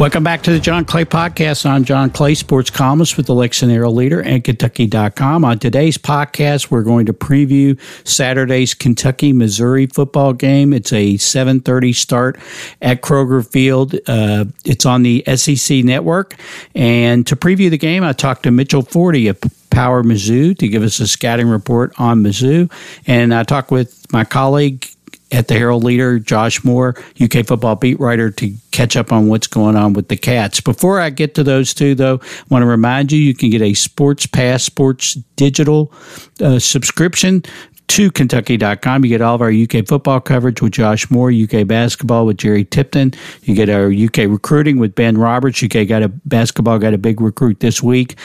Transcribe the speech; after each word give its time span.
Welcome 0.00 0.24
back 0.24 0.40
to 0.44 0.50
the 0.50 0.60
John 0.60 0.86
Clay 0.86 1.04
Podcast. 1.04 1.66
I'm 1.66 1.84
John 1.84 2.08
Clay, 2.08 2.34
sports 2.34 2.70
columnist 2.70 3.18
with 3.18 3.26
the 3.26 3.34
Lexington 3.34 3.94
Leader 3.94 4.22
and 4.22 4.42
Kentucky.com. 4.42 5.44
On 5.44 5.58
today's 5.58 5.98
podcast, 5.98 6.70
we're 6.70 6.84
going 6.84 7.04
to 7.04 7.12
preview 7.12 7.78
Saturday's 8.08 8.72
Kentucky 8.72 9.34
Missouri 9.34 9.84
football 9.84 10.32
game. 10.32 10.72
It's 10.72 10.90
a 10.94 11.18
7:30 11.18 11.94
start 11.94 12.38
at 12.80 13.02
Kroger 13.02 13.46
Field. 13.46 13.94
Uh, 14.06 14.46
it's 14.64 14.86
on 14.86 15.02
the 15.02 15.22
SEC 15.36 15.84
Network. 15.84 16.34
And 16.74 17.26
to 17.26 17.36
preview 17.36 17.68
the 17.68 17.76
game, 17.76 18.02
I 18.02 18.14
talked 18.14 18.44
to 18.44 18.50
Mitchell 18.50 18.82
Forde 18.82 19.28
of 19.28 19.38
Power 19.68 20.02
Mizzou 20.02 20.56
to 20.56 20.66
give 20.66 20.82
us 20.82 20.98
a 21.00 21.06
scouting 21.06 21.48
report 21.48 21.92
on 21.98 22.22
Mizzou, 22.22 22.72
and 23.06 23.34
I 23.34 23.42
talked 23.42 23.70
with 23.70 24.10
my 24.14 24.24
colleague 24.24 24.88
at 25.32 25.48
the 25.48 25.54
Herald 25.54 25.84
Leader, 25.84 26.18
Josh 26.18 26.64
Moore, 26.64 26.94
UK 27.20 27.46
football 27.46 27.76
beat 27.76 28.00
writer, 28.00 28.30
to 28.30 28.54
catch 28.72 28.96
up 28.96 29.12
on 29.12 29.28
what's 29.28 29.46
going 29.46 29.76
on 29.76 29.92
with 29.92 30.08
the 30.08 30.16
Cats. 30.16 30.60
Before 30.60 31.00
I 31.00 31.10
get 31.10 31.34
to 31.36 31.44
those 31.44 31.72
two, 31.74 31.94
though, 31.94 32.20
I 32.22 32.44
want 32.48 32.62
to 32.62 32.66
remind 32.66 33.12
you 33.12 33.18
you 33.18 33.34
can 33.34 33.50
get 33.50 33.62
a 33.62 33.74
Sports 33.74 34.26
Pass 34.26 34.64
Sports 34.64 35.14
Digital 35.36 35.92
uh, 36.40 36.58
subscription 36.58 37.42
to 37.90 38.10
Kentucky.com. 38.10 39.04
You 39.04 39.08
get 39.08 39.20
all 39.20 39.34
of 39.34 39.42
our 39.42 39.50
UK 39.50 39.86
football 39.86 40.20
coverage 40.20 40.62
with 40.62 40.72
Josh 40.72 41.10
Moore, 41.10 41.32
UK 41.32 41.66
basketball 41.66 42.24
with 42.24 42.36
Jerry 42.36 42.64
Tipton. 42.64 43.12
You 43.42 43.54
get 43.56 43.68
our 43.68 43.92
UK 43.92 44.30
recruiting 44.30 44.78
with 44.78 44.94
Ben 44.94 45.18
Roberts. 45.18 45.62
UK 45.62 45.88
got 45.88 46.04
a 46.04 46.08
basketball 46.08 46.78
got 46.78 46.94
a 46.94 46.98
big 46.98 47.20
recruit 47.20 47.58
this 47.58 47.82
week. 47.82 48.16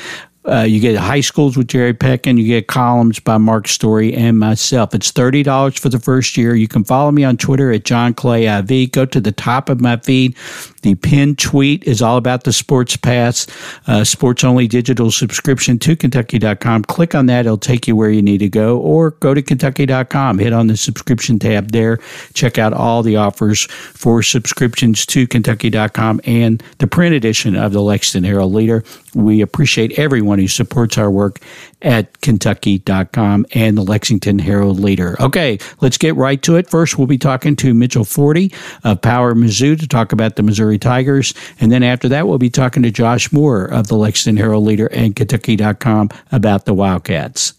Uh, 0.48 0.62
you 0.62 0.80
get 0.80 0.96
high 0.96 1.22
schools 1.22 1.58
with 1.58 1.68
Jared 1.68 2.00
Peck, 2.00 2.28
and 2.28 2.38
you 2.38 2.46
get 2.46 2.68
columns 2.68 3.20
by 3.20 3.38
Mark 3.38 3.68
Story 3.68 4.14
and 4.14 4.38
myself. 4.38 4.94
It's 4.94 5.12
thirty 5.12 5.42
dollars 5.42 5.78
for 5.80 5.90
the 5.90 6.00
first 6.00 6.38
year. 6.38 6.56
You 6.56 6.68
can 6.68 6.84
follow 6.84 7.12
me 7.12 7.24
on 7.24 7.38
Twitter 7.38 7.72
at 7.72 7.86
John 7.86 8.14
Clay 8.14 8.46
IV. 8.46 8.92
Go 8.92 9.06
to 9.06 9.20
the 9.20 9.32
top 9.32 9.70
of 9.70 9.82
my 9.82 9.98
feed. 9.98 10.36
The 10.84 10.94
pinned 10.94 11.40
tweet 11.40 11.84
is 11.86 12.02
all 12.02 12.16
about 12.18 12.44
the 12.44 12.54
Sports 12.54 12.96
Pass, 12.96 13.48
uh, 13.88 14.04
sports 14.04 14.44
only 14.44 14.68
digital 14.68 15.10
subscription 15.10 15.80
to 15.80 15.96
Kentucky.com. 15.96 16.84
Click 16.84 17.16
on 17.16 17.26
that; 17.26 17.46
it'll 17.46 17.58
take 17.58 17.88
you 17.88 17.96
where 17.96 18.12
you 18.12 18.22
need 18.22 18.38
to 18.40 18.50
go, 18.50 18.78
or 18.78 19.12
go 19.12 19.34
to 19.34 19.42
Kentucky.com. 19.42 20.38
Hit 20.38 20.54
on 20.54 20.68
the 20.68 20.78
subscription 20.78 21.40
tab 21.40 21.72
there. 21.72 21.98
Check 22.36 22.60
out 22.60 22.72
all 22.72 23.02
the 23.02 23.16
offers 23.16 23.64
for 23.64 24.22
subscriptions 24.22 25.08
to 25.08 25.26
Kentucky.com 25.26 26.22
and 26.26 26.62
the 26.78 26.88
print 26.88 27.16
edition 27.16 27.56
of 27.56 27.74
the 27.74 27.82
Lexington 27.82 28.30
Herald 28.30 28.54
Leader. 28.54 28.84
We 29.16 29.42
appreciate 29.42 29.98
everyone 29.98 30.35
supports 30.48 30.98
our 30.98 31.10
work 31.10 31.40
at 31.82 32.22
Kentucky.com 32.22 33.46
and 33.54 33.78
the 33.78 33.82
Lexington 33.82 34.40
Herald 34.40 34.80
Leader. 34.80 35.16
Okay, 35.22 35.58
let's 35.82 35.98
get 35.98 36.16
right 36.16 36.42
to 36.44 36.56
it. 36.56 36.70
First, 36.70 36.98
we'll 36.98 37.08
be 37.08 37.18
talking 37.18 37.56
to 37.58 37.74
Mitchell 37.74 38.04
Forde 38.04 38.54
of 38.84 39.02
Power 39.02 39.34
Mizzou 39.34 39.80
to 39.80 39.88
talk 39.88 40.12
about 40.12 40.36
the 40.36 40.44
Missouri 40.44 40.78
Tigers. 40.78 41.34
And 41.60 41.72
then 41.72 41.84
after 41.84 42.08
that, 42.10 42.28
we'll 42.28 42.38
be 42.38 42.50
talking 42.50 42.84
to 42.84 42.92
Josh 42.92 43.32
Moore 43.32 43.66
of 43.66 43.88
the 43.88 43.96
Lexington 43.96 44.38
Herald 44.38 44.66
Leader 44.66 44.88
and 44.88 45.16
Kentucky.com 45.16 46.10
about 46.32 46.66
the 46.66 46.74
Wildcats. 46.74 47.54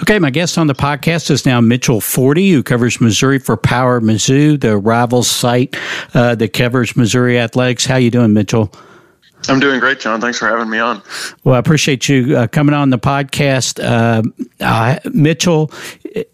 Okay, 0.00 0.18
my 0.18 0.30
guest 0.30 0.58
on 0.58 0.68
the 0.68 0.74
podcast 0.74 1.30
is 1.30 1.44
now 1.44 1.60
Mitchell 1.60 2.00
Forde, 2.00 2.50
who 2.50 2.62
covers 2.62 3.00
Missouri 3.00 3.38
for 3.38 3.56
Power 3.56 4.00
Mizzou, 4.00 4.60
the 4.60 4.76
rival 4.76 5.22
site 5.22 5.76
uh, 6.14 6.34
that 6.36 6.52
covers 6.52 6.96
Missouri 6.96 7.38
athletics. 7.38 7.84
How 7.84 7.96
you 7.96 8.10
doing, 8.10 8.32
Mitchell? 8.32 8.72
I'm 9.48 9.60
doing 9.60 9.80
great, 9.80 10.00
John. 10.00 10.20
Thanks 10.20 10.38
for 10.38 10.46
having 10.46 10.70
me 10.70 10.78
on. 10.78 11.02
Well, 11.44 11.56
I 11.56 11.58
appreciate 11.58 12.08
you 12.08 12.36
uh, 12.36 12.46
coming 12.46 12.74
on 12.74 12.90
the 12.90 12.98
podcast. 12.98 13.82
Uh, 13.82 15.00
Mitchell, 15.12 15.70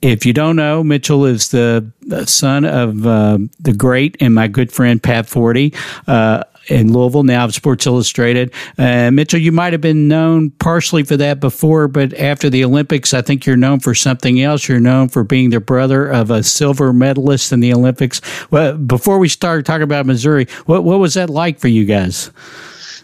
if 0.03 0.27
you 0.27 0.33
don't 0.33 0.56
know, 0.56 0.84
Mitchell 0.84 1.25
is 1.25 1.48
the 1.48 1.91
son 2.27 2.65
of 2.65 3.06
uh, 3.06 3.38
the 3.60 3.72
great 3.72 4.16
and 4.21 4.34
my 4.34 4.49
good 4.49 4.72
friend 4.72 5.03
Pat 5.03 5.27
Forde 5.27 5.75
uh, 6.06 6.44
in 6.69 6.93
Louisville, 6.93 7.22
now 7.22 7.44
of 7.44 7.55
Sports 7.55 7.87
Illustrated. 7.87 8.53
Uh, 8.77 9.10
Mitchell, 9.10 9.41
you 9.41 9.53
might 9.53 9.72
have 9.72 9.81
been 9.81 10.06
known 10.06 10.50
partially 10.50 11.03
for 11.03 11.16
that 11.16 11.41
before, 11.41 11.88
but 11.88 12.12
after 12.15 12.50
the 12.50 12.62
Olympics, 12.65 13.15
I 13.15 13.22
think 13.22 13.47
you're 13.47 13.56
known 13.56 13.81
for 13.81 13.94
something 13.94 14.41
else. 14.43 14.69
You're 14.69 14.81
known 14.81 15.09
for 15.09 15.25
being 15.25 15.50
the 15.50 15.60
brother 15.60 16.06
of 16.06 16.31
a 16.31 16.43
silver 16.43 16.93
medalist 16.93 17.53
in 17.53 17.60
the 17.60 17.72
Olympics. 17.72 18.21
Well, 18.50 18.77
before 18.77 19.19
we 19.19 19.28
start 19.28 19.65
talking 19.65 19.83
about 19.83 20.04
Missouri, 20.04 20.47
what, 20.66 20.84
what 20.84 20.99
was 20.99 21.15
that 21.15 21.31
like 21.31 21.59
for 21.59 21.69
you 21.69 21.87
guys? 21.87 22.31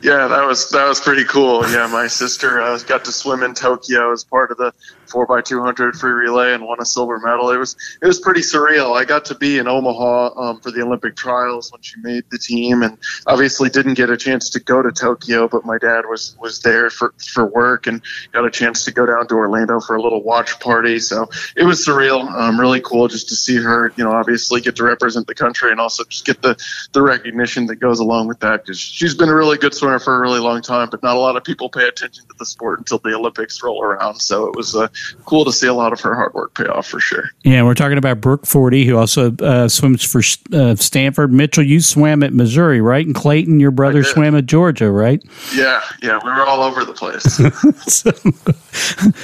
Yeah, 0.04 0.28
that 0.28 0.46
was 0.46 0.68
that 0.70 0.86
was 0.86 1.00
pretty 1.00 1.24
cool. 1.24 1.66
Yeah, 1.70 1.86
my 1.86 2.08
sister 2.08 2.60
uh, 2.60 2.78
got 2.80 3.06
to 3.06 3.12
swim 3.12 3.42
in 3.42 3.54
Tokyo 3.54 4.12
as 4.12 4.22
part 4.22 4.50
of 4.50 4.58
the 4.58 4.70
four 5.08 5.38
x 5.38 5.48
two 5.48 5.62
hundred 5.62 5.96
free 5.96 6.12
relay 6.12 6.54
and 6.54 6.64
won 6.64 6.80
a 6.80 6.84
silver 6.84 7.18
medal. 7.18 7.50
It 7.50 7.58
was 7.58 7.76
it 8.02 8.06
was 8.06 8.20
pretty 8.20 8.40
surreal. 8.40 8.96
I 8.96 9.04
got 9.04 9.24
to 9.26 9.34
be 9.34 9.58
in 9.58 9.68
Omaha 9.68 10.38
um, 10.40 10.60
for 10.60 10.70
the 10.70 10.82
Olympic 10.82 11.16
trials 11.16 11.72
when 11.72 11.82
she 11.82 12.00
made 12.00 12.24
the 12.30 12.38
team, 12.38 12.82
and 12.82 12.98
obviously 13.26 13.68
didn't 13.70 13.94
get 13.94 14.10
a 14.10 14.16
chance 14.16 14.50
to 14.50 14.60
go 14.60 14.82
to 14.82 14.92
Tokyo. 14.92 15.48
But 15.48 15.64
my 15.64 15.78
dad 15.78 16.04
was 16.08 16.36
was 16.40 16.60
there 16.62 16.90
for 16.90 17.14
for 17.32 17.46
work 17.46 17.86
and 17.86 18.02
got 18.32 18.44
a 18.44 18.50
chance 18.50 18.84
to 18.84 18.92
go 18.92 19.06
down 19.06 19.26
to 19.28 19.34
Orlando 19.34 19.80
for 19.80 19.96
a 19.96 20.02
little 20.02 20.22
watch 20.22 20.58
party. 20.60 20.98
So 20.98 21.28
it 21.56 21.64
was 21.64 21.84
surreal, 21.84 22.30
um, 22.30 22.58
really 22.58 22.80
cool 22.80 23.08
just 23.08 23.28
to 23.28 23.36
see 23.36 23.56
her. 23.56 23.92
You 23.96 24.04
know, 24.04 24.12
obviously 24.12 24.60
get 24.60 24.76
to 24.76 24.84
represent 24.84 25.26
the 25.26 25.34
country 25.34 25.70
and 25.70 25.80
also 25.80 26.04
just 26.04 26.24
get 26.24 26.42
the 26.42 26.56
the 26.92 27.02
recognition 27.02 27.66
that 27.66 27.76
goes 27.76 27.98
along 27.98 28.28
with 28.28 28.40
that 28.40 28.64
because 28.64 28.78
she's 28.78 29.14
been 29.14 29.28
a 29.28 29.34
really 29.34 29.58
good 29.58 29.74
swimmer 29.74 29.98
for 29.98 30.16
a 30.16 30.20
really 30.20 30.40
long 30.40 30.62
time, 30.62 30.88
but 30.90 31.02
not 31.02 31.16
a 31.16 31.18
lot 31.18 31.36
of 31.36 31.44
people 31.44 31.68
pay 31.68 31.86
attention 31.86 32.24
to 32.26 32.34
the 32.38 32.46
sport 32.46 32.78
until 32.78 32.98
the 32.98 33.14
Olympics 33.14 33.62
roll 33.62 33.82
around. 33.82 34.16
So 34.16 34.46
it 34.46 34.56
was 34.56 34.74
uh, 34.74 34.88
cool 35.24 35.44
to 35.44 35.52
see 35.52 35.66
a 35.66 35.74
lot 35.74 35.92
of 35.92 36.00
her 36.00 36.14
hard 36.14 36.34
work 36.34 36.54
pay 36.54 36.66
off 36.66 36.86
for 36.86 37.00
sure. 37.00 37.30
Yeah, 37.42 37.62
we're 37.62 37.74
talking 37.74 37.98
about 37.98 38.20
Brooke 38.20 38.46
Forde, 38.46 38.84
who 38.84 38.96
also 38.96 39.34
uh, 39.36 39.68
swims 39.68 40.02
for 40.02 40.22
uh, 40.52 40.74
Stanford. 40.76 41.32
Mitchell, 41.32 41.64
you 41.64 41.80
swam 41.80 42.22
at 42.22 42.32
Missouri, 42.32 42.80
right? 42.80 43.04
And 43.04 43.14
Clayton, 43.14 43.60
your 43.60 43.70
brother 43.70 44.04
swam 44.04 44.36
at 44.36 44.46
Georgia, 44.46 44.90
right? 44.90 45.22
Yeah, 45.54 45.82
yeah, 46.02 46.20
we 46.22 46.30
were 46.30 46.46
all 46.46 46.62
over 46.62 46.84
the 46.84 46.92
place. 46.92 47.24
so, 47.86 48.10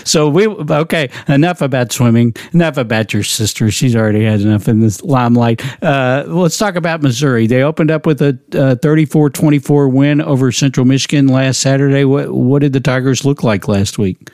so, 0.05 0.29
we 0.29 0.47
okay. 0.47 1.11
Enough 1.29 1.61
about 1.61 1.93
swimming. 1.93 2.35
Enough 2.53 2.77
about 2.77 3.13
your 3.13 3.23
sister. 3.23 3.71
She's 3.71 3.97
already 3.97 4.25
had 4.25 4.41
enough 4.41 4.69
in 4.69 4.81
this 4.81 5.03
limelight. 5.03 5.63
Uh, 5.83 6.25
let's 6.27 6.59
talk 6.59 6.77
about 6.77 7.03
Missouri. 7.03 7.47
They 7.47 7.63
opened 7.63 7.91
up 7.91 8.07
with 8.07 8.23
a 8.23 8.33
34-24 8.51 9.93
win 9.93 10.21
over 10.21 10.53
Central 10.53 10.87
Michigan 10.87 11.29
last 11.29 11.61
Saturday. 11.61 12.05
What 12.05 12.31
what 12.33 12.61
did 12.61 12.73
the 12.73 12.81
Tigers 12.81 13.25
look 13.25 13.43
like 13.43 13.69
last 13.69 13.99
week? 13.99 14.31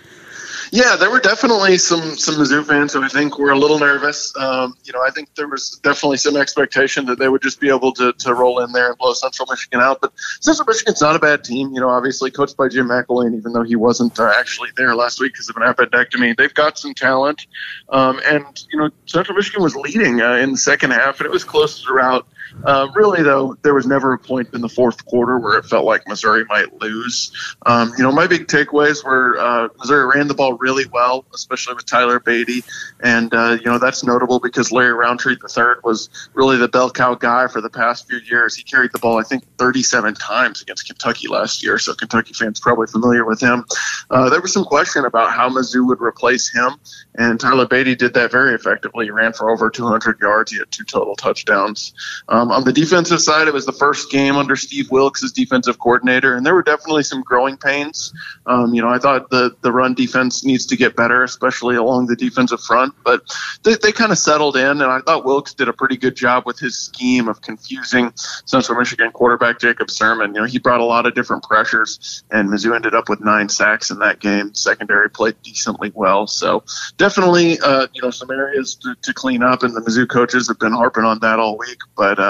Yeah, 0.73 0.97
there 0.97 1.11
were 1.11 1.21
definitely 1.21 1.79
some 1.79 2.17
some 2.17 2.37
Mizzou 2.37 2.65
fans 2.65 2.93
who 2.93 3.03
I 3.03 3.09
think 3.09 3.39
were 3.39 3.51
a 3.51 3.59
little 3.59 3.79
nervous. 3.79 4.35
Um, 4.37 4.77
you 4.85 4.93
know, 4.93 5.01
I 5.07 5.11
think 5.11 5.35
there 5.35 5.49
was 5.49 5.79
definitely 5.83 6.17
some 6.17 6.37
expectation 6.37 7.07
that 7.07 7.19
they 7.19 7.29
would 7.29 7.43
just 7.43 7.61
be 7.61 7.69
able 7.69 7.93
to, 7.93 8.13
to 8.13 8.35
roll 8.35 8.61
in 8.61 8.73
there 8.73 8.89
and 8.89 8.99
blow 8.99 9.13
Central 9.13 9.47
Michigan 9.51 9.81
out. 9.81 10.01
But 10.01 10.13
Central 10.41 10.67
Michigan's 10.67 11.01
not 11.01 11.15
a 11.15 11.19
bad 11.19 11.45
team. 11.45 11.73
You 11.73 11.81
know, 11.81 11.89
obviously 11.89 12.31
coached 12.31 12.57
by 12.57 12.69
Jim 12.69 12.89
McElwain, 12.89 13.37
even 13.37 13.53
though 13.53 13.63
he 13.63 13.77
wasn't 13.77 14.19
uh, 14.19 14.33
actually 14.37 14.71
there 14.77 14.95
last 14.95 15.21
week 15.21 15.33
because 15.33 15.49
of 15.49 15.57
an 15.57 15.63
appendectomy. 15.63 16.37
They've 16.37 16.55
got 16.55 16.79
some 16.79 16.95
talent, 16.95 17.47
um, 17.89 18.21
and 18.27 18.45
you 18.73 18.79
know, 18.79 18.91
Central 19.07 19.37
Michigan 19.37 19.63
was 19.63 19.77
leading 19.77 20.21
uh, 20.21 20.35
in 20.35 20.53
the 20.53 20.59
second 20.59 20.91
half, 20.91 21.21
and 21.21 21.27
it 21.27 21.33
was 21.33 21.45
close 21.45 21.83
throughout. 21.83 22.27
Uh, 22.65 22.89
really, 22.95 23.23
though, 23.23 23.57
there 23.63 23.75
was 23.75 23.87
never 23.87 24.13
a 24.13 24.19
point 24.19 24.49
in 24.55 24.61
the 24.61 24.69
fourth 24.69 25.05
quarter 25.05 25.39
where 25.39 25.59
it 25.59 25.65
felt 25.65 25.85
like 25.85 26.07
Missouri 26.09 26.45
might 26.47 26.81
lose. 26.81 27.33
Um, 27.65 27.93
you 27.97 28.05
know, 28.05 28.13
my 28.13 28.27
big 28.27 28.47
takeaways 28.47 29.05
were 29.05 29.39
uh, 29.39 29.69
Missouri 29.79 30.17
ran 30.17 30.29
the 30.29 30.35
ball 30.35 30.55
really 30.55 30.87
well, 30.87 31.25
especially 31.35 31.75
with 31.75 31.87
Tyler 31.87 32.21
Badie, 32.21 32.65
and 33.01 33.33
uh, 33.35 33.59
you 33.59 33.67
know 33.67 33.79
that's 33.79 34.05
notable 34.05 34.41
because 34.41 34.73
Larry 34.73 34.93
Rountree 34.93 35.35
III 35.35 35.65
was 35.85 36.09
really 36.35 36.57
the 36.57 36.69
bell 36.69 36.91
cow 36.91 37.15
guy 37.15 37.47
for 37.49 37.61
the 37.61 37.71
past 37.71 38.09
few 38.09 38.19
years. 38.19 38.55
He 38.55 38.63
carried 38.63 38.93
the 38.93 38.99
ball, 38.99 39.19
I 39.19 39.23
think, 39.23 39.45
37 39.59 40.15
times 40.15 40.63
against 40.63 40.87
Kentucky 40.87 41.29
last 41.29 41.63
year, 41.63 41.79
so 41.79 41.95
Kentucky 41.95 42.33
fans 42.35 42.61
probably 42.61 42.87
familiar 42.87 43.25
with 43.25 43.41
him. 43.41 43.65
Uh, 44.11 44.31
there 44.31 44.41
was 44.41 44.53
some 44.53 44.65
question 44.65 45.05
about 45.05 45.33
how 45.33 45.49
Mizzou 45.49 45.87
would 45.87 46.01
replace 46.01 46.53
him, 46.53 46.73
and 47.17 47.39
Tyler 47.39 47.67
Badie 47.67 47.97
did 47.97 48.15
that 48.15 48.31
very 48.31 48.55
effectively. 48.55 49.07
He 49.07 49.11
ran 49.11 49.33
for 49.33 49.51
over 49.51 49.71
200 49.71 50.21
yards. 50.21 50.53
He 50.53 50.59
had 50.59 50.71
two 50.71 50.85
total 50.85 51.15
touchdowns. 51.17 51.93
Um, 52.29 52.36
um, 52.37 52.53
on 52.53 52.65
the 52.65 52.73
defensive 52.73 53.21
side, 53.23 53.49
it 53.49 53.55
was 53.55 53.65
the 53.65 53.73
first 53.73 54.11
game 54.11 54.37
under 54.37 54.57
Steve 54.57 54.91
Wilks 54.91 55.25
as 55.25 55.33
defensive 55.33 55.79
coordinator, 55.79 56.37
and 56.37 56.45
there 56.45 56.55
were 56.55 56.63
definitely 56.63 57.03
some 57.03 57.23
growing 57.23 57.57
pains. 57.57 58.13
Um, 58.45 58.75
you 58.75 58.83
know, 58.83 58.89
I 58.89 58.99
thought 58.99 59.31
the 59.31 59.57
the 59.63 59.73
run 59.73 59.95
defense 59.95 60.45
needs 60.45 60.67
to 60.67 60.77
get 60.77 60.97
better, 60.97 61.25
especially 61.25 61.77
along 61.77 62.07
the 62.07 62.17
defensive 62.17 62.61
front, 62.61 62.93
but 63.05 63.23
they, 63.63 63.77
they 63.77 63.91
kind 63.91 64.13
of 64.13 64.19
settled 64.19 64.57
in, 64.57 64.83
and 64.83 64.83
I 64.83 65.01
thought 65.01 65.25
Wilks 65.25 65.55
did 65.55 65.69
a 65.69 65.73
pretty 65.73 65.97
good 65.97 66.15
job 66.15 66.45
with 66.45 66.59
his 66.59 66.77
scheme 66.77 67.27
of 67.27 67.41
confusing 67.41 68.13
Central 68.45 68.79
Michigan 68.79 69.13
quarterback 69.13 69.59
Jacob 69.59 69.89
Sirmon. 69.89 70.35
You 70.35 70.43
know, 70.43 70.45
he 70.45 70.59
brought 70.59 70.81
a 70.81 70.85
lot 70.85 71.07
of 71.07 71.15
different 71.15 71.43
pressures, 71.43 72.23
and 72.31 72.51
Mizzou 72.51 72.77
ended 72.77 72.95
up 72.95 73.09
with 73.09 73.21
nine 73.23 73.49
sacks 73.49 73.91
in 73.91 73.99
that 74.01 74.21
game. 74.21 74.53
Secondary 74.55 75.09
played 75.09 75.37
decently 75.43 75.91
well, 75.95 76.27
so 76.27 76.63
definitely, 76.99 77.59
uh, 77.61 77.87
you 77.95 78.03
know, 78.03 78.11
some 78.11 78.31
areas 78.31 78.75
to, 78.75 78.95
to 79.01 79.15
clean 79.15 79.43
up, 79.43 79.63
and 79.63 79.75
the 79.75 79.81
Mizzou 79.81 80.07
coaches 80.07 80.49
have 80.49 80.59
been 80.59 80.73
harping 80.73 81.05
on 81.05 81.19
that 81.21 81.39
all 81.39 81.57
week, 81.57 81.79
but 81.97 82.19
uh, 82.19 82.26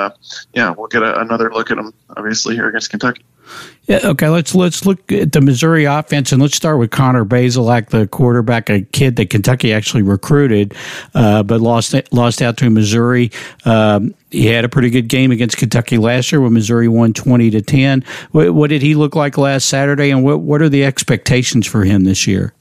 yeah, 0.53 0.75
we'll 0.77 0.89
get 0.89 1.03
a, 1.03 1.21
another 1.21 1.53
look 1.53 1.71
at 1.71 1.77
them 1.77 1.93
obviously 2.17 2.55
here 2.55 2.69
against 2.69 2.91
Kentucky. 2.91 3.23
Yeah, 3.87 4.01
okay, 4.03 4.29
let's 4.29 4.57
let's 4.57 4.85
look 4.85 5.13
at 5.13 5.31
the 5.31 5.41
Missouri 5.41 5.85
offense 5.85 6.33
and 6.33 6.43
let's 6.43 6.57
start 6.57 6.79
with 6.81 6.91
Connor 6.91 7.25
Bazelak, 7.25 7.91
the 7.91 8.09
quarterback, 8.09 8.69
a 8.69 8.81
kid 8.83 9.15
that 9.17 9.31
Kentucky 9.31 9.73
actually 9.73 10.03
recruited, 10.03 10.75
uh, 11.15 11.45
but 11.45 11.61
lost 11.61 11.95
lost 12.11 12.43
out 12.43 12.57
to 12.57 12.71
Missouri. 12.71 13.31
Um, 13.65 14.15
he 14.33 14.47
had 14.47 14.65
a 14.65 14.69
pretty 14.69 14.91
good 14.91 15.07
game 15.07 15.31
against 15.31 15.57
Kentucky 15.57 15.99
last 15.99 16.33
year 16.33 16.41
when 16.41 16.55
Missouri 16.55 16.89
won 16.89 17.13
twenty 17.13 17.49
to 17.51 17.63
ten. 17.63 18.05
What, 18.33 18.53
what 18.53 18.71
did 18.71 18.83
he 18.83 18.97
look 18.97 19.15
like 19.15 19.39
last 19.39 19.69
Saturday, 19.69 20.11
and 20.11 20.25
what 20.25 20.41
what 20.41 20.61
are 20.61 20.69
the 20.69 20.85
expectations 20.85 21.69
for 21.69 21.85
him 21.85 22.03
this 22.03 22.27
year? 22.27 22.53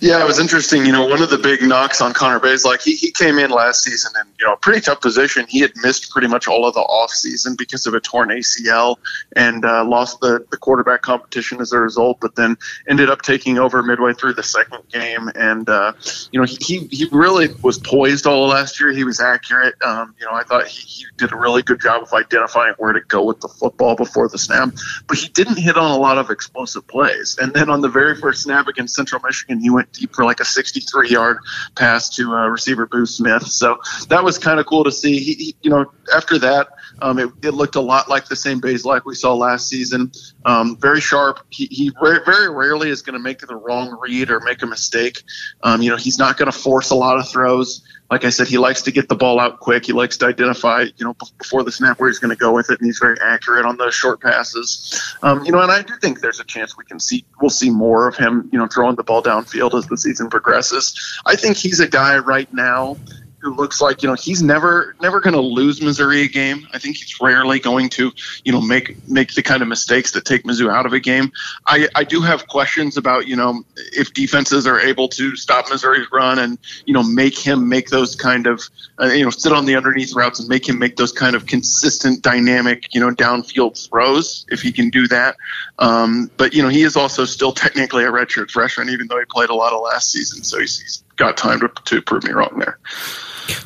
Yeah, 0.00 0.22
it 0.22 0.26
was 0.26 0.38
interesting. 0.38 0.86
You 0.86 0.92
know, 0.92 1.06
one 1.06 1.20
of 1.20 1.28
the 1.28 1.36
big 1.36 1.62
knocks 1.62 2.00
on 2.00 2.14
Connor 2.14 2.40
Bazelak 2.40 2.82
he, 2.82 2.96
he 2.96 3.10
came 3.10 3.38
in 3.38 3.50
last 3.50 3.84
season 3.84 4.12
in, 4.18 4.26
you 4.38 4.46
know, 4.46 4.54
a 4.54 4.56
pretty 4.56 4.80
tough 4.80 5.02
position. 5.02 5.44
He 5.46 5.60
had 5.60 5.72
missed 5.76 6.10
pretty 6.10 6.26
much 6.26 6.48
all 6.48 6.66
of 6.66 6.72
the 6.72 6.80
off 6.80 7.10
season 7.10 7.54
because 7.58 7.86
of 7.86 7.92
a 7.92 8.00
torn 8.00 8.30
ACL 8.30 8.96
and 9.36 9.62
uh, 9.62 9.84
lost 9.84 10.20
the, 10.20 10.46
the 10.50 10.56
quarterback 10.56 11.02
competition 11.02 11.60
as 11.60 11.72
a 11.72 11.78
result, 11.78 12.18
but 12.18 12.34
then 12.34 12.56
ended 12.88 13.10
up 13.10 13.20
taking 13.20 13.58
over 13.58 13.82
midway 13.82 14.14
through 14.14 14.32
the 14.32 14.42
second 14.42 14.82
game. 14.90 15.30
And, 15.34 15.68
uh, 15.68 15.92
you 16.32 16.40
know, 16.40 16.46
he, 16.46 16.88
he 16.90 17.06
really 17.12 17.48
was 17.62 17.78
poised 17.78 18.26
all 18.26 18.48
last 18.48 18.80
year. 18.80 18.92
He 18.92 19.04
was 19.04 19.20
accurate. 19.20 19.74
Um, 19.82 20.14
you 20.18 20.24
know, 20.24 20.32
I 20.32 20.44
thought 20.44 20.66
he, 20.66 20.80
he 20.80 21.06
did 21.18 21.30
a 21.32 21.36
really 21.36 21.60
good 21.60 21.80
job 21.80 22.02
of 22.02 22.12
identifying 22.14 22.72
where 22.78 22.94
to 22.94 23.00
go 23.00 23.22
with 23.22 23.40
the 23.40 23.48
football 23.48 23.96
before 23.96 24.30
the 24.30 24.38
snap, 24.38 24.70
but 25.06 25.18
he 25.18 25.28
didn't 25.28 25.58
hit 25.58 25.76
on 25.76 25.90
a 25.90 25.98
lot 25.98 26.16
of 26.16 26.30
explosive 26.30 26.86
plays. 26.88 27.36
And 27.38 27.52
then 27.52 27.68
on 27.68 27.82
the 27.82 27.90
very 27.90 28.16
first 28.16 28.44
snap 28.44 28.66
against 28.66 28.94
Central 28.94 29.20
Michigan, 29.22 29.60
he 29.60 29.68
went 29.68 29.89
deep 29.92 30.14
for 30.14 30.24
like 30.24 30.40
a 30.40 30.44
63 30.44 31.08
yard 31.08 31.38
pass 31.76 32.08
to 32.16 32.34
uh, 32.34 32.46
receiver 32.48 32.86
Boo 32.86 33.06
Smith. 33.06 33.46
So 33.46 33.78
that 34.08 34.22
was 34.22 34.38
kind 34.38 34.60
of 34.60 34.66
cool 34.66 34.84
to 34.84 34.92
see. 34.92 35.18
He, 35.18 35.34
he, 35.34 35.56
you 35.62 35.70
know, 35.70 35.92
after 36.14 36.38
that, 36.38 36.68
um, 37.02 37.18
it, 37.18 37.30
it, 37.42 37.50
looked 37.54 37.76
a 37.76 37.80
lot 37.80 38.08
like 38.08 38.26
the 38.26 38.36
same 38.36 38.60
Bazelak 38.60 39.02
we 39.04 39.14
saw 39.14 39.34
last 39.34 39.68
season. 39.68 40.12
Um, 40.44 40.76
very 40.76 41.00
sharp. 41.00 41.40
He, 41.50 41.66
he 41.66 41.92
ra- 42.00 42.24
very 42.24 42.50
rarely 42.50 42.90
is 42.90 43.02
going 43.02 43.14
to 43.14 43.20
make 43.20 43.40
the 43.40 43.56
wrong 43.56 43.98
read 44.00 44.30
or 44.30 44.40
make 44.40 44.62
a 44.62 44.66
mistake. 44.66 45.22
Um, 45.62 45.82
you 45.82 45.90
know, 45.90 45.96
he's 45.96 46.18
not 46.18 46.36
going 46.36 46.50
to 46.50 46.56
force 46.56 46.90
a 46.90 46.94
lot 46.94 47.18
of 47.18 47.28
throws 47.28 47.82
like 48.10 48.24
I 48.24 48.30
said, 48.30 48.48
he 48.48 48.58
likes 48.58 48.82
to 48.82 48.90
get 48.90 49.08
the 49.08 49.14
ball 49.14 49.38
out 49.38 49.60
quick. 49.60 49.86
He 49.86 49.92
likes 49.92 50.16
to 50.18 50.26
identify, 50.26 50.86
you 50.96 51.04
know, 51.04 51.14
before 51.38 51.62
the 51.62 51.70
snap 51.70 52.00
where 52.00 52.08
he's 52.08 52.18
going 52.18 52.30
to 52.30 52.36
go 52.36 52.52
with 52.52 52.70
it, 52.70 52.80
and 52.80 52.86
he's 52.86 52.98
very 52.98 53.16
accurate 53.22 53.64
on 53.64 53.76
those 53.76 53.94
short 53.94 54.20
passes. 54.20 55.14
Um, 55.22 55.44
you 55.44 55.52
know, 55.52 55.60
and 55.60 55.70
I 55.70 55.82
do 55.82 55.96
think 55.96 56.20
there's 56.20 56.40
a 56.40 56.44
chance 56.44 56.76
we 56.76 56.84
can 56.84 56.98
see 56.98 57.24
we'll 57.40 57.50
see 57.50 57.70
more 57.70 58.08
of 58.08 58.16
him, 58.16 58.48
you 58.52 58.58
know, 58.58 58.66
throwing 58.66 58.96
the 58.96 59.04
ball 59.04 59.22
downfield 59.22 59.74
as 59.74 59.86
the 59.86 59.96
season 59.96 60.28
progresses. 60.28 61.20
I 61.24 61.36
think 61.36 61.56
he's 61.56 61.78
a 61.78 61.88
guy 61.88 62.18
right 62.18 62.52
now 62.52 62.96
who 63.40 63.54
looks 63.54 63.80
like 63.80 64.02
you 64.02 64.08
know 64.08 64.14
he's 64.14 64.42
never 64.42 64.94
never 65.00 65.20
going 65.20 65.34
to 65.34 65.40
lose 65.40 65.80
Missouri 65.80 66.22
a 66.22 66.28
game. 66.28 66.66
I 66.72 66.78
think 66.78 66.96
he's 66.96 67.20
rarely 67.20 67.58
going 67.58 67.88
to 67.90 68.12
you 68.44 68.52
know 68.52 68.60
make 68.60 68.96
make 69.08 69.34
the 69.34 69.42
kind 69.42 69.62
of 69.62 69.68
mistakes 69.68 70.12
that 70.12 70.24
take 70.24 70.44
Mizzou 70.44 70.70
out 70.70 70.86
of 70.86 70.92
a 70.92 71.00
game. 71.00 71.32
I 71.66 71.88
I 71.94 72.04
do 72.04 72.20
have 72.20 72.46
questions 72.46 72.96
about 72.96 73.26
you 73.26 73.36
know 73.36 73.62
if 73.76 74.12
defenses 74.12 74.66
are 74.66 74.78
able 74.78 75.08
to 75.08 75.36
stop 75.36 75.70
Missouri's 75.70 76.06
run 76.12 76.38
and 76.38 76.58
you 76.84 76.92
know 76.92 77.02
make 77.02 77.38
him 77.38 77.68
make 77.68 77.88
those 77.88 78.14
kind 78.14 78.46
of 78.46 78.62
uh, 79.00 79.06
you 79.06 79.24
know 79.24 79.30
sit 79.30 79.52
on 79.52 79.64
the 79.64 79.76
underneath 79.76 80.14
routes 80.14 80.40
and 80.40 80.48
make 80.48 80.68
him 80.68 80.78
make 80.78 80.96
those 80.96 81.12
kind 81.12 81.34
of 81.34 81.46
consistent 81.46 82.22
dynamic 82.22 82.94
you 82.94 83.00
know 83.00 83.10
downfield 83.10 83.88
throws 83.88 84.46
if 84.50 84.60
he 84.60 84.72
can 84.72 84.90
do 84.90 85.08
that. 85.08 85.36
Um, 85.78 86.30
but 86.36 86.52
you 86.52 86.62
know 86.62 86.68
he 86.68 86.82
is 86.82 86.96
also 86.96 87.24
still 87.24 87.52
technically 87.52 88.04
a 88.04 88.10
redshirt 88.10 88.50
freshman 88.50 88.90
even 88.90 89.06
though 89.06 89.18
he 89.18 89.24
played 89.24 89.50
a 89.50 89.54
lot 89.54 89.72
of 89.72 89.80
last 89.80 90.12
season, 90.12 90.42
so 90.42 90.58
he's, 90.58 90.78
he's 90.78 91.02
got 91.20 91.36
time 91.36 91.60
to, 91.60 91.70
to 91.84 92.02
prove 92.02 92.24
me 92.24 92.32
wrong 92.32 92.58
there. 92.58 92.78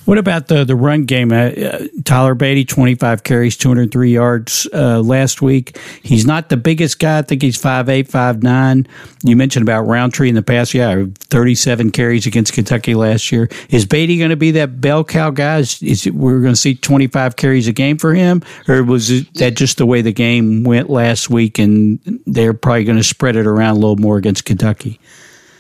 What 0.07 0.17
about 0.17 0.49
the 0.49 0.65
the 0.65 0.77
run 0.77 1.05
game? 1.05 1.31
Uh, 1.31 1.51
uh, 1.51 1.87
Tyler 2.05 2.35
Badie, 2.35 2.67
twenty 2.67 2.95
five 2.95 3.23
carries, 3.23 3.55
two 3.55 3.69
hundred 3.69 3.93
three 3.93 4.13
yards 4.13 4.67
uh, 4.73 5.01
last 5.01 5.43
week. 5.43 5.79
He's 6.03 6.25
not 6.25 6.49
the 6.49 6.57
biggest 6.57 6.99
guy. 6.99 7.19
I 7.19 7.23
think 7.23 7.43
he's 7.43 7.57
five 7.57 7.91
eight, 7.91 8.09
five 8.09 8.43
nine. 8.43 8.87
You 9.25 9.37
mentioned 9.37 9.63
about 9.63 9.83
Rountree 9.83 10.31
in 10.31 10.37
the 10.37 10.43
past. 10.43 10.73
Yeah, 10.73 11.05
thirty 11.19 11.55
seven 11.55 11.91
carries 11.91 12.27
against 12.27 12.55
Kentucky 12.55 12.95
last 12.95 13.31
year. 13.31 13.49
Is 13.69 13.85
Badie 13.85 14.19
going 14.19 14.31
to 14.31 14.37
be 14.37 14.53
that 14.53 14.81
bell 14.81 15.05
cow 15.05 15.31
guy? 15.31 15.59
Is, 15.59 15.83
is 15.83 16.07
it, 16.07 16.15
we're 16.15 16.41
going 16.41 16.55
to 16.55 16.61
see 16.61 16.75
twenty 16.75 17.07
five 17.07 17.37
carries 17.37 17.69
a 17.69 17.73
game 17.73 17.99
for 17.99 18.15
him, 18.15 18.43
or 18.69 18.83
was 18.85 19.29
that 19.33 19.55
just 19.55 19.77
the 19.77 19.87
way 19.87 20.01
the 20.01 20.13
game 20.13 20.65
went 20.65 20.89
last 20.89 21.29
week, 21.29 21.59
and 21.59 21.99
they're 22.27 22.55
probably 22.55 22.85
going 22.85 22.99
to 22.99 23.05
spread 23.05 23.37
it 23.37 23.47
around 23.47 23.77
a 23.77 23.81
little 23.81 23.97
more 23.97 24.17
against 24.17 24.47
Kentucky? 24.47 24.99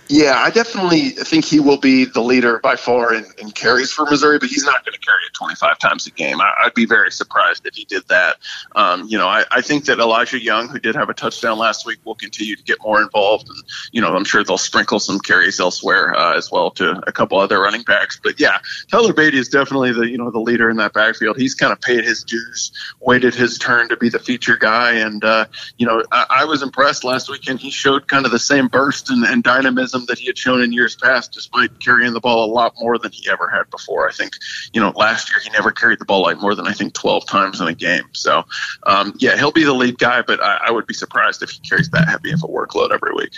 Yeah, 0.08 0.34
I 0.36 0.50
definitely 0.50 1.10
think 1.10 1.46
he 1.46 1.60
will 1.60 1.78
be 1.78 2.04
the 2.04 2.20
leader 2.20 2.58
by 2.58 2.76
far 2.76 3.14
in, 3.14 3.24
in 3.38 3.50
carries 3.50 3.90
for 3.90 4.04
Missouri, 4.04 4.38
but 4.38 4.50
he's 4.50 4.64
not 4.64 4.84
going 4.84 4.92
to 4.92 4.98
carry 4.98 5.20
it 5.26 5.32
25 5.32 5.78
times 5.78 6.06
a 6.06 6.10
game. 6.10 6.42
I, 6.42 6.52
would 6.64 6.74
be 6.74 6.84
very 6.84 7.10
surprised 7.10 7.64
if 7.66 7.74
he 7.74 7.86
did 7.86 8.06
that. 8.08 8.36
Um, 8.76 9.06
you 9.08 9.16
know, 9.16 9.26
I, 9.26 9.44
I, 9.50 9.62
think 9.62 9.86
that 9.86 10.00
Elijah 10.00 10.38
Young, 10.38 10.68
who 10.68 10.78
did 10.78 10.94
have 10.94 11.08
a 11.08 11.14
touchdown 11.14 11.58
last 11.58 11.86
week, 11.86 12.00
will 12.04 12.14
continue 12.14 12.54
to 12.54 12.62
get 12.62 12.82
more 12.82 13.00
involved. 13.00 13.48
And, 13.48 13.62
you 13.92 14.02
know, 14.02 14.14
I'm 14.14 14.24
sure 14.24 14.44
they'll 14.44 14.58
sprinkle 14.58 15.00
some 15.00 15.20
carries 15.20 15.58
elsewhere 15.58 16.14
uh, 16.14 16.36
as 16.36 16.50
well 16.50 16.70
to 16.72 17.02
a 17.06 17.12
couple 17.12 17.38
other 17.38 17.58
running 17.58 17.82
backs. 17.82 18.20
But 18.22 18.38
yeah, 18.38 18.58
Tyler 18.90 19.14
Badie 19.14 19.34
is 19.34 19.48
definitely 19.48 19.92
the, 19.92 20.06
you 20.06 20.18
know, 20.18 20.30
the 20.30 20.40
leader 20.40 20.68
in 20.68 20.76
that 20.76 20.92
backfield. 20.92 21.38
He's 21.38 21.54
kind 21.54 21.72
of 21.72 21.80
paid 21.80 22.04
his 22.04 22.24
dues, 22.24 22.72
waited 23.00 23.34
his 23.34 23.56
turn 23.56 23.88
to 23.88 23.96
be 23.96 24.10
the 24.10 24.18
feature 24.18 24.56
guy. 24.56 24.92
And, 24.96 25.24
uh, 25.24 25.46
you 25.78 25.86
know, 25.86 26.04
I, 26.12 26.26
I 26.28 26.44
was 26.44 26.62
impressed 26.62 27.04
last 27.04 27.30
weekend. 27.30 27.60
He 27.60 27.70
showed 27.70 28.06
kind 28.06 28.26
of 28.26 28.32
the 28.32 28.38
same 28.38 28.68
burst 28.68 29.08
and, 29.08 29.24
and 29.24 29.42
dynamism 29.42 29.93
that 30.06 30.18
he 30.18 30.26
had 30.26 30.36
shown 30.36 30.62
in 30.62 30.72
years 30.72 30.96
past, 30.96 31.32
despite 31.32 31.80
carrying 31.80 32.12
the 32.12 32.20
ball 32.20 32.44
a 32.44 32.50
lot 32.52 32.74
more 32.78 32.98
than 32.98 33.12
he 33.12 33.28
ever 33.30 33.48
had 33.48 33.70
before. 33.70 34.08
I 34.08 34.12
think, 34.12 34.32
you 34.72 34.80
know, 34.80 34.90
last 34.96 35.30
year 35.30 35.40
he 35.40 35.50
never 35.50 35.70
carried 35.70 35.98
the 35.98 36.04
ball 36.04 36.22
like 36.22 36.40
more 36.40 36.54
than 36.54 36.66
I 36.66 36.72
think 36.72 36.94
12 36.94 37.26
times 37.26 37.60
in 37.60 37.68
a 37.68 37.74
game. 37.74 38.04
So, 38.12 38.44
um, 38.86 39.14
yeah, 39.18 39.36
he'll 39.36 39.52
be 39.52 39.64
the 39.64 39.72
lead 39.72 39.98
guy, 39.98 40.22
but 40.22 40.42
I, 40.42 40.58
I 40.66 40.70
would 40.70 40.86
be 40.86 40.94
surprised 40.94 41.42
if 41.42 41.50
he 41.50 41.60
carries 41.60 41.88
that 41.90 42.08
heavy 42.08 42.32
of 42.32 42.42
a 42.42 42.48
workload 42.48 42.92
every 42.92 43.14
week. 43.14 43.32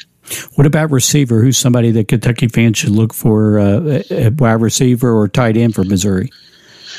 What 0.55 0.67
about 0.67 0.91
receiver? 0.91 1.43
Who's 1.43 1.59
somebody 1.59 1.91
that 1.93 2.09
Kentucky 2.09 2.49
fans 2.49 2.79
should 2.79 2.91
look 2.91 3.15
for, 3.15 3.59
uh, 3.59 4.01
wide 4.39 4.61
receiver 4.61 5.15
or 5.15 5.29
tight 5.29 5.57
end 5.57 5.75
for 5.75 5.85
Missouri? 5.85 6.31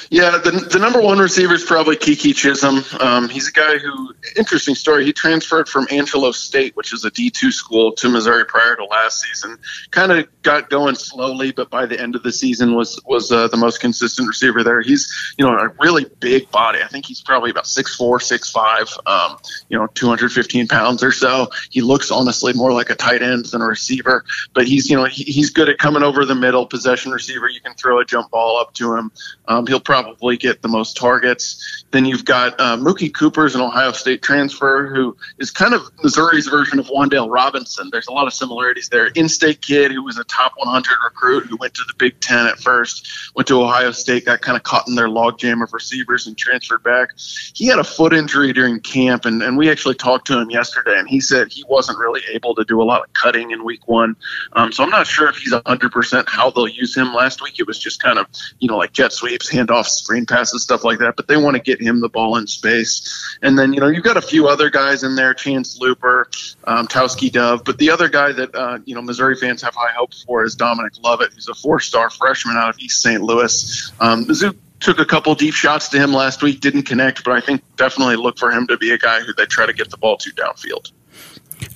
Yeah, 0.09 0.37
the, 0.37 0.51
the 0.71 0.79
number 0.79 1.01
one 1.01 1.19
receiver 1.19 1.53
is 1.53 1.63
probably 1.63 1.95
Keke 1.95 2.33
Chism. 2.33 3.01
Um, 3.01 3.29
he's 3.29 3.47
a 3.47 3.51
guy 3.51 3.77
who, 3.77 4.13
interesting 4.35 4.75
story, 4.75 5.05
he 5.05 5.13
transferred 5.13 5.67
from 5.67 5.87
Angelo 5.91 6.31
State, 6.31 6.75
which 6.75 6.93
is 6.93 7.05
a 7.05 7.11
D2 7.11 7.51
school, 7.51 7.91
to 7.93 8.09
Missouri 8.09 8.45
prior 8.45 8.75
to 8.75 8.85
last 8.85 9.21
season. 9.21 9.57
Kind 9.91 10.11
of 10.11 10.27
got 10.43 10.69
going 10.69 10.95
slowly, 10.95 11.51
but 11.51 11.69
by 11.69 11.85
the 11.85 11.99
end 11.99 12.15
of 12.15 12.23
the 12.23 12.31
season 12.31 12.75
was 12.75 13.01
was 13.05 13.31
uh, 13.31 13.47
the 13.49 13.57
most 13.57 13.79
consistent 13.79 14.27
receiver 14.27 14.63
there. 14.63 14.81
He's, 14.81 15.11
you 15.37 15.45
know, 15.45 15.53
a 15.57 15.69
really 15.79 16.05
big 16.19 16.49
body. 16.51 16.79
I 16.81 16.87
think 16.87 17.05
he's 17.05 17.21
probably 17.21 17.51
about 17.51 17.65
6'4", 17.65 17.97
6'5", 17.97 19.07
um, 19.07 19.37
you 19.69 19.77
know, 19.77 19.87
215 19.87 20.67
pounds 20.67 21.03
or 21.03 21.11
so. 21.11 21.49
He 21.69 21.81
looks 21.81 22.11
honestly 22.11 22.53
more 22.53 22.71
like 22.71 22.89
a 22.89 22.95
tight 22.95 23.21
end 23.21 23.45
than 23.45 23.61
a 23.61 23.65
receiver, 23.65 24.23
but 24.53 24.67
he's, 24.67 24.89
you 24.89 24.95
know, 24.95 25.05
he, 25.05 25.23
he's 25.23 25.49
good 25.49 25.69
at 25.69 25.77
coming 25.77 26.03
over 26.03 26.25
the 26.25 26.35
middle, 26.35 26.65
possession 26.65 27.11
receiver. 27.11 27.49
You 27.49 27.61
can 27.61 27.73
throw 27.75 27.99
a 27.99 28.05
jump 28.05 28.31
ball 28.31 28.57
up 28.59 28.73
to 28.75 28.95
him. 28.95 29.11
Um, 29.47 29.67
he'll 29.67 29.79
probably 29.87 30.35
get 30.35 30.61
the 30.61 30.67
most 30.67 30.97
targets. 30.97 31.85
Then 31.91 32.03
you've 32.03 32.25
got 32.25 32.59
uh, 32.59 32.75
Mookie 32.75 33.13
Cooper's 33.13 33.55
an 33.55 33.61
Ohio 33.61 33.93
State 33.93 34.21
transfer 34.21 34.93
who 34.93 35.15
is 35.39 35.49
kind 35.49 35.73
of 35.73 35.81
Missouri's 36.03 36.45
version 36.45 36.77
of 36.77 36.87
Wan'Dale 36.87 37.31
Robinson. 37.31 37.87
There's 37.89 38.07
a 38.07 38.11
lot 38.11 38.27
of 38.27 38.33
similarities 38.33 38.89
there. 38.89 39.07
In-state 39.15 39.61
kid 39.61 39.93
who 39.93 40.03
was 40.03 40.17
a 40.17 40.25
top 40.25 40.51
100 40.57 40.89
recruit 41.05 41.45
who 41.45 41.55
went 41.55 41.73
to 41.75 41.83
the 41.87 41.93
Big 41.97 42.19
Ten 42.19 42.47
at 42.47 42.59
first, 42.59 43.31
went 43.33 43.47
to 43.47 43.61
Ohio 43.61 43.91
State, 43.91 44.25
got 44.25 44.41
kind 44.41 44.57
of 44.57 44.63
caught 44.63 44.89
in 44.89 44.95
their 44.95 45.07
logjam 45.07 45.63
of 45.63 45.71
receivers 45.71 46.27
and 46.27 46.37
transferred 46.37 46.83
back. 46.83 47.11
He 47.53 47.67
had 47.67 47.79
a 47.79 47.83
foot 47.85 48.11
injury 48.11 48.51
during 48.51 48.81
camp, 48.81 49.23
and, 49.23 49.41
and 49.41 49.57
we 49.57 49.71
actually 49.71 49.95
talked 49.95 50.27
to 50.27 50.37
him 50.37 50.49
yesterday, 50.49 50.99
and 50.99 51.07
he 51.07 51.21
said 51.21 51.47
he 51.49 51.63
wasn't 51.69 51.97
really 51.97 52.21
able 52.33 52.53
to 52.55 52.65
do 52.65 52.81
a 52.81 52.83
lot 52.83 53.03
of 53.05 53.13
cutting 53.13 53.51
in 53.51 53.63
week 53.63 53.87
one. 53.87 54.17
Um, 54.51 54.73
so 54.73 54.83
I'm 54.83 54.89
not 54.89 55.07
sure 55.07 55.29
if 55.29 55.37
he's 55.37 55.53
100% 55.53 56.27
how 56.27 56.51
they'll 56.51 56.67
use 56.67 56.93
him. 56.93 57.13
Last 57.13 57.41
week 57.41 57.57
it 57.57 57.65
was 57.65 57.79
just 57.79 58.03
kind 58.03 58.19
of, 58.19 58.27
you 58.59 58.67
know, 58.67 58.77
like 58.77 58.91
jet 58.91 59.13
sweeps, 59.13 59.47
handoffs, 59.77 59.89
screen 59.89 60.25
passes, 60.25 60.63
stuff 60.63 60.83
like 60.83 60.99
that. 60.99 61.15
But 61.15 61.27
they 61.27 61.37
want 61.37 61.55
to 61.55 61.61
get 61.61 61.81
him 61.81 61.99
the 61.99 62.09
ball 62.09 62.37
in 62.37 62.47
space. 62.47 63.37
And 63.41 63.57
then, 63.57 63.73
you 63.73 63.79
know, 63.79 63.87
you've 63.87 64.03
got 64.03 64.17
a 64.17 64.21
few 64.21 64.47
other 64.47 64.69
guys 64.69 65.03
in 65.03 65.15
there, 65.15 65.33
Chance 65.33 65.79
Luper, 65.79 66.25
um, 66.65 66.87
Tauskie 66.87 67.31
Dove. 67.31 67.63
But 67.63 67.77
the 67.77 67.89
other 67.89 68.09
guy 68.09 68.31
that, 68.31 68.55
uh, 68.55 68.79
you 68.85 68.95
know, 68.95 69.01
Missouri 69.01 69.35
fans 69.35 69.61
have 69.61 69.75
high 69.75 69.91
hopes 69.91 70.23
for 70.23 70.43
is 70.43 70.55
Dominic 70.55 70.93
Lovett, 71.03 71.33
who's 71.33 71.47
a 71.47 71.55
four 71.55 71.79
star 71.79 72.09
freshman 72.09 72.57
out 72.57 72.69
of 72.69 72.79
East 72.79 73.01
St. 73.01 73.21
Louis. 73.21 73.91
Um, 73.99 74.25
Mizzou 74.25 74.55
took 74.79 74.99
a 74.99 75.05
couple 75.05 75.33
deep 75.33 75.53
shots 75.53 75.89
to 75.89 75.97
him 75.99 76.13
last 76.13 76.43
week, 76.43 76.59
didn't 76.61 76.83
connect, 76.83 77.23
but 77.23 77.33
I 77.33 77.41
think 77.41 77.63
definitely 77.77 78.15
look 78.15 78.37
for 78.37 78.51
him 78.51 78.67
to 78.67 78.77
be 78.77 78.91
a 78.91 78.97
guy 78.97 79.21
who 79.21 79.33
they 79.33 79.45
try 79.45 79.65
to 79.65 79.73
get 79.73 79.89
the 79.89 79.97
ball 79.97 80.17
to 80.17 80.31
downfield. 80.33 80.91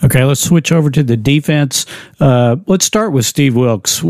Okay, 0.04 0.24
let's 0.24 0.42
switch 0.42 0.72
over 0.72 0.92
to 0.92 1.02
the 1.02 1.18
defense. 1.18 1.88
Uh, 2.20 2.58
let's 2.68 2.86
start 2.86 3.12
with 3.12 3.26
Steve 3.26 3.56
Wilks 3.56 4.04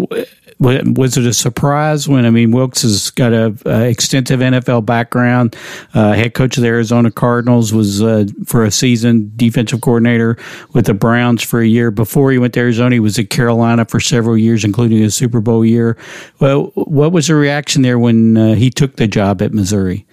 was 0.61 1.17
it 1.17 1.25
a 1.25 1.33
surprise 1.33 2.07
when 2.07 2.23
I 2.25 2.29
mean 2.29 2.51
Wilks 2.51 2.83
has 2.83 3.09
got 3.09 3.33
a, 3.33 3.55
a 3.65 3.89
extensive 3.89 4.39
NFL 4.39 4.85
background, 4.85 5.55
uh, 5.95 6.13
head 6.13 6.35
coach 6.35 6.55
of 6.55 6.61
the 6.61 6.69
Arizona 6.69 7.09
Cardinals 7.09 7.73
was 7.73 8.01
uh, 8.03 8.25
for 8.45 8.63
a 8.63 8.69
season 8.69 9.31
defensive 9.35 9.81
coordinator 9.81 10.37
with 10.73 10.85
the 10.85 10.93
Browns 10.93 11.41
for 11.41 11.61
a 11.61 11.67
year 11.67 11.89
before 11.89 12.31
he 12.31 12.37
went 12.37 12.53
to 12.53 12.59
Arizona. 12.59 12.95
He 12.95 12.99
was 12.99 13.17
at 13.17 13.31
Carolina 13.31 13.85
for 13.85 13.99
several 13.99 14.37
years, 14.37 14.63
including 14.63 15.03
a 15.03 15.09
Super 15.09 15.41
Bowl 15.41 15.65
year. 15.65 15.97
Well, 16.39 16.65
what 16.75 17.11
was 17.11 17.27
the 17.27 17.35
reaction 17.35 17.81
there 17.81 17.97
when 17.97 18.37
uh, 18.37 18.53
he 18.53 18.69
took 18.69 18.97
the 18.97 19.07
job 19.07 19.41
at 19.41 19.53
Missouri? 19.53 20.05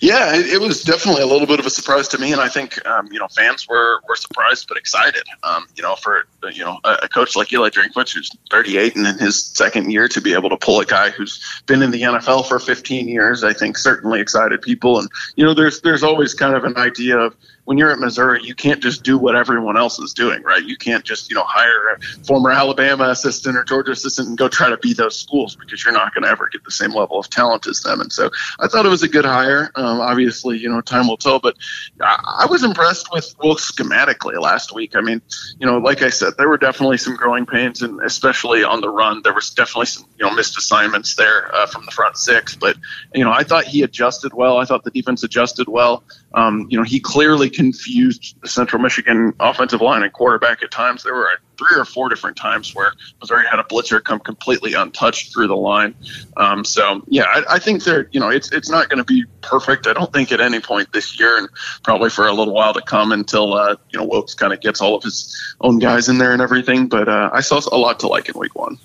Yeah, 0.00 0.34
it, 0.34 0.46
it, 0.46 0.60
was 0.60 0.82
definitely 0.82 1.22
a 1.22 1.26
little 1.26 1.46
bit 1.46 1.60
of 1.60 1.66
a 1.66 1.70
surprise 1.70 2.08
to 2.08 2.18
me, 2.18 2.32
and 2.32 2.40
I 2.40 2.48
think 2.48 2.84
um, 2.86 3.08
you 3.10 3.18
know 3.18 3.28
fans 3.28 3.68
were 3.68 4.00
were 4.08 4.16
surprised 4.16 4.66
but 4.68 4.76
excited. 4.76 5.22
Um, 5.42 5.66
you 5.76 5.82
know, 5.82 5.96
for 5.96 6.26
you 6.52 6.64
know 6.64 6.78
a, 6.84 7.00
a, 7.02 7.08
coach 7.08 7.36
like 7.36 7.52
Eli 7.52 7.70
Drinkwitz, 7.70 8.14
who's 8.14 8.30
38 8.50 8.96
and 8.96 9.06
in 9.06 9.18
his 9.18 9.44
second 9.44 9.90
year, 9.90 10.08
to 10.08 10.20
be 10.20 10.34
able 10.34 10.50
to 10.50 10.56
pull 10.56 10.80
a 10.80 10.84
guy 10.84 11.10
who's 11.10 11.42
been 11.66 11.82
in 11.82 11.90
the 11.90 12.02
NFL 12.02 12.48
for 12.48 12.58
15 12.58 13.08
years, 13.08 13.44
I 13.44 13.52
think 13.52 13.76
certainly 13.78 14.20
excited 14.20 14.62
people. 14.62 14.98
And 14.98 15.08
you 15.36 15.44
know, 15.44 15.54
there's 15.54 15.80
there's 15.80 16.02
always 16.02 16.34
kind 16.34 16.54
of 16.54 16.64
an 16.64 16.76
idea 16.76 17.18
of 17.18 17.36
when 17.64 17.78
you're 17.78 17.90
at 17.90 17.98
Missouri, 17.98 18.40
you 18.42 18.54
can't 18.54 18.82
just 18.82 19.02
do 19.02 19.16
what 19.16 19.36
everyone 19.36 19.76
else 19.76 19.98
is 19.98 20.12
doing, 20.12 20.42
right? 20.42 20.62
You 20.62 20.76
can't 20.76 21.04
just, 21.04 21.30
you 21.30 21.34
know, 21.34 21.44
hire 21.44 21.94
a 21.94 22.24
former 22.24 22.50
Alabama 22.50 23.04
assistant 23.08 23.56
or 23.56 23.64
Georgia 23.64 23.92
assistant 23.92 24.28
and 24.28 24.38
go 24.38 24.48
try 24.48 24.68
to 24.68 24.76
be 24.78 24.92
those 24.92 25.18
schools 25.18 25.56
because 25.56 25.84
you're 25.84 25.94
not 25.94 26.14
going 26.14 26.24
to 26.24 26.30
ever 26.30 26.48
get 26.52 26.64
the 26.64 26.70
same 26.70 26.92
level 26.92 27.18
of 27.18 27.28
talent 27.30 27.66
as 27.66 27.80
them. 27.80 28.00
And 28.00 28.12
so 28.12 28.30
I 28.60 28.68
thought 28.68 28.86
it 28.86 28.90
was 28.90 29.02
a 29.02 29.08
good 29.08 29.24
hire. 29.24 29.70
Um, 29.74 30.00
obviously, 30.00 30.58
you 30.58 30.68
know, 30.68 30.80
time 30.80 31.08
will 31.08 31.16
tell, 31.16 31.38
but 31.38 31.56
I, 32.00 32.42
I 32.42 32.46
was 32.46 32.62
impressed 32.62 33.08
with 33.12 33.34
Wilks 33.42 33.70
schematically 33.70 34.38
last 34.40 34.74
week. 34.74 34.94
I 34.94 35.00
mean, 35.00 35.22
you 35.58 35.66
know, 35.66 35.78
like 35.78 36.02
I 36.02 36.10
said, 36.10 36.34
there 36.36 36.48
were 36.48 36.58
definitely 36.58 36.98
some 36.98 37.16
growing 37.16 37.46
pains, 37.46 37.82
and 37.82 38.00
especially 38.02 38.62
on 38.62 38.80
the 38.80 38.90
run, 38.90 39.22
there 39.22 39.34
was 39.34 39.50
definitely 39.50 39.86
some, 39.86 40.06
you 40.18 40.24
know, 40.24 40.34
missed 40.34 40.56
assignments 40.56 41.14
there 41.16 41.54
uh, 41.54 41.66
from 41.66 41.84
the 41.84 41.90
front 41.90 42.16
six. 42.16 42.54
But, 42.54 42.76
you 43.14 43.24
know, 43.24 43.32
I 43.32 43.42
thought 43.42 43.64
he 43.64 43.82
adjusted 43.82 44.32
well. 44.32 44.58
I 44.58 44.64
thought 44.64 44.84
the 44.84 44.90
defense 44.90 45.22
adjusted 45.22 45.68
well. 45.68 46.04
Um, 46.34 46.66
you 46.68 46.78
know, 46.78 46.84
he 46.84 47.00
clearly 47.00 47.50
confused 47.50 48.36
the 48.42 48.48
Central 48.48 48.80
Michigan 48.80 49.32
offensive 49.40 49.80
line 49.80 50.02
and 50.02 50.12
quarterback 50.12 50.62
at 50.62 50.70
times. 50.70 51.02
There 51.02 51.14
were 51.14 51.30
three 51.56 51.78
or 51.78 51.84
four 51.84 52.08
different 52.08 52.36
times 52.36 52.74
where 52.74 52.92
Missouri 53.20 53.46
had 53.48 53.58
a 53.58 53.64
blitzer 53.64 54.02
come 54.02 54.18
completely 54.20 54.74
untouched 54.74 55.32
through 55.32 55.48
the 55.48 55.56
line. 55.56 55.94
Um, 56.36 56.64
so 56.64 57.02
yeah, 57.08 57.24
I, 57.24 57.42
I, 57.50 57.58
think 57.58 57.84
they're 57.84 58.08
you 58.10 58.20
know 58.20 58.28
it's 58.30 58.50
it's 58.52 58.68
not 58.68 58.88
going 58.88 58.98
to 58.98 59.04
be 59.04 59.24
perfect. 59.40 59.86
I 59.86 59.92
don't 59.92 60.12
think 60.12 60.32
at 60.32 60.40
any 60.40 60.60
point 60.60 60.92
this 60.92 61.18
year, 61.18 61.38
and 61.38 61.48
probably 61.82 62.10
for 62.10 62.26
a 62.26 62.32
little 62.32 62.54
while 62.54 62.74
to 62.74 62.82
come 62.82 63.12
until 63.12 63.54
uh, 63.54 63.76
you 63.90 63.98
know 63.98 64.04
Wilks 64.04 64.34
kind 64.34 64.52
of 64.52 64.60
gets 64.60 64.80
all 64.80 64.96
of 64.96 65.02
his 65.02 65.54
own 65.60 65.78
guys 65.78 66.08
in 66.08 66.18
there 66.18 66.32
and 66.32 66.42
everything. 66.42 66.88
But 66.88 67.08
uh, 67.08 67.30
I 67.32 67.40
saw 67.40 67.60
a 67.70 67.78
lot 67.78 68.00
to 68.00 68.08
like 68.08 68.28
in 68.28 68.38
Week 68.38 68.54
One. 68.54 68.78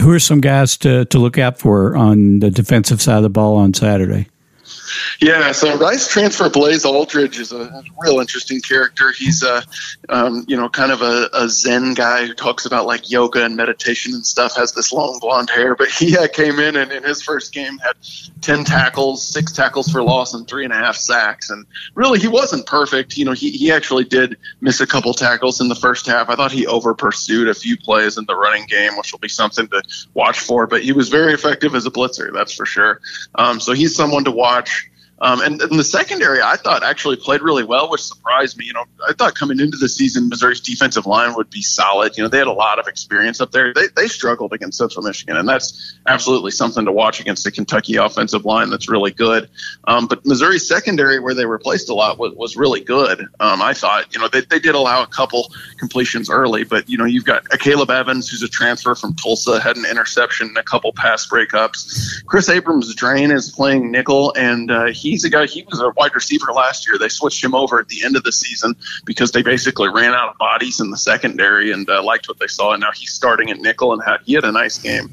Who 0.00 0.10
are 0.12 0.18
some 0.18 0.40
guys 0.40 0.76
to, 0.78 1.04
to 1.06 1.18
look 1.18 1.38
out 1.38 1.58
for 1.58 1.96
on 1.96 2.40
the 2.40 2.50
defensive 2.50 3.00
side 3.00 3.18
of 3.18 3.22
the 3.22 3.30
ball 3.30 3.56
on 3.56 3.74
Saturday? 3.74 4.28
Yeah, 5.20 5.52
so 5.52 5.76
Rice 5.76 6.08
transfer 6.08 6.48
Blaze 6.48 6.84
Alldredge 6.84 7.38
is 7.38 7.52
a 7.52 7.82
real 7.98 8.20
interesting 8.20 8.60
character. 8.60 9.12
He's 9.12 9.42
a, 9.42 9.62
um, 10.08 10.44
you 10.48 10.56
know, 10.56 10.68
kind 10.68 10.92
of 10.92 11.02
a, 11.02 11.28
a, 11.32 11.48
Zen 11.48 11.94
guy 11.94 12.26
who 12.26 12.34
talks 12.34 12.64
about 12.64 12.86
like 12.86 13.10
yoga 13.10 13.44
and 13.44 13.56
meditation 13.56 14.14
and 14.14 14.24
stuff. 14.24 14.56
Has 14.56 14.72
this 14.72 14.92
long 14.92 15.18
blonde 15.20 15.50
hair, 15.50 15.74
but 15.74 15.88
he 15.90 16.16
uh, 16.16 16.28
came 16.28 16.58
in 16.58 16.76
and 16.76 16.92
in 16.92 17.02
his 17.02 17.22
first 17.22 17.52
game 17.52 17.78
had 17.78 17.96
ten 18.40 18.64
tackles, 18.64 19.26
six 19.26 19.52
tackles 19.52 19.90
for 19.90 20.02
loss, 20.02 20.32
and 20.34 20.48
three 20.48 20.64
and 20.64 20.72
a 20.72 20.76
half 20.76 20.96
sacks. 20.96 21.50
And 21.50 21.66
really, 21.94 22.18
he 22.18 22.28
wasn't 22.28 22.66
perfect. 22.66 23.16
You 23.16 23.24
know, 23.24 23.32
he 23.32 23.50
he 23.50 23.70
actually 23.70 24.04
did 24.04 24.36
miss 24.60 24.80
a 24.80 24.86
couple 24.86 25.12
tackles 25.12 25.60
in 25.60 25.68
the 25.68 25.74
first 25.74 26.06
half. 26.06 26.28
I 26.28 26.36
thought 26.36 26.52
he 26.52 26.66
over 26.66 26.94
pursued 26.94 27.48
a 27.48 27.54
few 27.54 27.76
plays 27.76 28.16
in 28.16 28.24
the 28.26 28.36
running 28.36 28.66
game, 28.66 28.96
which 28.96 29.12
will 29.12 29.18
be 29.18 29.28
something 29.28 29.68
to 29.68 29.82
watch 30.14 30.40
for. 30.40 30.66
But 30.66 30.82
he 30.82 30.92
was 30.92 31.08
very 31.08 31.34
effective 31.34 31.74
as 31.74 31.86
a 31.86 31.90
blitzer, 31.90 32.32
that's 32.32 32.54
for 32.54 32.66
sure. 32.66 33.00
Um, 33.34 33.60
so 33.60 33.72
he's 33.72 33.94
someone 33.94 34.24
to 34.24 34.30
watch. 34.30 34.79
Um, 35.20 35.40
and, 35.42 35.60
and 35.60 35.78
the 35.78 35.84
secondary, 35.84 36.40
I 36.40 36.56
thought 36.56 36.82
actually 36.82 37.16
played 37.16 37.42
really 37.42 37.64
well, 37.64 37.90
which 37.90 38.02
surprised 38.02 38.56
me. 38.56 38.66
You 38.66 38.72
know, 38.72 38.84
I 39.06 39.12
thought 39.12 39.34
coming 39.34 39.60
into 39.60 39.76
the 39.76 39.88
season, 39.88 40.28
Missouri's 40.28 40.60
defensive 40.60 41.04
line 41.06 41.34
would 41.34 41.50
be 41.50 41.62
solid. 41.62 42.16
You 42.16 42.22
know, 42.22 42.28
they 42.28 42.38
had 42.38 42.46
a 42.46 42.52
lot 42.52 42.78
of 42.78 42.88
experience 42.88 43.40
up 43.40 43.50
there. 43.50 43.74
They, 43.74 43.88
they 43.94 44.08
struggled 44.08 44.52
against 44.52 44.78
Central 44.78 45.04
Michigan, 45.04 45.36
and 45.36 45.48
that's 45.48 45.94
absolutely 46.06 46.52
something 46.52 46.86
to 46.86 46.92
watch 46.92 47.20
against 47.20 47.44
the 47.44 47.50
Kentucky 47.50 47.96
offensive 47.96 48.44
line 48.44 48.70
that's 48.70 48.88
really 48.88 49.10
good. 49.10 49.50
Um, 49.84 50.06
but 50.06 50.24
Missouri's 50.24 50.66
secondary, 50.66 51.18
where 51.18 51.34
they 51.34 51.44
replaced 51.44 51.90
a 51.90 51.94
lot, 51.94 52.18
was, 52.18 52.32
was 52.34 52.56
really 52.56 52.80
good. 52.80 53.20
Um, 53.40 53.60
I 53.60 53.74
thought, 53.74 54.14
you 54.14 54.20
know, 54.20 54.28
they, 54.28 54.40
they 54.40 54.58
did 54.58 54.74
allow 54.74 55.02
a 55.02 55.06
couple 55.06 55.52
completions 55.78 56.30
early, 56.30 56.64
but, 56.64 56.88
you 56.88 56.96
know, 56.96 57.04
you've 57.04 57.26
got 57.26 57.48
Caleb 57.58 57.90
Evans, 57.90 58.28
who's 58.30 58.42
a 58.42 58.48
transfer 58.48 58.94
from 58.94 59.14
Tulsa, 59.14 59.60
had 59.60 59.76
an 59.76 59.84
interception 59.84 60.48
and 60.48 60.56
a 60.56 60.62
couple 60.62 60.92
pass 60.92 61.28
breakups. 61.28 62.24
Kris 62.26 62.48
Abrams-Draine 62.48 63.32
is 63.32 63.50
playing 63.50 63.90
nickel, 63.90 64.32
and 64.34 64.70
uh, 64.70 64.86
he 64.86 65.09
he's 65.10 65.24
a 65.24 65.30
guy. 65.30 65.46
He 65.46 65.64
was 65.70 65.80
a 65.80 65.90
wide 65.96 66.14
receiver 66.14 66.52
last 66.52 66.86
year. 66.86 66.98
They 66.98 67.08
switched 67.08 67.42
him 67.42 67.54
over 67.54 67.80
at 67.80 67.88
the 67.88 68.04
end 68.04 68.16
of 68.16 68.22
the 68.22 68.32
season 68.32 68.74
because 69.04 69.32
they 69.32 69.42
basically 69.42 69.88
ran 69.88 70.14
out 70.14 70.28
of 70.30 70.38
bodies 70.38 70.80
in 70.80 70.90
the 70.90 70.96
secondary 70.96 71.72
and 71.72 71.88
uh, 71.88 72.02
liked 72.02 72.28
what 72.28 72.38
they 72.38 72.46
saw. 72.46 72.72
And 72.72 72.80
now 72.80 72.92
he's 72.92 73.12
starting 73.12 73.50
at 73.50 73.58
nickel 73.58 73.92
and 73.92 74.02
had, 74.02 74.18
he 74.24 74.34
had 74.34 74.44
a 74.44 74.52
nice 74.52 74.78
game. 74.78 75.08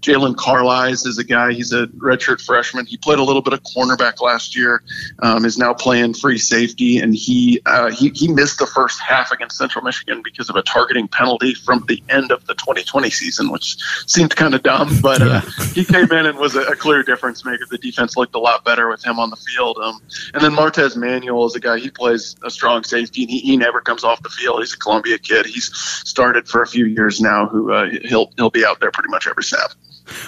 Jaylon 0.00 0.34
Carlies 0.34 1.06
is 1.06 1.18
a 1.18 1.24
guy. 1.24 1.52
He's 1.52 1.72
a 1.72 1.86
redshirt 1.88 2.44
freshman. 2.44 2.86
He 2.86 2.96
played 2.96 3.20
a 3.20 3.22
little 3.22 3.42
bit 3.42 3.52
of 3.52 3.62
cornerback 3.62 4.20
last 4.20 4.56
year. 4.56 4.82
Um, 5.20 5.44
is 5.44 5.58
now 5.58 5.72
playing 5.72 6.14
free 6.14 6.38
safety, 6.38 6.98
and 6.98 7.14
he 7.14 7.60
uh, 7.66 7.90
he 7.90 8.10
he 8.14 8.28
missed 8.28 8.58
the 8.58 8.66
first 8.66 9.00
half 9.00 9.30
against 9.30 9.56
Central 9.56 9.84
Michigan 9.84 10.20
because 10.24 10.50
of 10.50 10.56
a 10.56 10.62
targeting 10.62 11.06
penalty 11.06 11.54
from 11.54 11.84
the 11.86 12.02
end 12.08 12.32
of 12.32 12.44
the 12.46 12.54
2020 12.54 13.10
season, 13.10 13.50
which 13.50 13.76
seemed 14.06 14.34
kind 14.34 14.54
of 14.54 14.62
dumb. 14.62 14.90
But 15.00 15.22
uh, 15.22 15.40
he 15.72 15.84
came 15.84 16.10
in 16.10 16.26
and 16.26 16.38
was 16.38 16.56
a, 16.56 16.62
a, 16.62 16.76
clear 16.76 17.02
difference 17.02 17.44
maker. 17.44 17.64
The 17.70 17.78
defense 17.78 18.16
looked 18.16 18.34
a 18.34 18.40
lot 18.40 18.64
better 18.64 18.88
with 18.88 19.04
him 19.04 19.20
on 19.20 19.30
the 19.30 19.36
field. 19.42 19.78
Um, 19.78 20.00
and 20.34 20.42
then 20.42 20.52
Martez 20.52 20.96
Manuel 20.96 21.46
is 21.46 21.54
a 21.54 21.60
guy. 21.60 21.78
He 21.78 21.90
plays 21.90 22.36
a 22.42 22.50
strong 22.50 22.84
safety, 22.84 23.22
and 23.22 23.30
he, 23.30 23.40
he 23.40 23.56
never 23.56 23.80
comes 23.80 24.04
off 24.04 24.22
the 24.22 24.28
field. 24.28 24.60
He's 24.60 24.74
a 24.74 24.78
Columbia 24.78 25.18
kid. 25.18 25.46
He's 25.46 25.70
started 25.74 26.48
for 26.48 26.62
a 26.62 26.66
few 26.66 26.86
years 26.86 27.20
now. 27.20 27.46
Who 27.46 27.72
uh, 27.72 27.88
he'll 28.04 28.32
he'll 28.36 28.50
be 28.50 28.64
out 28.64 28.80
there 28.80 28.90
pretty 28.90 29.10
much 29.10 29.26
every 29.26 29.44
snap. 29.44 29.72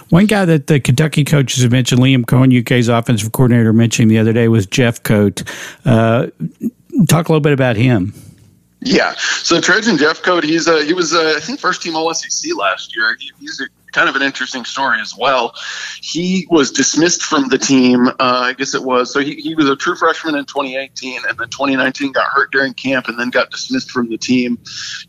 One 0.09 0.27
guy 0.27 0.45
that 0.45 0.67
the 0.67 0.81
Kentucky 0.81 1.25
coaches 1.25 1.63
have 1.63 1.73
mentioned, 1.73 2.01
Liam 2.01 2.25
Coen, 2.25 2.59
UK's 2.61 2.89
offensive 2.89 3.33
coordinator, 3.33 3.73
mentioned 3.73 4.11
the 4.11 4.19
other 4.19 4.33
day 4.33 4.49
was 4.49 4.67
Jeffcoat. 4.67 5.47
Uh, 5.85 6.29
talk 7.09 7.29
a 7.29 7.33
little 7.33 7.41
bit 7.41 7.53
about 7.53 7.77
him. 7.77 8.15
Yeah, 8.81 9.15
so 9.17 9.61
Trajan 9.63 9.97
Jeffcoat, 9.97 10.45
he's 10.45 10.69
a, 10.69 10.85
he 10.85 10.93
was 10.93 11.15
a, 11.15 11.37
I 11.37 11.41
think 11.41 11.59
first 11.59 11.81
team 11.81 11.97
All 11.97 12.13
SEC 12.13 12.55
last 12.55 12.95
year. 12.95 13.17
He, 13.19 13.31
he's 13.41 13.59
a 13.61 13.65
kind 13.95 14.09
of 14.09 14.17
an 14.17 14.23
interesting 14.23 14.65
story 14.65 15.01
as 15.01 15.17
well. 15.17 15.55
He 16.03 16.47
was 16.51 16.73
dismissed 16.73 17.23
from 17.23 17.49
the 17.49 17.59
team, 17.59 18.09
uh, 18.09 18.13
I 18.19 18.53
guess 18.53 18.75
it 18.75 18.83
was. 18.83 19.13
So 19.13 19.21
he, 19.21 19.37
he 19.37 19.55
was 19.55 19.69
a 19.71 19.77
true 19.77 19.95
freshman 19.95 20.35
in 20.35 20.45
2018, 20.45 21.23
and 21.29 21.39
then 21.39 21.49
2019 21.49 22.13
got 22.13 22.27
hurt 22.27 22.51
during 22.51 22.75
camp 22.75 23.09
and 23.09 23.19
then 23.19 23.31
got 23.31 23.51
dismissed 23.51 23.91
from 23.91 24.09
the 24.11 24.19
team. 24.19 24.59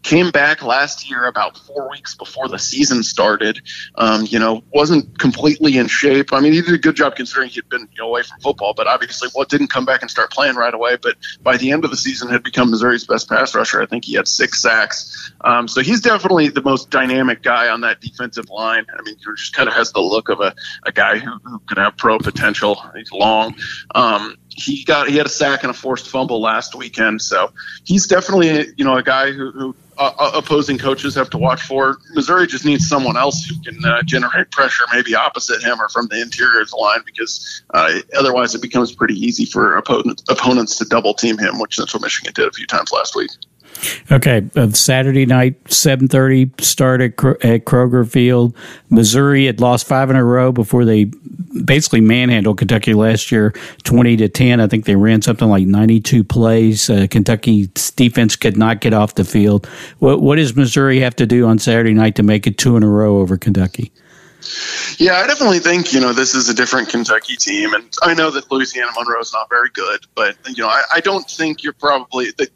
Came 0.04 0.30
back 0.32 0.64
last 0.64 1.10
year 1.10 1.26
about 1.26 1.58
four 1.58 1.90
weeks 1.90 2.16
before 2.16 2.48
the 2.48 2.60
season 2.60 3.02
started. 3.04 3.62
Um, 3.96 4.26
you 4.30 4.40
know, 4.40 4.64
wasn't 4.74 5.18
completely 5.18 5.78
in 5.78 5.88
shape. 5.88 6.32
I 6.32 6.40
mean, 6.40 6.54
he 6.54 6.62
did 6.62 6.76
a 6.76 6.78
good 6.78 6.96
job 6.96 7.16
considering 7.16 7.50
he'd 7.50 7.68
been 7.70 7.82
you 7.82 8.04
know, 8.04 8.08
away 8.08 8.22
from 8.22 8.40
football, 8.40 8.74
but 8.76 8.88
obviously, 8.88 9.30
well, 9.34 9.46
didn't 9.46 9.70
come 9.70 9.86
back 9.86 10.02
and 10.02 10.12
start 10.12 10.32
playing 10.32 10.56
right 10.56 10.74
away. 10.74 10.98
But 11.02 11.16
by 11.42 11.58
the 11.58 11.72
end 11.72 11.84
of 11.86 11.92
the 11.92 11.98
season, 11.98 12.30
had 12.30 12.44
become 12.44 12.70
Missouri's 12.70 13.06
best 13.06 13.28
pass 13.28 13.56
rusher. 13.56 13.82
I 13.82 13.88
think 13.88 14.06
he 14.06 14.14
had 14.14 14.28
six 14.28 14.62
sacks. 14.62 15.34
Um, 15.42 15.68
so 15.68 15.82
he's 15.82 16.02
definitely 16.02 16.50
the 16.50 16.62
most 16.62 16.92
dynamic 16.92 17.42
guy 17.42 17.70
on 17.70 17.82
that 17.82 18.00
defensive 18.02 18.50
line 18.50 18.75
line. 18.76 18.86
I 18.98 19.02
mean, 19.02 19.16
he 19.18 19.26
just 19.36 19.54
kind 19.54 19.68
of 19.68 19.76
has 19.76 19.92
the 19.92 20.02
look 20.02 20.30
of 20.30 20.40
a, 20.40 20.56
a 20.84 20.92
guy 20.92 21.18
who, 21.18 21.32
who 21.44 21.60
could 21.68 21.78
have 21.78 21.98
pro 21.98 22.18
potential. 22.18 22.82
He's 22.96 23.12
long. 23.12 23.56
Um, 23.94 24.38
he 24.50 24.84
got 24.84 25.10
he 25.10 25.18
had 25.18 25.26
a 25.26 25.30
sack 25.30 25.64
and 25.64 25.70
a 25.70 25.74
forced 25.74 26.08
fumble 26.08 26.42
last 26.42 26.76
weekend, 26.76 27.22
so 27.22 27.52
he's 27.84 28.08
definitely 28.08 28.74
you 28.78 28.86
know 28.86 28.96
a 28.96 29.04
guy 29.04 29.32
who, 29.32 29.52
who 29.52 29.76
uh, 29.98 30.12
uh 30.18 30.32
opposing 30.34 30.78
coaches 30.78 31.14
have 31.16 31.30
to 31.32 31.38
watch 31.38 31.62
for. 31.62 31.98
Missouri 32.14 32.48
just 32.48 32.64
needs 32.64 32.88
someone 32.88 33.18
else 33.18 33.44
who 33.44 33.62
can 33.62 33.84
uh, 33.84 34.02
generate 34.04 34.52
pressure, 34.52 34.84
maybe 34.94 35.14
opposite 35.14 35.62
him 35.62 35.82
or 35.82 35.90
from 35.90 36.08
the 36.08 36.22
interior 36.22 36.62
of 36.62 36.70
the 36.70 36.78
line, 36.78 37.00
because 37.06 37.64
uh, 37.74 38.00
otherwise 38.18 38.56
it 38.56 38.62
becomes 38.62 38.94
pretty 38.94 39.16
easy 39.16 39.46
for 39.46 39.76
opponents 39.76 40.24
opponents 40.30 40.78
to 40.78 40.86
double 40.86 41.14
team 41.14 41.38
him, 41.38 41.60
which 41.60 41.76
Central 41.76 42.02
Michigan 42.02 42.32
did 42.34 42.48
a 42.48 42.52
few 42.52 42.66
times 42.66 42.94
last 42.94 43.16
week. 43.16 43.32
Okay, 44.12 44.48
uh, 44.56 44.70
Saturday 44.72 45.26
night, 45.26 45.56
seven 45.72 46.08
thirty 46.08 46.50
start 46.60 47.02
at, 47.02 47.12
at 47.44 47.66
Kroger 47.66 48.10
Field. 48.10 48.56
Missouri 48.90 49.46
had 49.46 49.60
lost 49.60 49.88
five 49.88 50.10
in 50.10 50.16
a 50.16 50.24
row 50.24 50.52
before 50.52 50.86
they 50.86 51.06
basically 51.64 52.02
manhandled 52.02 52.58
Kentucky 52.58 52.94
last 52.94 53.32
year, 53.32 53.54
twenty 53.84 54.16
to 54.18 54.30
ten. 54.30 54.60
I 54.60 54.68
think 54.68 54.86
they 54.86 54.96
ran 54.96 55.22
something 55.22 55.50
like 55.50 55.68
ninety 55.68 56.00
two 56.00 56.24
plays. 56.24 56.90
Uh, 56.90 57.08
Kentucky's 57.10 57.92
defense 57.92 58.36
could 58.36 58.58
not 58.58 58.82
get 58.82 58.94
off 58.94 59.16
the 59.16 59.26
field. 59.26 59.68
What, 60.00 60.22
what 60.22 60.38
does 60.38 60.56
Missouri 60.56 61.00
have 61.02 61.16
to 61.18 61.26
do 61.26 61.46
on 61.46 61.60
Saturday 61.60 61.94
night 61.94 62.16
to 62.16 62.24
make 62.24 62.48
it 62.48 62.58
two 62.58 62.78
in 62.78 62.84
a 62.84 62.90
row 62.90 63.20
over 63.20 63.38
Kentucky? 63.38 63.92
Yeah, 64.98 65.16
I 65.16 65.28
definitely 65.28 65.60
think 65.60 65.94
you 65.94 66.00
know 66.00 66.14
this 66.14 66.36
is 66.36 66.50
a 66.50 66.54
different 66.54 66.90
Kentucky 66.90 67.36
team, 67.36 67.74
and 67.74 67.92
I 68.02 68.14
know 68.14 68.32
that 68.32 68.52
Louisiana 68.52 68.92
Monroe 68.96 69.20
is 69.20 69.34
not 69.34 69.50
very 69.50 69.70
good, 69.74 70.02
but 70.16 70.36
you 70.48 70.64
know 70.64 70.70
I, 70.70 70.84
I 70.96 71.00
don't 71.00 71.30
think 71.30 71.64
you're 71.64 71.74
probably 71.74 72.32
the 72.38 72.50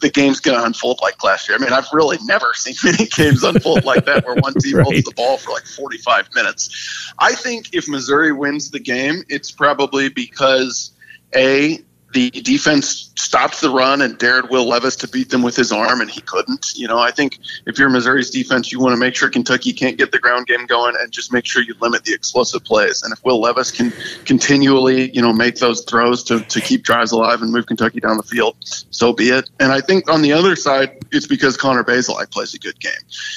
the 0.00 0.10
game's 0.10 0.40
going 0.40 0.58
to 0.58 0.64
unfold 0.64 1.00
like 1.02 1.22
last 1.22 1.48
year. 1.48 1.56
I 1.56 1.60
mean, 1.60 1.72
I've 1.72 1.88
really 1.92 2.18
never 2.24 2.52
seen 2.54 2.74
many 2.84 3.06
games 3.06 3.42
unfold 3.42 3.84
like 3.84 4.04
that 4.06 4.24
where 4.26 4.36
one 4.36 4.54
team 4.54 4.76
right. 4.78 4.84
holds 4.84 5.04
the 5.04 5.12
ball 5.14 5.38
for 5.38 5.52
like 5.52 5.64
45 5.64 6.34
minutes. 6.34 7.12
I 7.18 7.32
think 7.34 7.74
if 7.74 7.88
Missouri 7.88 8.32
wins 8.32 8.70
the 8.70 8.80
game, 8.80 9.22
it's 9.28 9.50
probably 9.50 10.08
because 10.08 10.92
a 11.34 11.78
the 12.14 12.30
defense 12.30 13.10
stopped 13.16 13.60
the 13.60 13.70
run 13.70 14.00
and 14.00 14.16
dared 14.18 14.48
Will 14.48 14.66
Levis 14.66 14.94
to 14.96 15.08
beat 15.08 15.30
them 15.30 15.42
with 15.42 15.56
his 15.56 15.72
arm, 15.72 16.00
and 16.00 16.08
he 16.08 16.20
couldn't. 16.20 16.72
You 16.76 16.86
know, 16.86 16.98
I 16.98 17.10
think 17.10 17.40
if 17.66 17.76
you're 17.76 17.90
Missouri's 17.90 18.30
defense, 18.30 18.70
you 18.70 18.78
want 18.78 18.92
to 18.92 18.96
make 18.96 19.16
sure 19.16 19.28
Kentucky 19.28 19.72
can't 19.72 19.98
get 19.98 20.12
the 20.12 20.20
ground 20.20 20.46
game 20.46 20.64
going 20.66 20.94
and 20.98 21.10
just 21.10 21.32
make 21.32 21.44
sure 21.44 21.60
you 21.62 21.74
limit 21.80 22.04
the 22.04 22.14
explosive 22.14 22.64
plays. 22.64 23.02
And 23.02 23.12
if 23.12 23.22
Will 23.24 23.40
Levis 23.40 23.72
can 23.72 23.92
continually, 24.24 25.10
you 25.10 25.20
know, 25.20 25.32
make 25.32 25.56
those 25.56 25.82
throws 25.82 26.22
to, 26.24 26.40
to 26.40 26.60
keep 26.60 26.84
drives 26.84 27.10
alive 27.10 27.42
and 27.42 27.52
move 27.52 27.66
Kentucky 27.66 27.98
down 27.98 28.16
the 28.16 28.22
field, 28.22 28.56
so 28.62 29.12
be 29.12 29.30
it. 29.30 29.50
And 29.58 29.72
I 29.72 29.80
think 29.80 30.08
on 30.08 30.22
the 30.22 30.32
other 30.32 30.54
side, 30.54 31.04
it's 31.10 31.26
because 31.26 31.56
Connor 31.56 31.82
Bazelak 31.82 32.30
plays 32.30 32.54
a 32.54 32.58
good 32.58 32.78
game. 32.78 32.92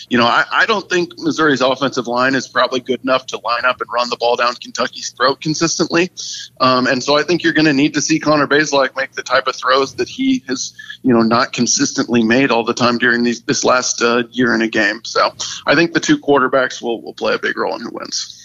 You 0.10 0.20
know, 0.20 0.26
I, 0.26 0.46
I 0.52 0.66
don't 0.68 0.88
think 0.88 1.18
Missouri's 1.18 1.62
offensive 1.62 2.08
line 2.08 2.36
is 2.36 2.48
probably 2.48 2.80
good 2.80 3.02
enough 3.02 3.26
to 3.28 3.40
line 3.40 3.66
up 3.66 3.82
and 3.82 3.90
run 3.92 4.10
the 4.12 4.18
ball 4.18 4.36
down 4.36 4.54
Kentucky's 4.56 5.10
throat 5.10 5.42
consistently. 5.42 6.12
Um, 6.60 6.86
and 6.86 7.04
so 7.04 7.18
I 7.18 7.24
think 7.24 7.44
you're 7.44 7.54
going 7.54 7.66
to 7.66 7.74
need 7.74 7.96
to 7.96 8.02
see 8.02 8.20
Connor 8.20 8.48
Bazelak 8.48 8.67
make 8.96 9.14
the 9.14 9.24
type 9.24 9.48
of 9.48 9.56
throws 9.56 9.96
that 9.96 10.10
he 10.10 10.44
has, 10.48 10.74
you 11.04 11.14
know, 11.14 11.22
not 11.22 11.54
consistently 11.54 12.24
made 12.24 12.52
all 12.52 12.64
the 12.64 12.74
time 12.74 12.98
during 12.98 13.24
these, 13.24 13.42
this 13.44 13.64
last 13.64 14.02
uh, 14.02 14.24
year 14.32 14.54
in 14.54 14.62
a 14.62 14.68
game. 14.68 15.02
So 15.04 15.34
I 15.66 15.76
think 15.76 15.94
the 15.94 16.00
two 16.00 16.18
quarterbacks 16.18 16.82
will, 16.82 17.02
will 17.02 17.14
play 17.14 17.34
a 17.34 17.40
big 17.40 17.58
role 17.58 17.76
in 17.76 17.82
who 17.82 17.90
wins. 17.92 18.44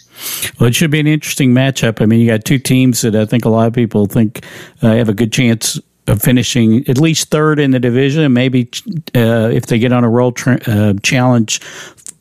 Well, 0.59 0.69
it 0.69 0.75
should 0.75 0.91
be 0.91 1.01
an 1.01 1.07
interesting 1.07 1.53
matchup. 1.53 2.01
I 2.01 2.07
mean, 2.07 2.21
you 2.21 2.27
got 2.27 2.45
two 2.45 2.59
teams 2.59 3.01
that 3.01 3.15
I 3.15 3.25
think 3.25 3.45
a 3.45 3.49
lot 3.49 3.67
of 3.67 3.73
people 3.73 4.07
think 4.07 4.45
uh, 4.83 4.95
have 4.95 5.09
a 5.09 5.15
good 5.15 5.33
chance 5.33 5.81
of 6.07 6.21
finishing 6.21 6.87
at 6.89 6.99
least 6.99 7.31
third 7.31 7.59
in 7.59 7.71
the 7.71 7.81
division, 7.81 8.33
maybe 8.33 8.69
uh, 9.15 9.51
if 9.53 9.67
they 9.67 9.79
get 9.79 9.93
on 9.93 10.05
a 10.05 10.11
roll 10.11 10.33
tra- 10.33 10.61
uh, 10.67 10.95
challenge 11.03 11.61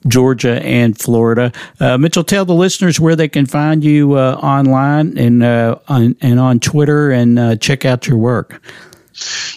Georgia 0.08 0.62
and 0.63 0.98
Florida. 0.98 1.51
Uh, 1.79 1.98
Mitchell, 1.98 2.24
tell 2.24 2.46
the 2.46 2.53
listeners 2.53 3.00
where 3.00 3.15
they 3.15 3.27
can 3.27 3.46
find 3.46 3.84
you 3.84 4.13
uh, 4.13 4.39
online 4.41 5.17
and 5.17 5.43
uh, 5.43 5.77
on, 5.88 6.15
and 6.22 6.39
on 6.39 6.60
Twitter 6.60 7.12
and 7.12 7.38
uh, 7.38 7.55
check 7.55 7.86
out 7.86 8.08
your 8.08 8.17
work. 8.17 8.62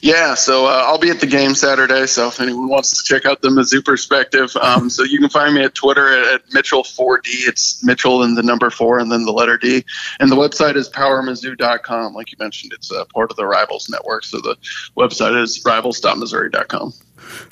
Yeah, 0.03 0.35
so 0.35 0.67
uh, 0.67 0.83
I'll 0.85 0.99
be 0.99 1.11
at 1.11 1.21
the 1.21 1.27
game 1.27 1.55
Saturday. 1.55 2.07
So 2.07 2.29
if 2.29 2.41
anyone 2.41 2.69
wants 2.69 2.91
to 2.99 3.05
check 3.05 3.25
out 3.25 3.41
the 3.41 3.49
Mizzou 3.49 3.85
perspective, 3.85 4.55
um, 4.57 4.91
so 4.91 5.05
you 5.05 5.19
can 5.19 5.31
find 5.31 5.55
me 5.55 5.63
at 5.63 5.75
Twitter 5.75 6.13
at, 6.13 6.35
at 6.35 6.47
Mitchell4D. 6.49 7.49
It's 7.49 7.83
Mitchell 7.85 8.23
and 8.23 8.37
the 8.37 8.43
number 8.43 8.71
four 8.71 8.99
and 8.99 9.11
then 9.11 9.25
the 9.25 9.33
letter 9.33 9.57
D. 9.57 9.85
And 10.21 10.31
the 10.31 10.37
website 10.37 10.77
is 10.77 10.89
powermizzou.com. 10.89 12.15
Like 12.15 12.33
you 12.33 12.37
mentioned, 12.39 12.73
it's 12.73 12.93
uh, 12.93 13.05
part 13.07 13.31
of 13.31 13.37
the 13.37 13.47
Rivals 13.47 13.89
Network. 13.89 14.25
So 14.25 14.41
the 14.41 14.57
website 14.97 15.41
is 15.41 15.63
rivals.missouri.com. 15.65 16.93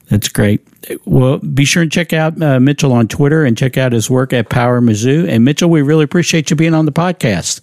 That's 0.08 0.28
great. 0.28 0.66
Well, 1.06 1.38
be 1.38 1.64
sure 1.64 1.82
and 1.82 1.90
check 1.90 2.12
out 2.12 2.40
uh, 2.42 2.60
Mitchell 2.60 2.92
on 2.92 3.08
Twitter 3.08 3.44
and 3.44 3.56
check 3.56 3.78
out 3.78 3.92
his 3.92 4.10
work 4.10 4.32
at 4.32 4.50
Power 4.50 4.80
Mizzou. 4.80 5.28
And 5.28 5.44
Mitchell, 5.44 5.70
we 5.70 5.82
really 5.82 6.04
appreciate 6.04 6.50
you 6.50 6.56
being 6.56 6.74
on 6.74 6.84
the 6.84 6.92
podcast. 6.92 7.60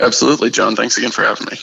Absolutely, 0.00 0.50
John. 0.50 0.74
Thanks 0.74 0.98
again 0.98 1.10
for 1.10 1.22
having 1.22 1.46
me. 1.50 1.58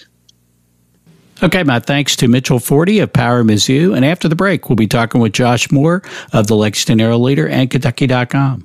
Okay, 1.43 1.61
my 1.63 1.79
thanks 1.79 2.15
to 2.15 2.29
Mitchell 2.29 2.57
Forde 2.57 3.03
of 3.03 3.11
Power 3.11 3.43
Mizzou. 3.43 3.93
And 3.93 4.05
after 4.05 4.29
the 4.29 4.35
break, 4.35 4.69
we'll 4.69 4.77
be 4.77 4.87
talking 4.87 5.19
with 5.19 5.33
Josh 5.33 5.69
Moore 5.71 6.01
of 6.31 6.47
the 6.47 6.55
Lexington 6.55 6.99
Herald 6.99 7.21
Leader 7.21 7.49
and 7.49 7.69
Kentucky.com. 7.69 8.63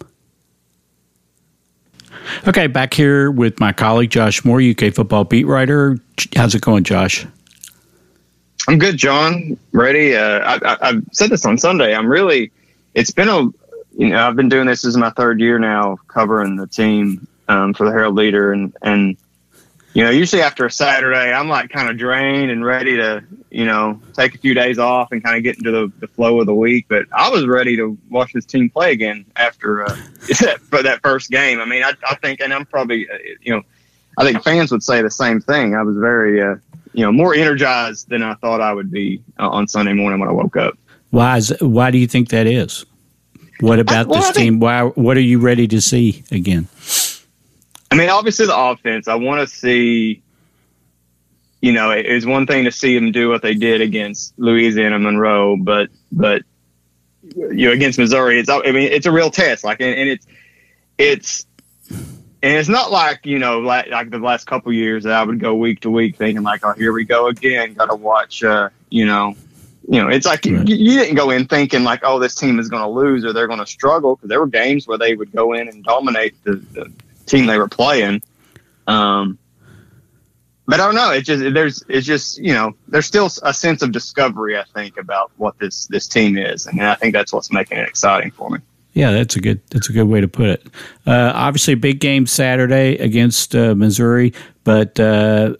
Okay, 2.47 2.69
back 2.69 2.95
here 2.95 3.33
with 3.33 3.59
my 3.59 3.73
colleague 3.73 4.11
Josh 4.11 4.45
Moore, 4.45 4.61
UK 4.61 4.95
football 4.95 5.25
beat 5.25 5.45
writer. 5.45 5.99
How's 6.37 6.55
it 6.55 6.63
going, 6.63 6.85
Josh? 6.85 7.27
I'm 8.69 8.79
good, 8.79 8.97
John. 8.97 9.59
Ready? 9.73 10.15
Uh, 10.15 10.61
I, 10.63 10.87
have 10.87 11.03
said 11.11 11.31
this 11.31 11.45
on 11.45 11.59
Sunday. 11.59 11.97
I'm 11.97 12.07
really. 12.07 12.53
It's 12.95 13.11
been 13.11 13.29
a. 13.29 13.49
You 13.97 14.11
know, 14.11 14.25
I've 14.25 14.37
been 14.37 14.49
doing 14.49 14.69
this. 14.69 14.83
This 14.83 14.91
is 14.91 14.97
my 14.97 15.11
third 15.11 15.41
year 15.41 15.59
now, 15.59 15.97
covering 16.07 16.55
the 16.55 16.69
team 16.69 17.27
um, 17.49 17.75
for 17.75 17.87
the 17.87 17.91
Herald 17.91 18.15
Leader, 18.15 18.53
and 18.53 18.73
and 18.83 19.17
you 19.99 20.05
know, 20.05 20.11
usually 20.11 20.43
after 20.43 20.65
a 20.65 20.71
Saturday, 20.71 21.33
I'm 21.33 21.49
like 21.49 21.71
kind 21.71 21.91
of 21.91 21.99
drained 21.99 22.53
and 22.53 22.65
ready 22.65 22.99
to, 22.99 23.25
you 23.51 23.67
know, 23.67 24.01
take 24.13 24.33
a 24.33 24.39
few 24.39 24.55
days 24.55 24.79
off 24.79 25.11
and 25.11 25.25
kind 25.25 25.37
of 25.37 25.43
get 25.43 25.57
into 25.57 25.73
the, 25.73 25.93
the 25.99 26.07
flow 26.07 26.39
of 26.39 26.47
the 26.47 26.55
week. 26.55 26.87
But 26.89 27.07
I 27.11 27.29
was 27.31 27.45
ready 27.49 27.77
to 27.79 27.99
watch 28.09 28.33
this 28.33 28.45
team 28.45 28.71
play 28.71 28.93
again 28.93 29.25
after 29.35 29.83
uh, 29.83 29.97
for 30.71 30.85
that 30.85 31.01
first 31.03 31.33
game. 31.33 31.59
I 31.59 31.65
mean, 31.65 31.83
I, 31.83 31.95
I 32.09 32.15
think, 32.15 32.39
and 32.39 32.55
I'm 32.55 32.65
probably, 32.65 33.11
uh, 33.11 33.19
you 33.43 33.53
know, 33.53 33.63
I 34.17 34.23
think 34.23 34.45
fans 34.45 34.71
would 34.71 34.85
say 34.85 35.03
the 35.03 35.11
same 35.11 35.41
thing. 35.41 35.75
I 35.75 35.83
was 35.83 35.97
very, 35.97 36.41
uh, 36.41 36.55
you 36.93 37.05
know, 37.05 37.11
more 37.11 37.35
energized 37.35 38.09
than 38.09 38.23
I 38.23 38.35
thought 38.35 38.61
I 38.61 38.73
would 38.73 38.93
be 38.93 39.21
uh, 39.41 39.49
on 39.49 39.67
Sunday 39.67 39.95
morning 39.95 40.21
when 40.21 40.29
I 40.29 40.33
woke 40.33 40.57
up. 40.57 40.79
Why 41.11 41.39
is 41.39 41.53
why 41.59 41.91
do 41.91 41.99
you 41.99 42.07
think 42.07 42.29
that 42.29 42.47
is? 42.47 42.87
What 43.59 43.81
about 43.81 44.07
I, 44.07 44.11
well, 44.11 44.21
this 44.21 44.37
team? 44.37 44.61
Why 44.61 44.83
what 44.85 45.17
are 45.17 45.21
you 45.23 45.41
ready 45.41 45.67
to 45.67 45.81
see 45.81 46.23
again? 46.31 46.69
I 47.91 47.97
mean, 47.97 48.11
obviously 48.11 48.47
the 48.47 48.59
offense. 48.59 49.09
I 49.09 49.15
want 49.17 49.47
to 49.49 49.55
see. 49.55 50.23
You 51.61 51.73
know, 51.73 51.91
it 51.91 52.07
is 52.07 52.25
one 52.25 52.47
thing 52.47 52.67
to 52.67 52.73
see 52.73 52.95
them 52.95 53.11
do 53.11 53.29
what 53.29 53.43
they 53.43 53.55
did 53.55 53.81
against 53.81 54.33
Louisiana 54.39 54.99
Monroe, 54.99 55.57
but 55.57 55.89
but 56.13 56.43
you 57.23 57.67
know 57.67 57.73
against 57.73 57.99
Missouri, 57.99 58.39
it's 58.39 58.49
I 58.49 58.61
mean 58.71 58.93
it's 58.93 59.07
a 59.07 59.13
real 59.13 59.31
test. 59.31 59.65
Like 59.65 59.81
and, 59.81 59.99
and 59.99 60.09
it's 60.09 60.27
it's 60.99 61.47
and 62.43 62.57
it's 62.57 62.69
not 62.69 62.91
like 62.91 63.27
you 63.27 63.39
know 63.39 63.61
like, 63.61 63.89
like 63.89 64.11
the 64.11 64.19
last 64.19 64.47
couple 64.47 64.73
years 64.73 65.05
that 65.05 65.13
I 65.13 65.25
would 65.25 65.41
go 65.41 65.55
week 65.55 65.81
to 65.81 65.91
week 65.91 66.17
thinking 66.17 66.43
like 66.43 66.65
oh 66.65 66.73
here 66.73 66.93
we 66.93 67.05
go 67.05 67.27
again 67.27 67.75
got 67.75 67.87
to 67.87 67.97
watch 67.97 68.45
uh, 68.45 68.69
you 68.91 69.07
know 69.07 69.35
you 69.89 70.01
know 70.01 70.09
it's 70.09 70.27
like 70.27 70.45
right. 70.45 70.69
you, 70.69 70.77
you, 70.77 70.99
didn't 70.99 71.17
go 71.17 71.31
in 71.31 71.47
thinking 71.47 71.83
like 71.83 72.01
oh 72.05 72.19
this 72.19 72.35
team 72.35 72.59
is 72.59 72.69
going 72.69 72.83
to 72.83 72.89
lose 72.89 73.25
or 73.25 73.33
they're 73.33 73.47
going 73.47 73.59
to 73.59 73.67
struggle 73.67 74.17
because 74.17 74.29
there 74.29 74.41
were 74.41 74.47
games 74.47 74.87
where 74.87 74.99
they 74.99 75.15
would 75.15 75.33
go 75.33 75.53
in 75.55 75.69
and 75.69 75.83
dominate 75.83 76.43
the, 76.45 76.57
the 76.73 76.93
team 77.29 77.47
they 77.47 77.59
were 77.59 77.69
playing. 77.69 78.23
Um, 78.87 79.39
but 80.67 80.81
I 80.81 80.85
don't 80.85 80.95
know. 80.95 81.13
It 81.13 81.23
just 81.23 81.43
there's 81.55 81.83
it's 81.89 82.07
just 82.07 82.39
you 82.39 82.53
know 82.53 82.75
there's 82.89 83.07
still 83.07 83.31
a 83.43 83.55
sense 83.55 83.81
of 83.81 83.91
discovery 83.91 84.59
I 84.59 84.65
think 84.75 84.99
about 84.99 85.33
what 85.39 85.59
this 85.59 85.87
this 85.87 86.07
team 86.07 86.37
is, 86.37 86.67
and 86.67 86.83
I 86.83 86.95
think 86.95 87.15
that's 87.15 87.33
what's 87.33 87.51
making 87.51 87.79
it 87.79 87.89
exciting 87.89 88.31
for 88.33 88.51
me. 88.51 88.59
Yeah, 88.93 89.13
that's 89.13 89.37
a 89.37 89.41
good 89.41 89.63
that's 89.71 89.89
a 89.89 89.93
good 89.93 90.09
way 90.09 90.21
to 90.21 90.29
put 90.29 90.49
it. 90.49 90.67
Uh, 91.07 91.33
obviously, 91.35 91.75
big 91.75 92.01
game 92.01 92.27
Saturday 92.27 92.97
against 92.97 93.55
uh, 93.55 93.75
Missouri, 93.75 94.35
but 94.65 95.01
uh, 95.01 95.55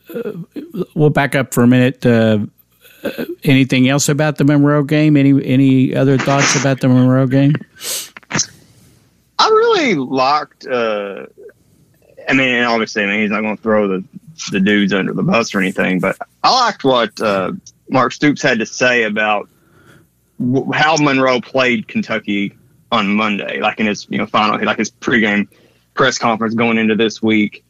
we'll 0.95 1.11
back 1.11 1.35
up 1.35 1.55
for 1.55 1.63
a 1.63 1.67
minute. 1.67 2.05
Uh, 2.05 2.41
uh, 3.03 3.25
anything 3.45 3.89
else 3.89 4.09
about 4.09 4.37
the 4.37 4.45
Monroe 4.45 4.83
game? 4.83 5.17
Any 5.17 5.43
any 5.45 5.95
other 5.95 6.19
thoughts 6.19 6.61
about 6.61 6.81
the 6.81 6.89
Monroe 6.89 7.27
game? 7.27 7.55
I 9.39 9.49
really 9.49 9.95
liked 9.95 10.67
uh, 10.67 11.27
I 12.29 12.35
mean, 12.35 12.63
obviously, 12.63 13.05
I 13.05 13.07
mean, 13.07 13.21
he's 13.21 13.31
not 13.31 13.41
going 13.41 13.57
to 13.57 13.63
throw 13.63 13.89
the, 13.89 14.05
the 14.51 14.61
dudes 14.61 14.93
under 14.93 15.15
the 15.15 15.23
bus 15.23 15.55
or 15.55 15.61
anything, 15.61 15.99
but 15.99 16.17
I 16.43 16.67
liked 16.67 16.85
what 16.85 17.21
uh, 17.21 17.53
Mark 17.89 18.13
Stoops 18.13 18.43
had 18.43 18.59
to 18.59 18.67
say 18.67 19.05
about 19.05 19.49
how 20.73 20.97
Monroe 20.97 21.41
played 21.41 21.89
Kentucky 21.89 22.57
on 22.93 23.15
Monday, 23.15 23.61
like 23.61 23.81
in 23.81 23.87
his 23.87 24.07
you 24.09 24.19
know 24.19 24.27
final, 24.27 24.63
like 24.65 24.79
his 24.79 24.91
pregame 24.91 25.49
press 25.95 26.19
conference 26.19 26.55
going 26.55 26.79
into 26.79 26.95
this 26.95 27.23
week. 27.23 27.65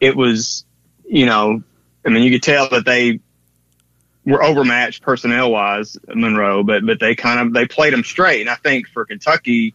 It 0.00 0.16
was, 0.16 0.64
you 1.04 1.26
know, 1.26 1.62
I 2.04 2.08
mean, 2.08 2.22
you 2.22 2.30
could 2.30 2.42
tell 2.42 2.68
that 2.70 2.84
they 2.84 3.20
were 4.24 4.42
overmatched 4.42 5.02
personnel 5.02 5.50
wise, 5.50 5.96
Monroe, 6.08 6.62
but 6.62 6.86
but 6.86 7.00
they 7.00 7.14
kind 7.14 7.40
of 7.40 7.52
they 7.52 7.66
played 7.66 7.92
them 7.92 8.04
straight, 8.04 8.40
and 8.40 8.50
I 8.50 8.54
think 8.54 8.88
for 8.88 9.04
Kentucky 9.04 9.74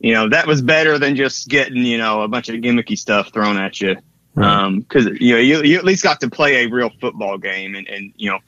you 0.00 0.14
know, 0.14 0.30
that 0.30 0.46
was 0.46 0.62
better 0.62 0.98
than 0.98 1.14
just 1.14 1.46
getting, 1.48 1.84
you 1.84 1.98
know, 1.98 2.22
a 2.22 2.28
bunch 2.28 2.48
of 2.48 2.56
gimmicky 2.56 2.96
stuff 2.96 3.32
thrown 3.32 3.58
at 3.58 3.80
you. 3.80 3.96
Right. 4.34 4.62
Um, 4.62 4.82
cause 4.84 5.06
you 5.20 5.34
know, 5.34 5.40
you, 5.40 5.62
you 5.62 5.76
at 5.76 5.84
least 5.84 6.02
got 6.02 6.20
to 6.20 6.30
play 6.30 6.64
a 6.64 6.68
real 6.68 6.90
football 7.00 7.36
game 7.36 7.74
and, 7.74 7.86
and, 7.86 8.12
you 8.16 8.30
know, 8.30 8.38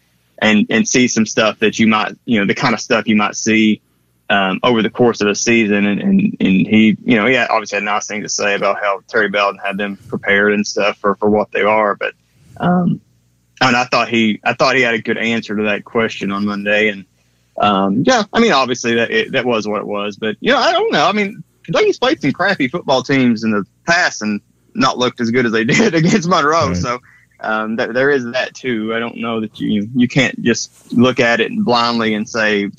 and, 0.40 0.66
and 0.70 0.88
see 0.88 1.08
some 1.08 1.26
stuff 1.26 1.58
that 1.58 1.78
you 1.78 1.86
might, 1.86 2.16
you 2.24 2.40
know, 2.40 2.46
the 2.46 2.54
kind 2.54 2.72
of 2.72 2.80
stuff 2.80 3.06
you 3.06 3.16
might 3.16 3.36
see, 3.36 3.82
um, 4.30 4.60
over 4.62 4.80
the 4.80 4.88
course 4.88 5.20
of 5.20 5.28
a 5.28 5.34
season. 5.34 5.86
And, 5.86 6.00
and, 6.00 6.36
and 6.40 6.66
he, 6.66 6.96
you 7.04 7.16
know, 7.16 7.26
he 7.26 7.34
had 7.34 7.50
obviously 7.50 7.76
had 7.76 7.82
a 7.82 7.86
nice 7.86 8.06
things 8.06 8.24
to 8.24 8.30
say 8.30 8.54
about 8.54 8.80
how 8.80 9.02
Terry 9.06 9.28
Bowden 9.28 9.60
had 9.62 9.76
them 9.76 9.98
prepared 10.08 10.54
and 10.54 10.66
stuff 10.66 10.96
for, 10.96 11.16
for 11.16 11.28
what 11.28 11.52
they 11.52 11.62
are. 11.62 11.94
But, 11.94 12.14
um, 12.56 13.00
and 13.60 13.76
I 13.76 13.84
thought 13.84 14.08
he, 14.08 14.40
I 14.42 14.54
thought 14.54 14.74
he 14.74 14.82
had 14.82 14.94
a 14.94 15.02
good 15.02 15.18
answer 15.18 15.54
to 15.54 15.64
that 15.64 15.84
question 15.84 16.32
on 16.32 16.46
Monday. 16.46 16.88
And, 16.88 17.04
um, 17.58 18.04
yeah, 18.06 18.24
I 18.32 18.40
mean, 18.40 18.52
obviously 18.52 18.94
that 18.96 19.10
it, 19.10 19.32
that 19.32 19.44
was 19.44 19.66
what 19.68 19.80
it 19.80 19.86
was, 19.86 20.16
but 20.16 20.36
you 20.40 20.52
know, 20.52 20.58
I 20.58 20.72
don't 20.72 20.92
know. 20.92 21.06
I 21.06 21.12
mean, 21.12 21.42
Kentucky's 21.64 21.98
played 21.98 22.20
some 22.20 22.32
crappy 22.32 22.68
football 22.68 23.02
teams 23.02 23.44
in 23.44 23.50
the 23.50 23.66
past 23.86 24.22
and 24.22 24.40
not 24.74 24.98
looked 24.98 25.20
as 25.20 25.30
good 25.30 25.46
as 25.46 25.52
they 25.52 25.64
did 25.64 25.94
against 25.94 26.28
Monroe. 26.28 26.68
Right. 26.68 26.76
So 26.76 27.00
um, 27.40 27.76
th- 27.76 27.90
there 27.90 28.10
is 28.10 28.24
that 28.32 28.54
too. 28.54 28.94
I 28.94 28.98
don't 28.98 29.16
know 29.16 29.40
that 29.40 29.60
you 29.60 29.88
you 29.94 30.08
can't 30.08 30.40
just 30.42 30.92
look 30.92 31.20
at 31.20 31.40
it 31.40 31.52
blindly 31.54 32.14
and 32.14 32.28
say, 32.28 32.70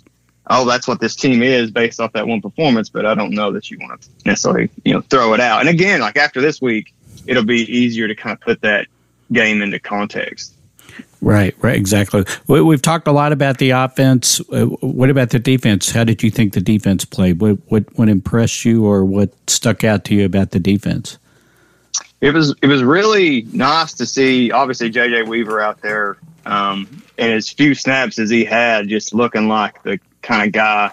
oh, 0.49 0.65
that's 0.65 0.88
what 0.88 0.99
this 0.99 1.15
team 1.15 1.41
is 1.41 1.71
based 1.71 1.99
off 1.99 2.13
that 2.13 2.27
one 2.27 2.41
performance. 2.41 2.89
But 2.89 3.05
I 3.05 3.15
don't 3.15 3.31
know 3.31 3.51
that 3.53 3.69
you 3.69 3.77
want 3.79 4.01
to 4.01 4.09
necessarily 4.25 4.69
you 4.83 4.93
know 4.93 5.01
throw 5.01 5.33
it 5.33 5.39
out. 5.39 5.62
And 5.62 5.69
again, 5.69 6.01
like 6.01 6.17
after 6.17 6.41
this 6.41 6.62
week, 6.62 6.93
it'll 7.27 7.45
be 7.45 7.62
easier 7.62 8.07
to 8.07 8.15
kind 8.15 8.33
of 8.33 8.41
put 8.41 8.62
that 8.62 8.88
game 9.31 9.62
into 9.62 9.79
context. 9.79 10.55
Right, 11.23 11.55
right, 11.62 11.75
exactly. 11.75 12.25
We, 12.47 12.73
have 12.73 12.81
talked 12.81 13.07
a 13.07 13.13
lot 13.13 13.31
about 13.31 13.57
the 13.57 13.69
offense. 13.69 14.41
Uh, 14.51 14.65
what 14.65 15.09
about 15.09 15.29
the 15.29 15.39
defense? 15.39 15.89
How 15.89 16.03
did 16.03 16.21
you 16.21 16.29
think 16.29 16.51
the 16.51 16.62
defense 16.62 17.05
played? 17.05 17.39
What, 17.39 17.59
what 17.69 17.86
what 17.97 18.09
impressed 18.09 18.65
you, 18.65 18.86
or 18.86 19.05
what 19.05 19.31
stuck 19.49 19.86
out 19.86 20.03
to 20.05 20.15
you 20.15 20.25
about 20.25 20.51
the 20.51 20.59
defense? 20.59 21.17
it 22.23 22.33
was 22.33 22.55
it 22.62 22.67
was 22.67 22.81
really 22.81 23.41
nice 23.51 23.91
to 23.95 24.05
see. 24.05 24.49
Obviously, 24.49 24.89
JJ 24.89 25.27
Weaver 25.27 25.59
out 25.59 25.81
there, 25.81 26.15
um, 26.45 26.88
and 27.17 27.33
as 27.33 27.49
few 27.49 27.75
snaps 27.75 28.17
as 28.17 28.29
he 28.29 28.45
had, 28.45 28.88
just 28.88 29.13
looking 29.13 29.49
like 29.49 29.83
the 29.83 29.99
kind 30.21 30.47
of 30.47 30.53
guy 30.53 30.89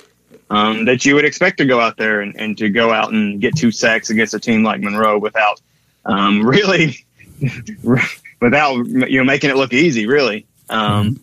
um, 0.51 0.87
that 0.87 1.05
you 1.05 1.15
would 1.15 1.25
expect 1.25 1.59
to 1.59 1.65
go 1.65 1.79
out 1.79 1.97
there 1.97 2.21
and, 2.21 2.35
and, 2.37 2.59
to 2.59 2.69
go 2.69 2.93
out 2.93 3.13
and 3.13 3.41
get 3.41 3.57
two 3.57 3.71
sacks 3.71 4.11
against 4.11 4.35
a 4.35 4.41
team 4.41 4.65
like 4.65 4.81
Monroe 4.81 5.19
without 5.19 5.61
um, 6.05 6.43
really 6.45 7.05
without 8.41 8.87
you 8.87 9.19
know 9.19 9.25
making 9.25 9.51
it 9.51 9.57
look 9.57 9.73
easy. 9.73 10.07
Really, 10.07 10.47
um, 10.69 11.21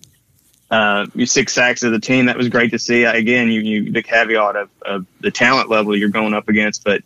uh, 0.69 1.05
six 1.25 1.53
sacks 1.53 1.83
as 1.83 1.93
a 1.93 1.99
team 1.99 2.25
that 2.25 2.37
was 2.37 2.49
great 2.49 2.71
to 2.71 2.79
see. 2.79 3.03
Again, 3.03 3.49
you, 3.49 3.61
you 3.61 3.91
the 3.91 4.03
caveat 4.03 4.55
of, 4.55 4.69
of 4.81 5.05
the 5.21 5.31
talent 5.31 5.69
level 5.69 5.95
you're 5.95 6.09
going 6.09 6.33
up 6.33 6.49
against, 6.49 6.83
but 6.83 7.03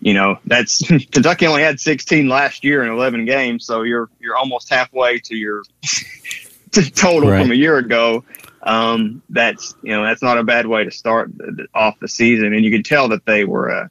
you 0.00 0.14
know 0.14 0.38
that's 0.46 0.78
Kentucky 1.10 1.46
only 1.46 1.62
had 1.62 1.80
16 1.80 2.28
last 2.28 2.64
year 2.64 2.82
in 2.82 2.90
11 2.90 3.24
games, 3.24 3.66
so 3.66 3.82
you're 3.82 4.08
you're 4.20 4.36
almost 4.36 4.70
halfway 4.70 5.18
to 5.20 5.36
your 5.36 5.62
total 6.94 7.30
right. 7.30 7.42
from 7.42 7.50
a 7.50 7.56
year 7.56 7.76
ago. 7.76 8.24
Um, 8.62 9.22
that's 9.30 9.74
you 9.82 9.92
know 9.92 10.04
that's 10.04 10.22
not 10.22 10.38
a 10.38 10.44
bad 10.44 10.66
way 10.66 10.84
to 10.84 10.90
start 10.90 11.32
off 11.74 11.98
the 11.98 12.08
season, 12.08 12.52
and 12.54 12.64
you 12.64 12.70
can 12.70 12.82
tell 12.82 13.08
that 13.08 13.24
they 13.24 13.44
were. 13.44 13.70
Uh, 13.70 13.88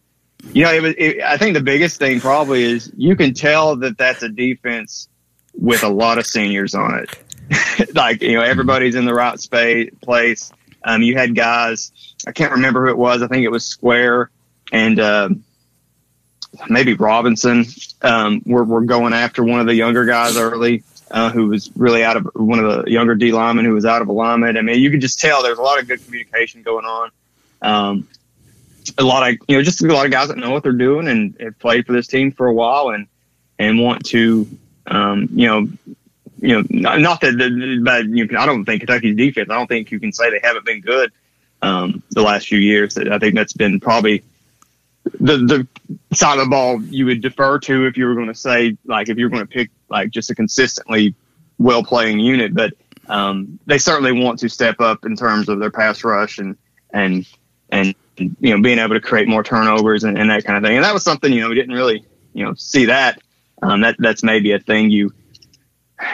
you 0.54 0.64
know, 0.64 0.72
it 0.72 0.82
was. 0.82 0.94
It, 0.98 1.22
I 1.22 1.38
think 1.38 1.56
the 1.56 1.64
biggest 1.64 1.98
thing 1.98 2.22
probably 2.22 2.64
is 2.64 2.90
you 2.96 3.18
can 3.18 3.34
tell 3.34 3.76
that 3.78 3.98
that's 3.98 4.24
a 4.24 4.30
defense 4.30 5.09
with 5.60 5.84
a 5.84 5.90
lot 5.90 6.18
of 6.18 6.26
seniors 6.26 6.74
on 6.74 7.00
it. 7.00 7.94
like 7.96 8.22
you 8.22 8.34
know, 8.34 8.42
everybody's 8.42 8.96
in 8.96 9.06
the 9.06 9.14
right 9.14 9.40
space 9.40 9.92
place. 10.02 10.52
Um, 10.84 11.02
you 11.02 11.18
had 11.18 11.36
guys. 11.36 11.92
I 12.26 12.32
can't 12.32 12.54
remember 12.54 12.86
who 12.86 12.92
it 12.92 12.98
was. 12.98 13.22
I 13.22 13.28
think 13.28 13.44
it 13.44 13.50
was 13.50 13.66
Square 13.66 14.30
and 14.72 15.00
uh, 15.00 15.30
maybe 16.70 16.94
Robinson. 16.94 17.66
Um, 18.02 18.42
were, 18.46 18.64
were 18.64 18.82
going 18.82 19.14
after 19.14 19.44
one 19.44 19.60
of 19.60 19.66
the 19.66 19.76
younger 19.76 20.06
guys 20.06 20.38
early 20.38 20.84
uh, 21.12 21.30
who 21.32 21.48
was 21.48 21.70
really 21.76 22.04
out 22.04 22.18
of 22.18 22.30
one 22.34 22.60
of 22.60 22.86
the 22.86 22.92
younger 22.92 23.16
D 23.16 23.32
linemen 23.32 23.66
who 23.66 23.74
was 23.74 23.86
out 23.86 24.02
of 24.02 24.08
alignment. 24.08 24.58
I 24.58 24.62
mean, 24.62 24.80
you 24.80 24.92
could 24.92 25.02
just 25.02 25.20
tell 25.20 25.44
there's 25.44 25.58
a 25.58 25.64
lot 25.64 25.80
of 25.80 25.88
good 25.88 26.04
communication 26.04 26.62
going 26.62 26.86
on. 26.86 27.12
Um, 27.62 28.08
a 28.98 29.04
lot 29.04 29.30
of 29.30 29.38
you 29.48 29.58
know, 29.58 29.64
just 29.64 29.84
a 29.84 29.88
lot 29.88 30.06
of 30.06 30.12
guys 30.12 30.30
that 30.30 30.38
know 30.38 30.52
what 30.52 30.64
they're 30.64 30.72
doing 30.72 31.08
and 31.08 31.36
have 31.40 31.60
played 31.60 31.86
for 31.86 31.94
this 31.94 32.08
team 32.08 32.32
for 32.32 32.48
a 32.48 32.54
while 32.54 32.90
and 32.90 33.08
and 33.58 33.80
want 33.80 34.06
to, 34.06 34.48
um, 34.90 35.30
you 35.34 35.48
know, 35.48 35.68
you 36.42 36.62
know, 36.62 36.98
not 36.98 37.22
that, 37.22 37.82
but 37.84 38.06
you 38.06 38.28
I 38.38 38.46
don't 38.46 38.66
think 38.66 38.82
Kentucky's 38.82 39.16
defense. 39.16 39.50
I 39.50 39.56
don't 39.56 39.68
think 39.68 39.92
you 39.92 40.00
can 40.00 40.14
say 40.14 40.30
they 40.30 40.40
haven't 40.42 40.66
been 40.66 40.82
good 40.82 41.12
um, 41.62 42.04
the 42.12 42.22
last 42.22 42.48
few 42.48 42.60
years. 42.60 42.98
I 42.98 43.20
think 43.20 43.36
that's 43.36 43.54
been 43.54 43.80
probably 43.80 44.24
the 45.20 45.38
the 45.38 45.68
side 46.16 46.38
of 46.38 46.46
the 46.46 46.50
ball 46.50 46.82
you 46.84 47.06
would 47.06 47.22
defer 47.22 47.60
to 47.60 47.86
if 47.86 47.98
you 47.98 48.06
were 48.06 48.16
going 48.16 48.28
to 48.28 48.36
say 48.36 48.78
like 48.86 49.10
if 49.10 49.18
you 49.18 49.26
were 49.26 49.30
going 49.30 49.46
to 49.46 49.48
pick 49.48 49.70
like 49.90 50.12
just 50.12 50.30
a 50.30 50.36
consistently 50.36 51.16
well 51.58 51.84
playing 51.84 52.20
unit, 52.20 52.54
but 52.54 52.74
um, 53.08 53.60
they 53.66 53.78
certainly 53.78 54.12
want 54.12 54.40
to 54.40 54.50
step 54.50 54.80
up 54.80 55.06
in 55.06 55.16
terms 55.16 55.50
of 55.50 55.60
their 55.60 55.72
pass 55.72 56.04
rush 56.04 56.38
and 56.38 56.58
and 56.92 57.26
and 57.70 57.96
you 58.18 58.56
know 58.56 58.62
being 58.62 58.80
able 58.80 58.96
to 58.96 59.02
create 59.02 59.28
more 59.28 59.44
turnovers 59.44 60.04
and, 60.04 60.18
and 60.18 60.30
that 60.30 60.46
kind 60.46 60.58
of 60.58 60.64
thing. 60.64 60.78
And 60.78 60.86
that 60.86 60.94
was 60.94 61.04
something 61.04 61.32
you 61.32 61.42
know 61.42 61.50
we 61.50 61.56
didn't 61.56 61.76
really 61.76 62.06
you 62.34 62.46
know 62.46 62.54
see 62.56 62.86
that. 62.86 63.22
Um, 63.62 63.82
that 63.82 63.96
that's 64.00 64.24
maybe 64.24 64.52
a 64.52 64.60
thing 64.60 64.90
you 64.90 65.12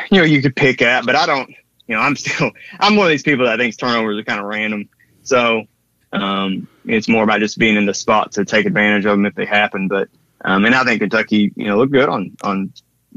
you 0.10 0.20
know 0.20 0.24
you 0.24 0.42
could 0.42 0.56
pick 0.56 0.82
at, 0.82 1.06
but 1.06 1.16
I 1.16 1.26
don't. 1.26 1.50
You 1.88 1.96
know, 1.96 2.02
I'm 2.02 2.16
still 2.16 2.52
I'm 2.80 2.96
one 2.96 3.08
of 3.08 3.12
these 3.12 3.24
people 3.24 3.46
that 3.46 3.60
thinks 3.60 3.78
turnovers 3.78 4.20
are 4.20 4.24
kind 4.24 4.40
of 4.40 4.46
random. 4.46 4.90
So 5.24 5.66
um, 6.12 6.68
it's 6.86 7.08
more 7.08 7.24
about 7.24 7.40
just 7.40 7.58
being 7.58 7.76
in 7.76 7.86
the 7.86 7.94
spot 7.94 8.34
to 8.34 8.46
take 8.46 8.66
advantage 8.66 9.06
of 9.06 9.12
them 9.12 9.26
if 9.26 9.36
they 9.36 9.46
happen. 9.46 9.88
But 9.88 10.10
um, 10.44 10.66
and 10.66 10.76
I 10.76 10.84
think 10.84 11.02
Kentucky, 11.02 11.52
you 11.56 11.66
know, 11.66 11.78
looked 11.78 11.94
good 11.94 12.10
on 12.10 12.36
on 12.44 12.74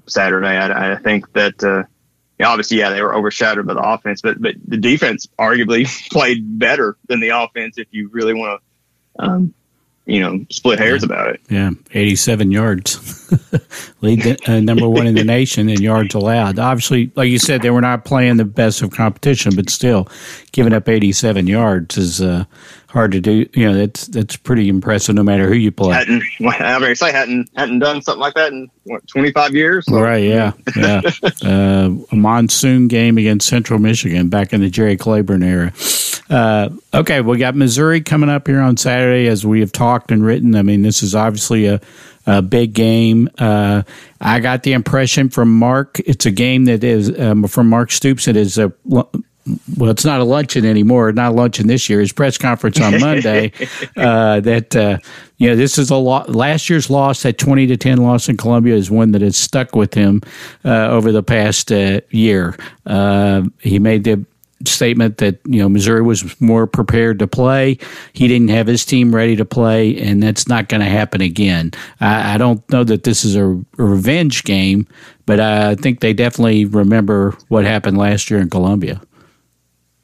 Saturday. 0.06 0.48
I, 0.48 0.94
I 0.94 0.96
think 0.96 1.32
that 1.32 1.62
uh, 1.62 1.84
obviously, 2.44 2.78
yeah, 2.78 2.90
they 2.90 3.02
were 3.02 3.14
overshadowed 3.14 3.66
by 3.66 3.74
the 3.74 3.82
offense, 3.82 4.20
but 4.20 4.40
but 4.40 4.54
the 4.66 4.76
defense 4.76 5.26
arguably 5.38 5.86
played 6.10 6.58
better 6.58 6.96
than 7.08 7.20
the 7.20 7.30
offense. 7.30 7.78
If 7.78 7.88
you 7.90 8.08
really 8.08 8.34
want 8.34 8.60
to, 9.18 9.24
um, 9.24 9.54
you 10.08 10.20
know, 10.20 10.44
split 10.50 10.78
hairs 10.78 11.02
yeah. 11.02 11.06
about 11.06 11.28
it. 11.28 11.40
Yeah, 11.50 11.70
eighty-seven 11.92 12.50
yards, 12.50 12.96
lead 14.00 14.22
the, 14.22 14.38
uh, 14.46 14.60
number 14.60 14.88
one 14.88 15.06
in 15.06 15.14
the 15.14 15.22
nation 15.22 15.68
in 15.68 15.82
yards 15.82 16.14
allowed. 16.14 16.58
Obviously, 16.58 17.12
like 17.14 17.28
you 17.28 17.38
said, 17.38 17.60
they 17.60 17.70
were 17.70 17.82
not 17.82 18.06
playing 18.06 18.38
the 18.38 18.44
best 18.46 18.80
of 18.80 18.90
competition, 18.90 19.54
but 19.54 19.68
still, 19.68 20.08
giving 20.52 20.72
up 20.72 20.88
eighty-seven 20.88 21.46
yards 21.46 21.96
is. 21.96 22.20
Uh, 22.20 22.44
hard 22.88 23.12
to 23.12 23.20
do. 23.20 23.48
You 23.52 23.70
know, 23.70 23.74
that's 23.74 24.06
that's 24.08 24.36
pretty 24.36 24.68
impressive 24.68 25.14
no 25.14 25.22
matter 25.22 25.48
who 25.48 25.54
you 25.54 25.70
play. 25.70 25.94
Hadn't, 25.94 26.22
I 26.40 26.78
mean, 26.78 26.94
say 26.94 27.12
hadn't 27.12 27.50
hadn't 27.56 27.78
done 27.78 28.02
something 28.02 28.20
like 28.20 28.34
that 28.34 28.52
in 28.52 28.70
what 28.84 29.06
twenty 29.06 29.32
five 29.32 29.54
years. 29.54 29.86
So. 29.86 30.00
Right? 30.00 30.24
Yeah, 30.24 30.52
yeah. 30.76 31.02
uh, 31.44 31.90
a 32.10 32.16
monsoon 32.16 32.88
game 32.88 33.18
against 33.18 33.48
Central 33.48 33.78
Michigan 33.78 34.28
back 34.28 34.52
in 34.52 34.60
the 34.60 34.70
Jerry 34.70 34.96
Claiborne 34.96 35.42
era. 35.42 35.72
Uh, 36.30 36.68
okay, 36.92 37.20
we 37.20 37.38
got 37.38 37.54
Missouri 37.54 38.02
coming 38.02 38.28
up 38.28 38.46
here 38.46 38.60
on 38.60 38.76
Saturday, 38.76 39.28
as 39.28 39.46
we 39.46 39.60
have 39.60 39.72
talked 39.72 40.10
and 40.10 40.24
written. 40.24 40.54
I 40.54 40.62
mean, 40.62 40.82
this 40.82 41.02
is 41.02 41.14
obviously 41.14 41.66
a 41.66 41.80
a 42.26 42.42
big 42.42 42.74
game. 42.74 43.30
Uh, 43.38 43.82
I 44.20 44.40
got 44.40 44.62
the 44.62 44.74
impression 44.74 45.30
from 45.30 45.50
Mark, 45.58 45.98
it's 46.00 46.26
a 46.26 46.30
game 46.30 46.66
that 46.66 46.84
is 46.84 47.18
um, 47.18 47.46
from 47.48 47.70
Mark 47.70 47.90
Stoops. 47.90 48.28
It 48.28 48.36
is 48.36 48.58
a 48.58 48.70
well, 49.76 49.90
it's 49.90 50.04
not 50.04 50.20
a 50.20 50.24
luncheon 50.24 50.64
anymore. 50.64 51.12
Not 51.12 51.32
a 51.32 51.34
luncheon 51.34 51.66
this 51.66 51.88
year. 51.88 52.00
His 52.00 52.12
press 52.12 52.38
conference 52.38 52.80
on 52.80 53.00
Monday 53.00 53.52
uh, 53.96 54.40
that 54.40 54.74
uh, 54.74 54.98
you 55.38 55.48
know 55.48 55.56
this 55.56 55.78
is 55.78 55.90
a 55.90 55.96
lot. 55.96 56.30
Last 56.30 56.68
year's 56.68 56.90
loss, 56.90 57.22
that 57.22 57.38
twenty 57.38 57.66
to 57.66 57.76
ten 57.76 57.98
loss 57.98 58.28
in 58.28 58.36
Columbia, 58.36 58.74
is 58.74 58.90
one 58.90 59.12
that 59.12 59.22
has 59.22 59.36
stuck 59.36 59.74
with 59.74 59.94
him 59.94 60.22
uh, 60.64 60.88
over 60.88 61.12
the 61.12 61.22
past 61.22 61.72
uh, 61.72 62.00
year. 62.10 62.56
Uh, 62.86 63.42
he 63.60 63.78
made 63.78 64.04
the 64.04 64.24
statement 64.64 65.18
that 65.18 65.38
you 65.44 65.60
know 65.60 65.68
Missouri 65.68 66.02
was 66.02 66.40
more 66.40 66.66
prepared 66.66 67.18
to 67.20 67.26
play. 67.26 67.78
He 68.12 68.28
didn't 68.28 68.48
have 68.48 68.66
his 68.66 68.84
team 68.84 69.14
ready 69.14 69.36
to 69.36 69.44
play, 69.44 69.96
and 69.98 70.22
that's 70.22 70.48
not 70.48 70.68
going 70.68 70.80
to 70.80 70.88
happen 70.88 71.20
again. 71.20 71.72
I, 72.00 72.34
I, 72.34 72.38
don't 72.38 72.68
know 72.70 72.84
that 72.84 73.04
this 73.04 73.24
is 73.24 73.36
a, 73.36 73.44
a 73.44 73.62
revenge 73.76 74.44
game, 74.44 74.86
but 75.26 75.40
I 75.40 75.74
think 75.76 76.00
they 76.00 76.12
definitely 76.12 76.64
remember 76.64 77.36
what 77.48 77.64
happened 77.64 77.98
last 77.98 78.30
year 78.30 78.40
in 78.40 78.50
Columbia. 78.50 79.00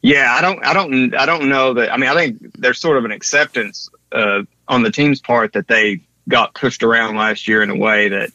Yeah, 0.04 0.34
I 0.34 0.42
don't, 0.42 0.62
I 0.62 0.74
don't, 0.74 1.14
I 1.14 1.24
don't 1.24 1.48
know 1.48 1.72
that. 1.72 1.90
I 1.90 1.96
mean, 1.96 2.10
I 2.10 2.14
think 2.14 2.58
there's 2.58 2.78
sort 2.78 2.98
of 2.98 3.06
an 3.06 3.10
acceptance 3.10 3.88
uh, 4.12 4.42
on 4.68 4.82
the 4.82 4.90
team's 4.90 5.22
part 5.22 5.54
that 5.54 5.66
they 5.66 6.02
got 6.28 6.54
pushed 6.54 6.82
around 6.82 7.16
last 7.16 7.48
year 7.48 7.62
in 7.62 7.70
a 7.70 7.76
way 7.76 8.10
that 8.10 8.30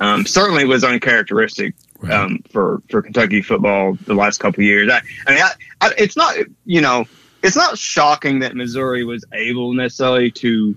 um, 0.00 0.26
certainly 0.26 0.66
was 0.66 0.84
uncharacteristic 0.84 1.74
right. 2.00 2.12
um, 2.12 2.44
for 2.50 2.82
for 2.90 3.00
Kentucky 3.00 3.40
football 3.40 3.94
the 4.04 4.12
last 4.12 4.36
couple 4.36 4.60
of 4.60 4.66
years. 4.66 4.90
I, 4.92 5.00
I 5.26 5.34
mean, 5.34 5.42
I, 5.42 5.50
I, 5.80 5.92
it's 5.96 6.14
not, 6.14 6.36
you 6.66 6.82
know, 6.82 7.06
it's 7.42 7.56
not 7.56 7.78
shocking 7.78 8.40
that 8.40 8.54
Missouri 8.54 9.04
was 9.04 9.24
able 9.32 9.72
necessarily 9.72 10.30
to 10.32 10.76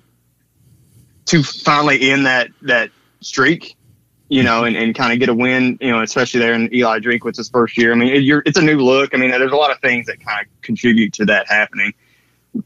to 1.25 1.43
finally 1.43 2.09
end 2.09 2.25
that 2.25 2.51
that 2.61 2.91
streak 3.19 3.75
you 4.29 4.43
know, 4.43 4.65
and, 4.65 4.75
and 4.75 4.93
kind 4.93 5.13
of 5.13 5.19
get 5.19 5.29
a 5.29 5.33
win, 5.33 5.77
you 5.79 5.89
know, 5.89 6.01
especially 6.01 6.41
there 6.41 6.53
in 6.53 6.73
Eli 6.73 6.99
Drinkwitz's 6.99 7.49
first 7.49 7.77
year. 7.77 7.93
I 7.93 7.95
mean, 7.95 8.13
it, 8.13 8.43
it's 8.45 8.57
a 8.57 8.61
new 8.61 8.77
look. 8.79 9.13
I 9.13 9.17
mean, 9.17 9.31
there's 9.31 9.51
a 9.51 9.55
lot 9.55 9.71
of 9.71 9.79
things 9.79 10.07
that 10.07 10.19
kind 10.19 10.45
of 10.45 10.61
contribute 10.61 11.13
to 11.13 11.25
that 11.25 11.47
happening. 11.47 11.93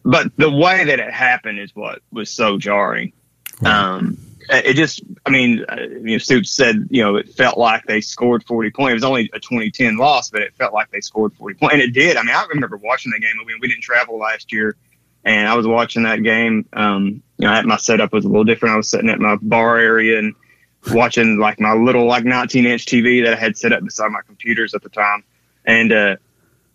But 0.04 0.36
the 0.38 0.50
way 0.50 0.86
that 0.86 1.00
it 1.00 1.12
happened 1.12 1.60
is 1.60 1.76
what 1.76 2.02
was 2.12 2.32
so 2.32 2.58
jarring. 2.58 3.13
Um, 3.63 4.17
it 4.50 4.74
just, 4.74 5.02
I 5.26 5.30
mean, 5.30 5.65
uh, 5.69 5.82
you 5.82 6.00
know, 6.13 6.17
Stoops 6.17 6.52
said, 6.52 6.88
you 6.89 7.04
know, 7.04 7.15
it 7.15 7.30
felt 7.30 7.58
like 7.58 7.86
they 7.86 8.02
scored 8.02 8.43
40 8.43 8.71
points. 8.71 8.91
It 8.91 8.95
was 8.95 9.04
only 9.04 9.30
a 9.34 9.39
2010 9.39 9.97
loss, 9.97 10.30
but 10.30 10.41
it 10.41 10.56
felt 10.56 10.74
like 10.74 10.89
they 10.89 11.02
scored 11.02 11.34
40 11.34 11.56
points. 11.56 11.74
And 11.74 11.82
it 11.82 11.93
did. 11.93 12.17
I 12.17 12.24
mean, 12.24 12.36
I 12.36 12.45
remember 12.50 12.78
watching 12.78 13.12
the 13.12 13.19
game. 13.19 13.36
I 13.39 13.45
mean, 13.45 13.58
we 13.62 13.67
didn't 13.67 13.84
travel 13.84 14.17
last 14.17 14.52
year, 14.52 14.76
and 15.24 15.47
I 15.47 15.54
was 15.54 15.67
watching 15.67 16.04
that 16.04 16.24
game. 16.24 16.67
Um, 16.74 17.21
you 17.38 17.47
know, 17.47 17.62
my 17.63 17.78
setup 17.78 18.13
was 18.13 18.26
a 18.26 18.28
little 18.28 18.43
different. 18.43 18.74
I 18.74 18.78
was 18.78 18.89
sitting 18.89 19.10
at 19.10 19.19
my 19.19 19.38
bar 19.41 19.78
area 19.78 20.19
and 20.19 20.36
watching 20.89 21.37
like 21.37 21.59
my 21.59 21.73
little 21.73 22.05
like 22.05 22.23
19 22.23 22.65
inch 22.65 22.85
TV 22.85 23.23
that 23.23 23.33
I 23.33 23.37
had 23.37 23.57
set 23.57 23.73
up 23.73 23.83
beside 23.83 24.11
my 24.11 24.21
computers 24.25 24.73
at 24.73 24.81
the 24.81 24.89
time, 24.89 25.23
and 25.65 25.91
uh, 25.91 26.15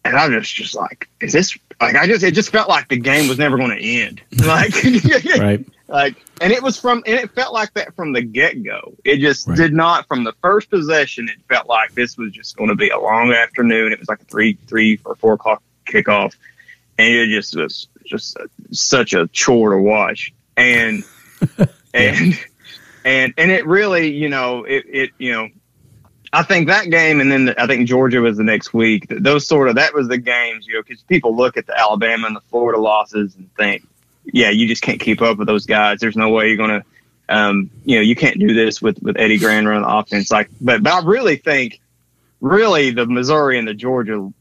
and 0.05 0.17
I 0.17 0.29
was 0.29 0.49
just 0.49 0.75
like, 0.75 1.09
is 1.21 1.33
this 1.33 1.59
like 1.81 1.97
I 1.97 2.07
just 2.07 2.23
it 2.23 2.33
just 2.33 2.51
felt 2.51 2.69
like 2.69 2.89
the 2.89 2.97
game 2.97 3.29
was 3.29 3.39
never 3.39 3.57
going 3.57 3.77
to 3.77 3.83
end, 3.83 4.23
like 4.47 4.75
right, 5.39 5.67
like 5.89 6.17
and 6.41 6.53
it 6.53 6.63
was 6.63 6.79
from 6.79 7.03
and 7.07 7.17
it 7.17 7.33
felt 7.33 7.53
like 7.53 7.75
that 7.75 7.95
from 7.95 8.13
the 8.13 8.23
get 8.23 8.63
go. 8.63 8.95
It 9.05 9.19
just 9.19 9.49
right. 9.49 9.57
did 9.57 9.73
not 9.73 10.07
from 10.07 10.25
the 10.25 10.33
first 10.43 10.71
possession. 10.71 11.29
It 11.29 11.39
felt 11.49 11.67
like 11.67 11.95
this 11.95 12.17
was 12.17 12.33
just 12.33 12.57
going 12.57 12.69
to 12.69 12.77
be 12.77 12.91
a 12.91 12.99
long 12.99 13.33
afternoon. 13.33 13.93
It 13.93 13.99
was 13.99 14.09
like 14.09 14.23
a 14.23 14.25
three 14.25 14.59
three 14.67 15.01
or 15.05 15.17
four 15.17 15.35
o'clock 15.35 15.63
kickoff, 15.87 16.35
and 16.99 17.09
it 17.09 17.29
just 17.29 17.57
was 17.57 17.89
just 18.05 18.37
a, 18.37 18.49
such 18.71 19.13
a 19.13 19.27
chore 19.29 19.71
to 19.71 19.79
watch 19.79 20.33
and 20.57 21.05
and 21.95 22.39
and 23.07 23.33
and 23.39 23.51
it 23.51 23.65
really, 23.67 24.13
you 24.13 24.29
know, 24.29 24.65
it 24.65 24.85
it 24.87 25.11
you 25.17 25.33
know, 25.33 25.49
I 26.33 26.43
think 26.43 26.67
that 26.67 26.91
game, 26.91 27.21
and 27.21 27.33
then 27.33 27.47
the, 27.47 27.63
I 27.63 27.67
think 27.67 27.89
Georgia 27.89 28.21
was 28.21 28.37
the 28.37 28.45
next 28.45 28.75
week. 28.75 29.07
Those 29.09 29.47
sort 29.47 29.69
of 29.69 29.77
that 29.77 29.95
was 29.95 30.09
the 30.09 30.19
games, 30.19 30.67
you 30.67 30.75
know, 30.75 30.83
because 30.83 31.03
people 31.05 31.35
look 31.35 31.57
at 31.57 31.67
the 31.67 31.79
Alabama 31.79 32.27
and 32.27 32.37
the 32.37 32.43
Florida 32.51 32.79
losses 32.79 33.35
and 33.37 33.49
think, 33.55 33.87
yeah, 34.25 34.51
you 34.51 34.69
just 34.69 34.83
can't 34.83 35.01
keep 35.01 35.23
up 35.23 35.39
with 35.39 35.47
those 35.47 35.65
guys. 35.65 36.01
There's 36.01 36.17
no 36.17 36.29
way 36.29 36.49
you're 36.49 36.59
gonna 36.59 36.85
Um, 37.29 37.71
you 37.85 37.97
know, 37.97 38.03
you 38.03 38.15
can't 38.15 38.39
do 38.39 38.55
this 38.55 38.81
with 38.81 39.03
with 39.03 39.17
Eddie 39.19 39.39
Gran 39.39 39.67
running 39.67 39.83
the 39.83 39.89
offense. 39.89 40.31
Like, 40.31 40.49
but 40.61 40.83
but 40.83 40.93
I 40.93 41.05
really 41.05 41.37
think, 41.37 41.81
really, 42.41 42.93
the 42.93 43.07
Missouri 43.07 43.59
and 43.59 43.67
the 43.67 43.75
Georgia 43.75 44.33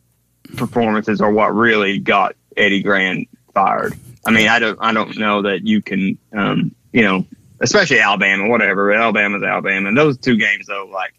performances 0.55 1.21
are 1.21 1.31
what 1.31 1.55
really 1.55 1.97
got 1.97 2.35
Eddie 2.55 2.83
Gran 2.83 3.25
fired. 3.53 3.93
I 4.25 4.31
mean, 4.31 4.47
I 4.47 4.59
don't 4.59 4.77
I 4.81 4.93
don't 4.93 5.17
know 5.17 5.43
that 5.43 5.65
you 5.65 5.81
can, 5.81 6.17
um, 6.31 6.75
you 6.93 7.01
know, 7.01 7.25
especially 7.61 7.99
Alabama, 7.99 8.47
whatever. 8.47 8.91
Alabama's 8.91 9.43
Alabama, 9.43 9.87
and 9.87 9.97
those 9.97 10.17
two 10.17 10.37
games 10.37 10.67
though, 10.67 10.89
like, 10.91 11.13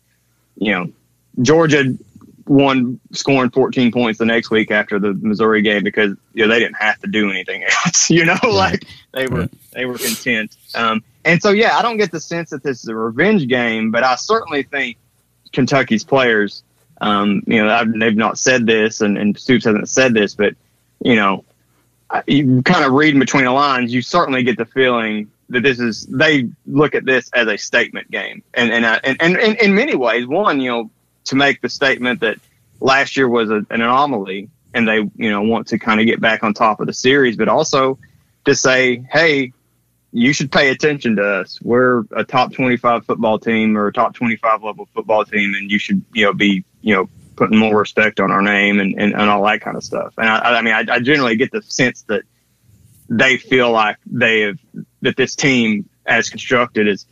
you 0.56 0.72
know, 0.72 0.92
Georgia 1.42 1.96
won 2.46 3.00
scoring 3.12 3.50
14 3.50 3.90
points 3.90 4.18
the 4.18 4.24
next 4.24 4.50
week 4.50 4.70
after 4.70 4.98
the 4.98 5.12
Missouri 5.14 5.62
game 5.62 5.82
because 5.82 6.16
you 6.32 6.46
know 6.46 6.52
they 6.52 6.60
didn't 6.60 6.76
have 6.76 6.98
to 7.00 7.08
do 7.08 7.30
anything 7.30 7.64
else. 7.84 8.10
You 8.10 8.24
know, 8.24 8.38
like 8.48 8.84
they 9.12 9.26
were 9.26 9.48
they 9.72 9.84
were 9.84 9.98
content. 9.98 10.56
Um, 10.74 11.02
and 11.24 11.42
so 11.42 11.50
yeah, 11.50 11.76
I 11.76 11.82
don't 11.82 11.96
get 11.96 12.12
the 12.12 12.20
sense 12.20 12.50
that 12.50 12.62
this 12.62 12.82
is 12.82 12.88
a 12.88 12.94
revenge 12.94 13.48
game, 13.48 13.90
but 13.90 14.04
I 14.04 14.14
certainly 14.16 14.62
think 14.62 14.96
Kentucky's 15.52 16.04
players, 16.04 16.62
um, 17.00 17.42
you 17.46 17.62
know, 17.62 17.68
I've, 17.68 17.92
they've 17.92 18.16
not 18.16 18.38
said 18.38 18.66
this, 18.66 19.00
and, 19.00 19.18
and 19.18 19.38
Stoops 19.38 19.64
hasn't 19.64 19.88
said 19.88 20.14
this, 20.14 20.34
but 20.34 20.54
you 21.00 21.16
know, 21.16 21.44
you 22.26 22.62
kind 22.62 22.84
of 22.84 22.92
read 22.92 23.18
between 23.18 23.44
the 23.44 23.52
lines. 23.52 23.92
You 23.92 24.02
certainly 24.02 24.42
get 24.42 24.56
the 24.56 24.66
feeling 24.66 25.30
that 25.50 25.62
this 25.62 25.78
is 25.78 26.06
they 26.06 26.48
look 26.66 26.94
at 26.94 27.04
this 27.04 27.30
as 27.32 27.46
a 27.46 27.56
statement 27.56 28.10
game, 28.10 28.42
and 28.54 28.72
and 28.72 28.84
and, 28.84 29.16
and, 29.20 29.38
and 29.38 29.56
in 29.58 29.74
many 29.74 29.94
ways, 29.94 30.26
one, 30.26 30.60
you 30.60 30.70
know 30.70 30.90
to 31.26 31.36
make 31.36 31.60
the 31.60 31.68
statement 31.68 32.20
that 32.20 32.38
last 32.80 33.16
year 33.16 33.28
was 33.28 33.50
a, 33.50 33.56
an 33.70 33.82
anomaly 33.82 34.48
and 34.74 34.88
they, 34.88 34.98
you 35.16 35.30
know, 35.30 35.42
want 35.42 35.68
to 35.68 35.78
kind 35.78 36.00
of 36.00 36.06
get 36.06 36.20
back 36.20 36.42
on 36.42 36.54
top 36.54 36.80
of 36.80 36.86
the 36.86 36.92
series, 36.92 37.36
but 37.36 37.48
also 37.48 37.98
to 38.44 38.54
say, 38.54 39.04
hey, 39.10 39.52
you 40.12 40.32
should 40.32 40.50
pay 40.50 40.70
attention 40.70 41.16
to 41.16 41.22
us. 41.22 41.60
We're 41.60 42.04
a 42.14 42.24
top 42.24 42.52
25 42.52 43.04
football 43.04 43.38
team 43.38 43.76
or 43.76 43.88
a 43.88 43.92
top 43.92 44.14
25 44.14 44.62
level 44.62 44.88
football 44.94 45.24
team, 45.24 45.54
and 45.54 45.70
you 45.70 45.78
should, 45.78 46.04
you 46.12 46.24
know, 46.24 46.32
be, 46.32 46.64
you 46.80 46.94
know, 46.94 47.08
putting 47.36 47.58
more 47.58 47.76
respect 47.76 48.20
on 48.20 48.30
our 48.30 48.40
name 48.40 48.80
and, 48.80 48.94
and, 48.98 49.12
and 49.12 49.30
all 49.30 49.44
that 49.44 49.60
kind 49.60 49.76
of 49.76 49.84
stuff. 49.84 50.14
And 50.16 50.28
I, 50.28 50.58
I 50.58 50.62
mean, 50.62 50.74
I, 50.74 50.84
I 50.94 51.00
generally 51.00 51.36
get 51.36 51.50
the 51.50 51.62
sense 51.62 52.02
that 52.02 52.22
they 53.08 53.36
feel 53.36 53.70
like 53.70 53.96
they 54.06 54.42
have, 54.42 54.58
that 55.06 55.16
this 55.16 55.34
team 55.34 55.88
as 56.04 56.28
constructed 56.28 56.86
is, 56.86 57.06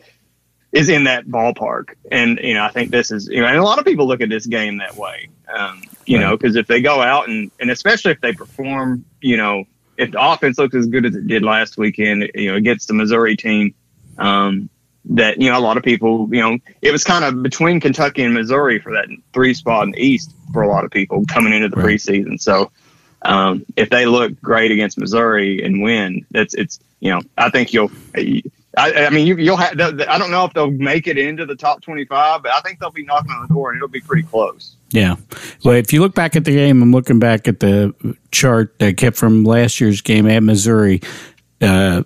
is 0.72 0.88
in 0.88 1.04
that 1.04 1.26
ballpark. 1.26 1.94
And, 2.10 2.38
you 2.42 2.54
know, 2.54 2.64
I 2.64 2.68
think 2.68 2.90
this 2.90 3.10
is, 3.10 3.28
you 3.28 3.40
know, 3.40 3.46
and 3.46 3.56
a 3.56 3.62
lot 3.62 3.78
of 3.78 3.84
people 3.84 4.06
look 4.06 4.20
at 4.20 4.28
this 4.28 4.46
game 4.46 4.78
that 4.78 4.96
way, 4.96 5.28
um, 5.56 5.82
you 6.04 6.18
right. 6.18 6.24
know, 6.24 6.36
because 6.36 6.56
if 6.56 6.66
they 6.66 6.82
go 6.82 7.00
out 7.00 7.28
and, 7.28 7.50
and 7.60 7.70
especially 7.70 8.12
if 8.12 8.20
they 8.20 8.32
perform, 8.32 9.04
you 9.20 9.36
know, 9.36 9.64
if 9.96 10.10
the 10.10 10.20
offense 10.20 10.58
looks 10.58 10.74
as 10.74 10.86
good 10.86 11.06
as 11.06 11.14
it 11.14 11.26
did 11.26 11.44
last 11.44 11.78
weekend, 11.78 12.30
you 12.34 12.50
know, 12.50 12.56
against 12.56 12.88
the 12.88 12.94
Missouri 12.94 13.36
team, 13.36 13.74
um, 14.18 14.68
that, 15.06 15.40
you 15.40 15.50
know, 15.50 15.58
a 15.58 15.60
lot 15.60 15.76
of 15.76 15.84
people, 15.84 16.28
you 16.32 16.40
know, 16.40 16.58
it 16.82 16.90
was 16.90 17.04
kind 17.04 17.24
of 17.24 17.42
between 17.42 17.78
Kentucky 17.78 18.22
and 18.24 18.34
Missouri 18.34 18.80
for 18.80 18.92
that 18.92 19.06
three 19.32 19.54
spot 19.54 19.84
in 19.84 19.92
the 19.92 20.00
East 20.00 20.32
for 20.52 20.62
a 20.62 20.68
lot 20.68 20.84
of 20.84 20.90
people 20.90 21.24
coming 21.28 21.52
into 21.52 21.68
the 21.68 21.76
right. 21.76 21.86
preseason. 21.86 22.40
So, 22.40 22.72
um, 23.24 23.64
if 23.76 23.90
they 23.90 24.06
look 24.06 24.40
great 24.40 24.70
against 24.70 24.98
Missouri 24.98 25.62
and 25.64 25.82
win, 25.82 26.24
it's, 26.34 26.54
it's, 26.54 26.80
you 27.00 27.10
know, 27.10 27.20
I 27.36 27.50
think 27.50 27.72
you'll, 27.72 27.90
I, 28.76 29.06
I 29.06 29.10
mean, 29.10 29.26
you, 29.26 29.36
will 29.36 29.56
have. 29.56 29.80
I 29.80 30.18
don't 30.18 30.30
know 30.30 30.44
if 30.44 30.52
they'll 30.52 30.70
make 30.70 31.06
it 31.06 31.16
into 31.16 31.46
the 31.46 31.54
top 31.54 31.80
twenty-five, 31.82 32.42
but 32.42 32.52
I 32.52 32.60
think 32.60 32.80
they'll 32.80 32.90
be 32.90 33.04
knocking 33.04 33.30
on 33.30 33.42
the 33.42 33.54
door, 33.54 33.70
and 33.70 33.78
it'll 33.78 33.88
be 33.88 34.00
pretty 34.00 34.24
close. 34.24 34.74
Yeah. 34.90 35.14
Well, 35.64 35.76
if 35.76 35.92
you 35.92 36.00
look 36.00 36.14
back 36.14 36.34
at 36.34 36.44
the 36.44 36.52
game, 36.52 36.82
I'm 36.82 36.90
looking 36.90 37.20
back 37.20 37.46
at 37.46 37.60
the 37.60 37.94
chart 38.32 38.78
that 38.80 38.96
kept 38.96 39.16
from 39.16 39.44
last 39.44 39.80
year's 39.80 40.00
game 40.00 40.26
at 40.28 40.42
Missouri. 40.42 41.02
Uh, 41.60 42.02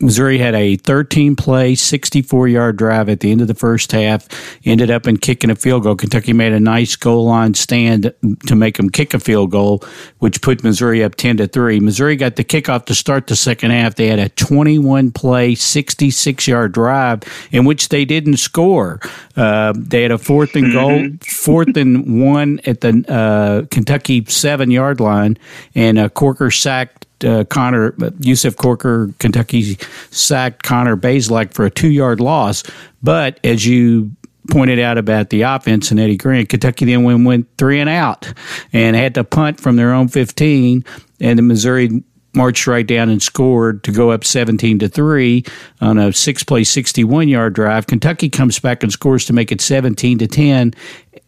Missouri 0.00 0.38
had 0.38 0.54
a 0.54 0.76
13 0.76 1.36
play, 1.36 1.74
64 1.74 2.48
yard 2.48 2.76
drive 2.76 3.08
at 3.08 3.20
the 3.20 3.30
end 3.30 3.40
of 3.40 3.48
the 3.48 3.54
first 3.54 3.92
half, 3.92 4.28
ended 4.64 4.90
up 4.90 5.06
in 5.06 5.16
kicking 5.16 5.50
a 5.50 5.56
field 5.56 5.84
goal. 5.84 5.96
Kentucky 5.96 6.32
made 6.32 6.52
a 6.52 6.60
nice 6.60 6.96
goal 6.96 7.26
line 7.26 7.54
stand 7.54 8.12
to 8.46 8.56
make 8.56 8.76
them 8.76 8.90
kick 8.90 9.14
a 9.14 9.18
field 9.18 9.50
goal, 9.50 9.82
which 10.18 10.40
put 10.42 10.64
Missouri 10.64 11.04
up 11.04 11.14
10 11.14 11.38
to 11.38 11.46
3. 11.46 11.80
Missouri 11.80 12.16
got 12.16 12.36
the 12.36 12.44
kickoff 12.44 12.86
to 12.86 12.94
start 12.94 13.26
the 13.26 13.36
second 13.36 13.70
half. 13.70 13.94
They 13.94 14.08
had 14.08 14.18
a 14.18 14.28
21 14.30 15.10
play, 15.12 15.54
66 15.54 16.46
yard 16.46 16.72
drive 16.72 17.22
in 17.50 17.64
which 17.64 17.88
they 17.88 18.04
didn't 18.04 18.38
score. 18.38 19.00
Uh, 19.36 19.72
they 19.76 20.02
had 20.02 20.10
a 20.10 20.18
fourth 20.18 20.54
and 20.56 20.72
goal, 20.72 20.90
mm-hmm. 20.90 21.16
fourth 21.16 21.76
and 21.76 22.22
one 22.22 22.60
at 22.66 22.80
the 22.80 23.04
uh, 23.08 23.66
Kentucky 23.70 24.24
seven 24.26 24.70
yard 24.70 25.00
line, 25.00 25.38
and 25.74 25.98
uh, 25.98 26.08
Corker 26.08 26.50
sacked 26.50 27.06
uh, 27.24 27.44
Connor 27.44 27.94
Yusuf 28.20 28.56
Corker, 28.56 29.12
Kentucky 29.18 29.78
sacked 30.10 30.62
Connor 30.62 30.96
Bazelak 30.96 31.52
for 31.52 31.64
a 31.64 31.70
two 31.70 31.90
yard 31.90 32.20
loss. 32.20 32.62
But 33.02 33.40
as 33.44 33.66
you 33.66 34.10
pointed 34.50 34.78
out 34.78 34.98
about 34.98 35.30
the 35.30 35.42
offense 35.42 35.90
and 35.90 36.00
Eddie 36.00 36.16
Gran, 36.16 36.46
Kentucky 36.46 36.84
then 36.84 37.04
went, 37.04 37.24
went 37.24 37.46
three 37.58 37.80
and 37.80 37.88
out 37.88 38.32
and 38.72 38.96
had 38.96 39.14
to 39.14 39.24
punt 39.24 39.60
from 39.60 39.76
their 39.76 39.92
own 39.92 40.08
15. 40.08 40.84
And 41.20 41.38
the 41.38 41.42
Missouri 41.42 42.02
marched 42.34 42.66
right 42.66 42.86
down 42.86 43.08
and 43.08 43.22
scored 43.22 43.84
to 43.84 43.92
go 43.92 44.10
up 44.10 44.24
17 44.24 44.78
to 44.80 44.88
3 44.88 45.44
on 45.80 45.98
a 45.98 46.12
six 46.12 46.42
play 46.42 46.64
61 46.64 47.28
yard 47.28 47.52
drive 47.52 47.86
kentucky 47.86 48.30
comes 48.30 48.58
back 48.58 48.82
and 48.82 48.90
scores 48.90 49.26
to 49.26 49.32
make 49.32 49.52
it 49.52 49.60
17 49.60 50.18
to 50.18 50.26
10 50.26 50.72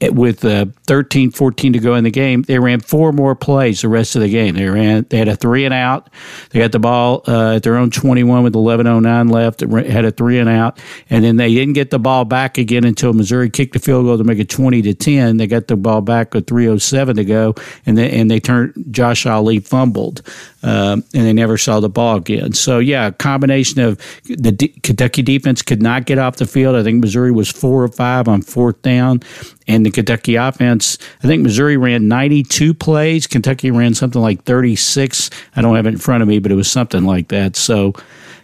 with 0.00 0.44
uh, 0.44 0.66
13 0.86 1.30
14 1.30 1.72
to 1.72 1.78
go 1.78 1.94
in 1.94 2.04
the 2.04 2.10
game 2.10 2.42
they 2.42 2.58
ran 2.58 2.80
four 2.80 3.12
more 3.12 3.34
plays 3.34 3.80
the 3.80 3.88
rest 3.88 4.16
of 4.16 4.22
the 4.22 4.28
game. 4.28 4.54
They 4.54 4.68
ran 4.68 5.06
they 5.08 5.18
had 5.18 5.28
a 5.28 5.36
three 5.36 5.64
and 5.64 5.74
out. 5.74 6.10
They 6.50 6.60
got 6.60 6.72
the 6.72 6.78
ball 6.78 7.22
uh, 7.26 7.56
at 7.56 7.62
their 7.62 7.76
own 7.76 7.90
21 7.90 8.42
with 8.42 8.54
1109 8.54 9.28
left 9.28 9.60
had 9.60 10.04
a 10.04 10.10
three 10.10 10.38
and 10.38 10.48
out. 10.48 10.78
And 11.10 11.24
then 11.24 11.36
they 11.36 11.54
didn't 11.54 11.74
get 11.74 11.90
the 11.90 11.98
ball 11.98 12.24
back 12.24 12.58
again 12.58 12.84
until 12.84 13.12
missouri 13.12 13.50
kicked 13.50 13.72
the 13.72 13.78
field 13.78 14.04
goal 14.04 14.18
to 14.18 14.24
make 14.24 14.38
it 14.38 14.48
20 14.48 14.82
to 14.82 14.94
10 14.94 15.36
they 15.36 15.46
got 15.46 15.68
the 15.68 15.76
ball 15.76 16.00
back 16.00 16.34
with 16.34 16.46
307 16.46 17.16
to 17.16 17.24
go 17.24 17.54
and 17.86 17.96
they, 17.96 18.10
and 18.10 18.30
they 18.30 18.40
turned 18.40 18.72
josh 18.90 19.26
ali 19.26 19.60
fumbled 19.60 20.22
um, 20.64 21.04
and 21.14 21.26
they 21.26 21.32
never 21.32 21.56
saw 21.56 21.78
the 21.78 21.88
ball 21.88 22.16
again 22.16 22.52
so 22.52 22.78
yeah 22.78 23.10
combination 23.10 23.80
of 23.80 24.00
the 24.24 24.52
D- 24.52 24.68
kentucky 24.82 25.22
defense 25.22 25.62
could 25.62 25.82
not 25.82 26.06
get 26.06 26.18
off 26.18 26.36
the 26.36 26.46
field 26.46 26.74
i 26.74 26.82
think 26.82 27.00
missouri 27.00 27.30
was 27.30 27.50
four 27.50 27.82
or 27.82 27.88
five 27.88 28.28
on 28.28 28.42
fourth 28.42 28.80
down 28.82 29.22
and 29.66 29.86
the 29.86 29.90
Kentucky 29.90 30.34
offense, 30.34 30.98
I 31.22 31.26
think 31.26 31.42
Missouri 31.42 31.76
ran 31.76 32.06
92 32.06 32.74
plays. 32.74 33.26
Kentucky 33.26 33.70
ran 33.70 33.94
something 33.94 34.20
like 34.20 34.42
36. 34.44 35.30
I 35.56 35.62
don't 35.62 35.76
have 35.76 35.86
it 35.86 35.90
in 35.90 35.98
front 35.98 36.22
of 36.22 36.28
me, 36.28 36.38
but 36.38 36.52
it 36.52 36.56
was 36.56 36.70
something 36.70 37.04
like 37.04 37.28
that. 37.28 37.56
So, 37.56 37.94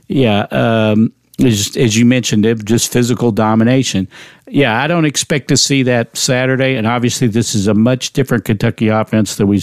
yeah, 0.08 0.46
um, 0.50 1.12
as, 1.44 1.76
as 1.76 1.96
you 1.96 2.04
mentioned, 2.04 2.46
it 2.46 2.64
just 2.64 2.92
physical 2.92 3.32
domination. 3.32 4.08
Yeah, 4.48 4.80
I 4.80 4.86
don't 4.86 5.04
expect 5.04 5.48
to 5.48 5.56
see 5.56 5.82
that 5.84 6.16
Saturday. 6.16 6.74
And 6.74 6.86
obviously, 6.86 7.28
this 7.28 7.54
is 7.54 7.66
a 7.66 7.74
much 7.74 8.12
different 8.12 8.44
Kentucky 8.44 8.88
offense 8.88 9.36
than 9.36 9.46
we 9.46 9.62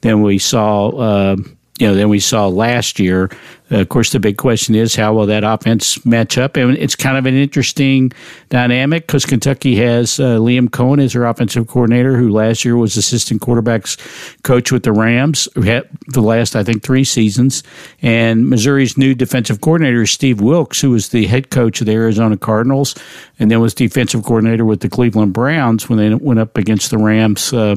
than 0.00 0.22
we 0.22 0.38
saw. 0.38 0.88
Uh, 0.88 1.36
you 1.78 1.86
know, 1.86 1.94
than 1.94 2.08
we 2.08 2.20
saw 2.20 2.46
last 2.48 2.98
year. 2.98 3.30
Of 3.70 3.88
course, 3.88 4.10
the 4.10 4.20
big 4.20 4.36
question 4.36 4.76
is 4.76 4.94
how 4.94 5.14
will 5.14 5.26
that 5.26 5.42
offense 5.42 6.04
match 6.06 6.38
up? 6.38 6.56
And 6.56 6.76
it's 6.76 6.94
kind 6.94 7.16
of 7.16 7.26
an 7.26 7.34
interesting 7.34 8.12
dynamic 8.48 9.06
because 9.08 9.26
Kentucky 9.26 9.74
has 9.76 10.20
uh, 10.20 10.38
Liam 10.38 10.68
Coen 10.68 11.02
as 11.02 11.14
their 11.14 11.24
offensive 11.24 11.66
coordinator, 11.66 12.16
who 12.16 12.30
last 12.30 12.64
year 12.64 12.76
was 12.76 12.96
assistant 12.96 13.42
quarterbacks 13.42 13.98
coach 14.42 14.70
with 14.70 14.84
the 14.84 14.92
Rams 14.92 15.48
the 15.54 16.20
last, 16.20 16.54
I 16.54 16.62
think, 16.62 16.84
three 16.84 17.02
seasons. 17.02 17.64
And 18.02 18.48
Missouri's 18.48 18.96
new 18.96 19.14
defensive 19.14 19.60
coordinator 19.60 20.02
is 20.02 20.12
Steve 20.12 20.40
Wilks, 20.40 20.80
who 20.80 20.90
was 20.90 21.08
the 21.08 21.26
head 21.26 21.50
coach 21.50 21.80
of 21.80 21.86
the 21.86 21.92
Arizona 21.92 22.36
Cardinals 22.36 22.94
and 23.38 23.50
then 23.50 23.60
was 23.60 23.74
defensive 23.74 24.22
coordinator 24.24 24.64
with 24.64 24.80
the 24.80 24.88
Cleveland 24.88 25.32
Browns 25.32 25.88
when 25.88 25.98
they 25.98 26.14
went 26.14 26.38
up 26.38 26.56
against 26.56 26.90
the 26.90 26.98
Rams. 26.98 27.52
Uh, 27.52 27.76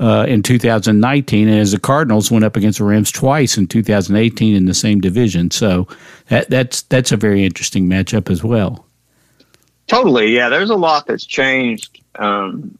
uh, 0.00 0.24
in 0.28 0.42
2019, 0.42 1.48
and 1.48 1.58
as 1.58 1.72
the 1.72 1.80
Cardinals 1.80 2.30
went 2.30 2.44
up 2.44 2.56
against 2.56 2.78
the 2.78 2.84
Rams 2.84 3.10
twice 3.10 3.58
in 3.58 3.66
2018 3.66 4.54
in 4.54 4.66
the 4.66 4.74
same 4.74 5.00
division. 5.08 5.50
So 5.50 5.88
that, 6.28 6.50
that's 6.50 6.82
that's 6.82 7.12
a 7.12 7.16
very 7.16 7.44
interesting 7.44 7.88
matchup 7.88 8.30
as 8.30 8.44
well. 8.44 8.86
Totally, 9.86 10.34
yeah. 10.34 10.50
There's 10.50 10.70
a 10.70 10.76
lot 10.76 11.06
that's 11.06 11.24
changed, 11.24 12.02
um, 12.16 12.78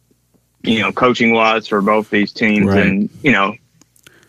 you 0.62 0.80
know, 0.80 0.92
coaching 0.92 1.32
wise 1.32 1.66
for 1.66 1.80
both 1.80 2.10
these 2.10 2.32
teams, 2.32 2.66
right. 2.66 2.86
and 2.86 3.10
you 3.22 3.32
know, 3.32 3.54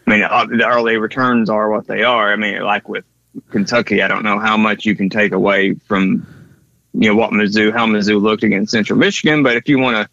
I 0.07 0.09
mean, 0.09 0.23
uh, 0.23 0.45
the 0.45 0.65
early 0.65 0.97
returns 0.97 1.49
are 1.49 1.69
what 1.69 1.87
they 1.87 2.03
are. 2.03 2.31
I 2.31 2.37
mean, 2.37 2.61
like 2.61 2.87
with 2.87 3.03
Kentucky, 3.49 4.01
I 4.01 4.07
don't 4.07 4.23
know 4.23 4.39
how 4.39 4.55
much 4.55 4.85
you 4.85 4.95
can 4.95 5.09
take 5.09 5.33
away 5.33 5.73
from 5.73 6.25
you 6.93 7.09
know 7.09 7.15
what 7.15 7.31
Mizzou, 7.31 7.73
how 7.73 7.85
Mizzou 7.85 8.21
looked 8.21 8.43
against 8.43 8.71
Central 8.71 8.97
Michigan, 8.97 9.43
but 9.43 9.57
if 9.57 9.67
you 9.67 9.77
want 9.79 9.97
to, 9.97 10.09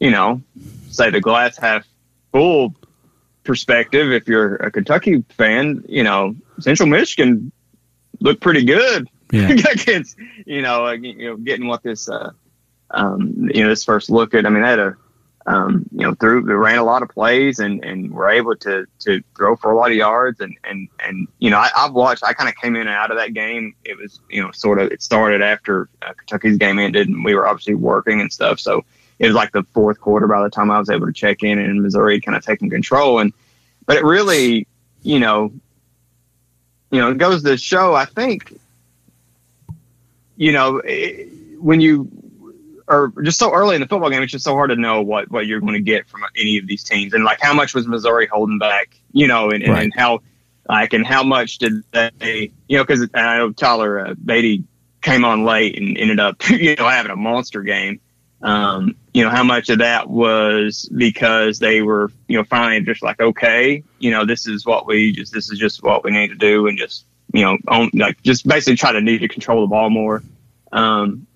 you 0.00 0.10
know, 0.10 0.42
say 0.90 1.10
the 1.10 1.20
glass 1.20 1.56
half 1.56 1.86
full 2.32 2.74
perspective, 3.44 4.12
if 4.12 4.26
you're 4.26 4.56
a 4.56 4.70
Kentucky 4.70 5.24
fan, 5.30 5.84
you 5.88 6.02
know, 6.02 6.34
Central 6.60 6.88
Michigan 6.88 7.52
looked 8.20 8.40
pretty 8.40 8.64
good 8.64 9.08
yeah. 9.32 9.50
against, 9.72 10.16
you 10.46 10.62
know, 10.62 10.90
you 10.90 11.28
know, 11.28 11.36
getting 11.36 11.66
what 11.66 11.82
this, 11.82 12.08
uh, 12.08 12.30
um, 12.90 13.50
you 13.52 13.62
know, 13.62 13.68
this 13.68 13.84
first 13.84 14.10
look 14.10 14.34
at. 14.34 14.46
I 14.46 14.48
mean, 14.48 14.62
they 14.62 14.68
had 14.68 14.78
a, 14.78 14.96
um, 15.46 15.84
you 15.92 16.00
know, 16.00 16.14
threw 16.14 16.42
they 16.42 16.54
ran 16.54 16.78
a 16.78 16.84
lot 16.84 17.02
of 17.02 17.10
plays 17.10 17.58
and 17.58 17.84
and 17.84 18.10
were 18.10 18.30
able 18.30 18.56
to 18.56 18.86
to 19.00 19.22
throw 19.36 19.56
for 19.56 19.72
a 19.72 19.76
lot 19.76 19.90
of 19.90 19.96
yards 19.96 20.40
and 20.40 20.56
and 20.64 20.88
and 21.04 21.28
you 21.38 21.50
know 21.50 21.58
I, 21.58 21.70
I've 21.76 21.92
watched. 21.92 22.24
I 22.24 22.32
kind 22.32 22.48
of 22.48 22.56
came 22.56 22.76
in 22.76 22.82
and 22.82 22.90
out 22.90 23.10
of 23.10 23.18
that 23.18 23.34
game. 23.34 23.74
It 23.84 23.98
was 23.98 24.20
you 24.30 24.42
know 24.42 24.52
sort 24.52 24.78
of 24.78 24.90
it 24.90 25.02
started 25.02 25.42
after 25.42 25.90
uh, 26.00 26.14
Kentucky's 26.14 26.56
game 26.56 26.78
ended 26.78 27.08
and 27.08 27.24
we 27.24 27.34
were 27.34 27.46
obviously 27.46 27.74
working 27.74 28.22
and 28.22 28.32
stuff. 28.32 28.58
So 28.58 28.84
it 29.18 29.26
was 29.26 29.34
like 29.34 29.52
the 29.52 29.64
fourth 29.74 30.00
quarter 30.00 30.26
by 30.26 30.42
the 30.42 30.50
time 30.50 30.70
I 30.70 30.78
was 30.78 30.88
able 30.88 31.06
to 31.06 31.12
check 31.12 31.42
in 31.42 31.58
and 31.58 31.82
Missouri 31.82 32.20
kind 32.22 32.36
of 32.36 32.44
taking 32.44 32.70
control 32.70 33.18
and 33.18 33.32
but 33.84 33.96
it 33.96 34.04
really 34.04 34.66
you 35.02 35.18
know 35.18 35.52
you 36.94 37.00
know 37.00 37.10
it 37.10 37.18
goes 37.18 37.42
to 37.42 37.56
show 37.56 37.94
I 37.94 38.04
think 38.04 38.58
you 40.36 40.52
know 40.52 40.78
it, 40.78 41.28
when 41.58 41.80
you 41.80 42.10
are 42.86 43.12
just 43.22 43.38
so 43.38 43.52
early 43.52 43.74
in 43.74 43.80
the 43.80 43.88
football 43.88 44.10
game, 44.10 44.22
it's 44.22 44.32
just 44.32 44.44
so 44.44 44.54
hard 44.54 44.70
to 44.70 44.76
know 44.76 45.02
what, 45.02 45.30
what 45.30 45.46
you're 45.46 45.60
going 45.60 45.74
to 45.74 45.80
get 45.80 46.08
from 46.08 46.24
any 46.36 46.58
of 46.58 46.66
these 46.66 46.84
teams. 46.84 47.14
And 47.14 47.24
like, 47.24 47.40
how 47.40 47.54
much 47.54 47.74
was 47.74 47.86
Missouri 47.86 48.26
holding 48.26 48.58
back, 48.58 48.96
you 49.12 49.26
know, 49.26 49.50
and, 49.50 49.66
right. 49.66 49.84
and 49.84 49.92
how, 49.96 50.20
like, 50.68 50.92
and 50.92 51.06
how 51.06 51.22
much 51.22 51.58
did 51.58 51.82
they, 51.92 52.52
you 52.68 52.76
know, 52.76 52.84
because 52.84 53.08
I 53.14 53.38
know 53.38 53.52
Tyler 53.52 54.08
uh, 54.08 54.14
Badie 54.14 54.64
came 55.00 55.24
on 55.24 55.44
late 55.44 55.78
and 55.78 55.96
ended 55.96 56.20
up, 56.20 56.48
you 56.50 56.74
know, 56.76 56.88
having 56.88 57.10
a 57.10 57.16
monster 57.16 57.62
game. 57.62 58.00
Um, 58.42 58.96
you 59.14 59.24
know, 59.24 59.30
how 59.30 59.44
much 59.44 59.70
of 59.70 59.78
that 59.78 60.10
was 60.10 60.88
because 60.94 61.60
they 61.60 61.80
were, 61.80 62.10
you 62.28 62.36
know, 62.36 62.44
finally 62.44 62.80
just 62.80 63.02
like, 63.02 63.20
okay, 63.20 63.82
you 64.00 64.10
know, 64.10 64.26
this 64.26 64.46
is 64.46 64.66
what 64.66 64.86
we 64.86 65.12
just, 65.12 65.32
this 65.32 65.50
is 65.50 65.58
just 65.58 65.82
what 65.82 66.04
we 66.04 66.10
need 66.10 66.28
to 66.28 66.34
do 66.34 66.66
and 66.66 66.76
just, 66.76 67.06
you 67.32 67.42
know, 67.42 67.56
own, 67.68 67.90
like 67.94 68.20
just 68.22 68.46
basically 68.46 68.76
try 68.76 68.92
to 68.92 69.00
need 69.00 69.18
to 69.18 69.28
control 69.28 69.62
the 69.62 69.68
ball 69.68 69.88
more. 69.88 70.22
Um, 70.72 71.26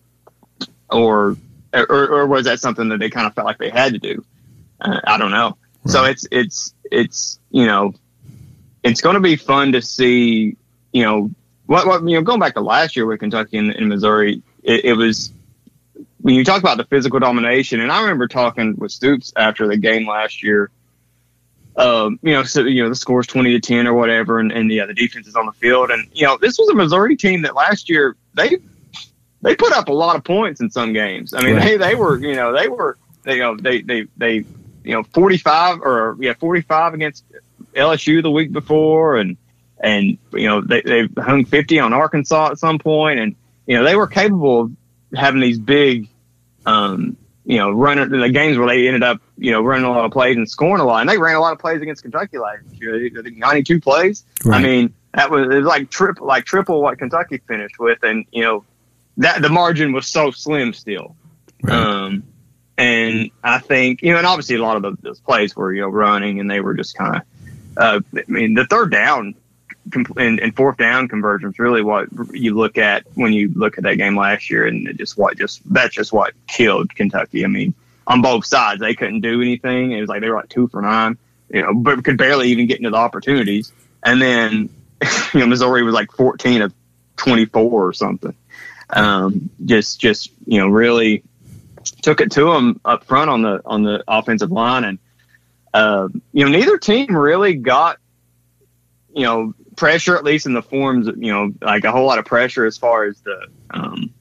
or, 0.90 1.36
or 1.72 2.08
or 2.08 2.26
was 2.26 2.46
that 2.46 2.60
something 2.60 2.88
that 2.88 2.98
they 2.98 3.10
kind 3.10 3.26
of 3.26 3.34
felt 3.34 3.46
like 3.46 3.58
they 3.58 3.70
had 3.70 3.92
to 3.92 3.98
do? 3.98 4.24
Uh, 4.80 5.00
I 5.04 5.18
don't 5.18 5.30
know. 5.30 5.56
Right. 5.84 5.92
So 5.92 6.04
it's 6.04 6.26
it's 6.30 6.74
it's 6.90 7.38
you 7.50 7.66
know 7.66 7.94
it's 8.82 9.00
going 9.00 9.14
to 9.14 9.20
be 9.20 9.36
fun 9.36 9.72
to 9.72 9.82
see 9.82 10.56
you 10.92 11.02
know 11.04 11.30
what, 11.66 11.86
what 11.86 12.02
you 12.08 12.16
know 12.16 12.22
going 12.22 12.40
back 12.40 12.54
to 12.54 12.60
last 12.60 12.96
year 12.96 13.06
with 13.06 13.20
Kentucky 13.20 13.58
and, 13.58 13.70
and 13.70 13.88
Missouri, 13.88 14.42
it, 14.62 14.86
it, 14.86 14.92
was 14.94 15.32
when 16.20 16.34
you 16.34 16.44
talk 16.44 16.60
about 16.60 16.76
the 16.76 16.84
physical 16.84 17.20
domination, 17.20 17.80
and 17.80 17.92
I 17.92 18.00
remember 18.02 18.28
talking 18.28 18.76
with 18.76 18.92
Stoops 18.92 19.32
after 19.36 19.66
the 19.66 19.76
game 19.76 20.06
last 20.06 20.42
year. 20.42 20.70
Um, 21.76 22.18
you 22.22 22.32
know, 22.32 22.42
so 22.42 22.62
you 22.62 22.82
know 22.82 22.88
the 22.88 22.96
score's 22.96 23.28
twenty 23.28 23.52
to 23.52 23.60
ten 23.60 23.86
or 23.86 23.94
whatever, 23.94 24.40
and, 24.40 24.50
and 24.50 24.70
yeah, 24.70 24.86
the 24.86 24.94
defense 24.94 25.28
is 25.28 25.36
on 25.36 25.46
the 25.46 25.52
field, 25.52 25.90
and 25.90 26.08
you 26.12 26.26
know 26.26 26.36
this 26.36 26.58
was 26.58 26.68
a 26.68 26.74
Missouri 26.74 27.16
team 27.16 27.42
that 27.42 27.54
last 27.54 27.88
year 27.88 28.16
they 28.34 28.56
they 29.42 29.54
put 29.54 29.72
up 29.72 29.88
a 29.88 29.92
lot 29.92 30.16
of 30.16 30.24
points 30.24 30.60
in 30.60 30.70
some 30.70 30.92
games. 30.92 31.34
I 31.34 31.42
mean, 31.42 31.54
right. 31.54 31.64
they 31.64 31.76
they 31.76 31.94
were 31.94 32.18
you 32.18 32.34
know 32.34 32.52
they 32.52 32.68
were 32.68 32.98
they 33.22 33.36
you 33.36 33.42
know 33.42 33.56
they 33.56 33.82
they 33.82 34.06
they 34.16 34.44
you 34.82 34.94
know 34.94 35.04
45 35.04 35.80
or 35.82 36.16
yeah 36.18 36.34
45 36.34 36.94
against 36.94 37.24
LSU 37.74 38.22
the 38.22 38.30
week 38.30 38.50
before 38.50 39.16
and 39.16 39.36
and 39.78 40.18
you 40.32 40.48
know 40.48 40.60
they 40.60 40.80
they 40.80 41.08
hung 41.18 41.44
50 41.44 41.78
on 41.78 41.92
Arkansas 41.92 42.50
at 42.50 42.58
some 42.58 42.78
point 42.78 43.20
and 43.20 43.36
you 43.66 43.76
know 43.76 43.84
they 43.84 43.94
were 43.94 44.08
capable 44.08 44.62
of 44.62 44.72
having 45.14 45.40
these 45.40 45.58
big 45.58 46.08
um 46.66 47.16
you 47.44 47.58
know 47.58 47.70
running 47.70 48.10
the 48.10 48.28
games 48.28 48.58
where 48.58 48.68
they 48.68 48.86
ended 48.86 49.02
up 49.02 49.20
you 49.36 49.50
know 49.50 49.62
running 49.62 49.84
a 49.84 49.90
lot 49.90 50.04
of 50.04 50.12
plays 50.12 50.36
and 50.36 50.48
scoring 50.48 50.80
a 50.80 50.84
lot 50.84 51.00
and 51.00 51.08
they 51.08 51.18
ran 51.18 51.36
a 51.36 51.40
lot 51.40 51.52
of 51.52 51.58
plays 51.58 51.80
against 51.80 52.02
Kentucky 52.02 52.38
last 52.38 52.62
year 52.72 53.10
92 53.10 53.80
plays 53.80 54.24
right. 54.44 54.60
I 54.60 54.62
mean 54.62 54.94
that 55.14 55.30
was 55.30 55.48
it 55.50 55.58
was 55.58 55.66
like 55.66 55.90
triple 55.90 56.26
like 56.26 56.44
triple 56.44 56.82
what 56.82 56.98
Kentucky 56.98 57.40
finished 57.46 57.78
with 57.78 58.02
and 58.02 58.26
you 58.32 58.42
know 58.42 58.64
that 59.18 59.42
the 59.42 59.48
margin 59.48 59.92
was 59.92 60.06
so 60.06 60.30
slim 60.30 60.72
still. 60.72 61.16
Right. 61.62 61.74
Um, 61.74 62.22
and 62.78 63.30
I 63.42 63.58
think 63.58 64.02
you 64.02 64.12
know, 64.12 64.18
and 64.18 64.26
obviously 64.26 64.56
a 64.56 64.62
lot 64.62 64.76
of 64.76 64.82
those, 64.82 64.96
those 65.02 65.20
plays 65.20 65.54
were 65.54 65.74
you 65.74 65.82
know 65.82 65.88
running, 65.88 66.40
and 66.40 66.50
they 66.50 66.60
were 66.60 66.74
just 66.74 66.96
kind 66.96 67.16
of. 67.16 67.22
Uh, 67.76 68.00
I 68.16 68.22
mean, 68.26 68.54
the 68.54 68.66
third 68.66 68.90
down 68.90 69.34
and, 70.16 70.40
and, 70.40 70.56
fourth 70.56 70.76
down 70.76 71.08
conversions 71.08 71.58
really 71.58 71.82
what 71.82 72.08
you 72.32 72.54
look 72.56 72.78
at 72.78 73.04
when 73.14 73.32
you 73.32 73.52
look 73.54 73.78
at 73.78 73.84
that 73.84 73.96
game 73.96 74.16
last 74.16 74.50
year, 74.50 74.66
and 74.66 74.96
just 74.98 75.16
what 75.16 75.36
just 75.36 75.60
that's 75.72 75.94
just 75.94 76.12
what 76.12 76.34
killed 76.46 76.94
Kentucky. 76.94 77.44
I 77.44 77.48
mean, 77.48 77.74
on 78.06 78.22
both 78.22 78.46
sides, 78.46 78.80
they 78.80 78.94
couldn't 78.94 79.20
do 79.20 79.40
anything. 79.40 79.92
It 79.92 80.00
was 80.00 80.08
like 80.08 80.20
they 80.20 80.28
were 80.28 80.36
like 80.36 80.48
two 80.48 80.68
for 80.68 80.82
nine, 80.82 81.18
you 81.50 81.62
know, 81.62 81.74
but 81.74 82.04
could 82.04 82.18
barely 82.18 82.48
even 82.48 82.66
get 82.66 82.78
into 82.78 82.90
the 82.90 82.96
opportunities. 82.96 83.72
And 84.02 84.20
then, 84.22 84.70
you 85.34 85.40
know, 85.40 85.46
Missouri 85.46 85.82
was 85.82 85.94
like 85.94 86.12
fourteen 86.12 86.62
of 86.62 86.72
twenty 87.16 87.46
four 87.46 87.86
or 87.86 87.92
something 87.92 88.34
um, 88.90 89.50
just 89.64 90.00
just 90.00 90.32
you 90.46 90.60
know 90.60 90.68
really 90.68 91.22
took 92.02 92.20
it 92.20 92.32
to 92.32 92.52
them 92.52 92.80
up 92.84 93.04
front 93.04 93.30
on 93.30 93.42
the 93.42 93.60
on 93.64 93.82
the 93.82 94.02
offensive 94.08 94.50
line, 94.50 94.84
and 94.84 94.98
uh, 95.74 96.08
you 96.32 96.44
know 96.44 96.50
neither 96.50 96.78
team 96.78 97.14
really 97.14 97.54
got 97.54 97.98
you 99.14 99.24
know 99.24 99.54
pressure 99.78 100.16
at 100.16 100.24
least 100.24 100.44
in 100.44 100.54
the 100.54 100.62
forms 100.62 101.06
you 101.06 101.32
know 101.32 101.52
like 101.62 101.84
a 101.84 101.92
whole 101.92 102.04
lot 102.04 102.18
of 102.18 102.24
pressure 102.24 102.66
as 102.66 102.76
far 102.76 103.04
as 103.04 103.20
the 103.20 103.46
um, 103.70 104.12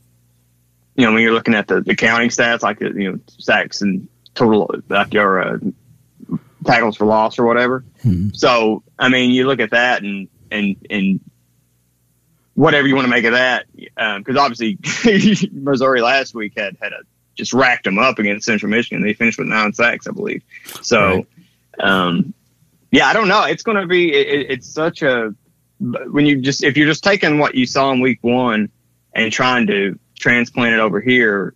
you 0.96 1.04
know 1.04 1.12
when 1.12 1.22
you're 1.22 1.34
looking 1.34 1.56
at 1.56 1.68
the, 1.68 1.82
the 1.82 1.96
counting 1.96 2.30
stats 2.30 2.62
like 2.62 2.80
you 2.80 3.12
know 3.12 3.20
sacks 3.40 3.82
and 3.82 4.08
total 4.36 4.70
like 4.88 5.14
your 5.14 5.42
uh, 5.42 5.58
tackles 6.64 6.96
for 6.96 7.06
loss 7.06 7.40
or 7.40 7.46
whatever. 7.46 7.84
Mm-hmm. 8.06 8.30
So 8.34 8.84
I 9.00 9.10
mean 9.10 9.32
you 9.32 9.48
look 9.48 9.60
at 9.60 9.72
that 9.72 10.04
and 10.04 10.28
and 10.52 10.76
and 10.90 11.20
whatever 12.54 12.88
you 12.88 12.96
want 12.96 13.06
to 13.06 13.10
make 13.10 13.26
of 13.26 13.34
that, 13.34 13.66
because 13.76 14.38
um, 14.38 14.38
obviously 14.38 14.78
Missouri 15.52 16.02
last 16.02 16.36
week 16.36 16.54
had 16.56 16.78
had 16.80 16.94
a 16.94 17.00
just 17.36 17.54
racked 17.54 17.84
them 17.84 18.00
up 18.00 18.20
against 18.20 18.46
Central 18.46 18.70
Michigan. 18.70 19.04
They 19.04 19.14
finished 19.14 19.38
with 19.38 19.48
nine 19.48 19.72
sacks, 19.74 20.08
I 20.08 20.12
believe. 20.12 20.44
So, 20.82 21.26
right. 21.80 21.88
um, 21.88 22.34
yeah, 22.92 23.08
I 23.08 23.14
don't 23.14 23.28
know. 23.28 23.44
It's 23.44 23.64
going 23.64 23.78
to 23.78 23.86
be. 23.86 24.12
It, 24.12 24.52
it's 24.52 24.68
such 24.68 25.04
a 25.04 25.36
when 25.80 26.26
you 26.26 26.42
just 26.42 26.64
if 26.64 26.78
you're 26.78 26.88
just 26.88 27.04
taking 27.04 27.40
what 27.40 27.56
you 27.56 27.66
saw 27.66 27.92
in 27.92 28.00
week 28.00 28.20
one 28.22 28.70
and 29.14 29.32
trying 29.32 29.68
to 29.68 29.98
transplant 30.18 30.74
it 30.74 30.80
over 30.80 31.00
here. 31.02 31.54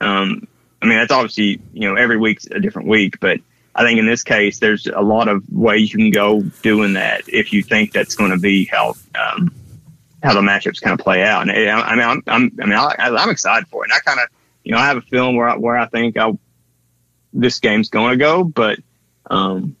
Um, 0.00 0.46
I 0.82 0.86
mean, 0.86 0.98
that's 0.98 1.12
obviously 1.12 1.60
you 1.72 1.88
know 1.88 1.96
every 1.96 2.16
week's 2.16 2.46
a 2.46 2.60
different 2.60 2.88
week, 2.88 3.18
but 3.20 3.40
I 3.76 3.82
think 3.82 3.98
in 3.98 4.06
this 4.06 4.22
case, 4.22 4.58
there's 4.58 4.86
a 4.86 5.02
lot 5.02 5.28
of 5.28 5.44
ways 5.52 5.92
you 5.92 5.98
can 5.98 6.10
go 6.10 6.42
doing 6.62 6.94
that 6.94 7.28
if 7.28 7.52
you 7.52 7.62
think 7.62 7.92
that's 7.92 8.14
going 8.14 8.30
to 8.30 8.38
be 8.38 8.64
how 8.64 8.94
um, 9.14 9.54
how 10.22 10.32
the 10.32 10.40
matchups 10.40 10.80
kind 10.80 10.98
of 10.98 11.04
play 11.04 11.22
out. 11.22 11.42
And 11.42 11.50
I 11.50 11.94
mean, 11.94 12.04
I'm, 12.04 12.22
I'm 12.26 12.52
I 12.60 12.64
mean, 12.64 12.72
I, 12.72 13.22
am 13.22 13.30
excited 13.30 13.68
for 13.68 13.84
it. 13.84 13.90
And 13.90 13.92
I 13.92 13.98
kind 14.00 14.18
of, 14.18 14.28
you 14.64 14.72
know, 14.72 14.78
I 14.78 14.86
have 14.86 14.96
a 14.96 15.02
feeling 15.02 15.36
where 15.36 15.48
I, 15.48 15.56
where 15.56 15.76
I 15.76 15.86
think 15.86 16.16
I, 16.16 16.32
this 17.34 17.60
game's 17.60 17.90
going 17.90 18.12
to 18.12 18.16
go, 18.16 18.44
but 18.44 18.78
um, 19.30 19.76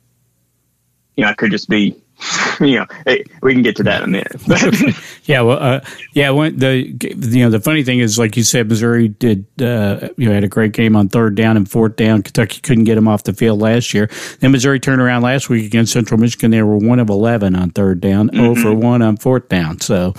you 1.16 1.24
know, 1.24 1.30
I 1.30 1.34
could 1.34 1.50
just 1.50 1.68
be 1.68 1.96
you 2.60 2.76
know, 2.76 2.86
hey, 3.04 3.24
we 3.42 3.52
can 3.52 3.62
get 3.62 3.76
to 3.76 3.82
that 3.82 4.02
in 4.02 4.08
a 4.08 4.12
minute. 4.12 4.96
yeah, 5.24 5.40
well, 5.42 5.58
uh, 5.58 5.80
yeah. 6.14 6.30
When 6.30 6.56
the 6.58 6.74
you 6.74 7.44
know 7.44 7.50
the 7.50 7.60
funny 7.60 7.82
thing 7.82 7.98
is, 7.98 8.18
like 8.18 8.36
you 8.36 8.42
said, 8.42 8.68
Missouri 8.68 9.08
did 9.08 9.46
uh, 9.60 10.08
you 10.16 10.28
know 10.28 10.34
had 10.34 10.44
a 10.44 10.48
great 10.48 10.72
game 10.72 10.96
on 10.96 11.08
third 11.08 11.34
down 11.34 11.56
and 11.56 11.70
fourth 11.70 11.96
down. 11.96 12.22
Kentucky 12.22 12.60
couldn't 12.60 12.84
get 12.84 12.94
them 12.94 13.06
off 13.06 13.24
the 13.24 13.32
field 13.32 13.60
last 13.60 13.92
year. 13.92 14.08
Then 14.40 14.52
Missouri 14.52 14.80
turned 14.80 15.02
around 15.02 15.22
last 15.22 15.50
week 15.50 15.66
against 15.66 15.92
Central 15.92 16.18
Michigan. 16.18 16.50
They 16.50 16.62
were 16.62 16.78
one 16.78 16.98
of 16.98 17.10
eleven 17.10 17.54
on 17.54 17.70
third 17.70 18.00
down, 18.00 18.30
mm-hmm. 18.30 18.54
0 18.54 18.54
for 18.54 18.74
one 18.74 19.02
on 19.02 19.18
fourth 19.18 19.48
down. 19.48 19.80
So, 19.80 20.14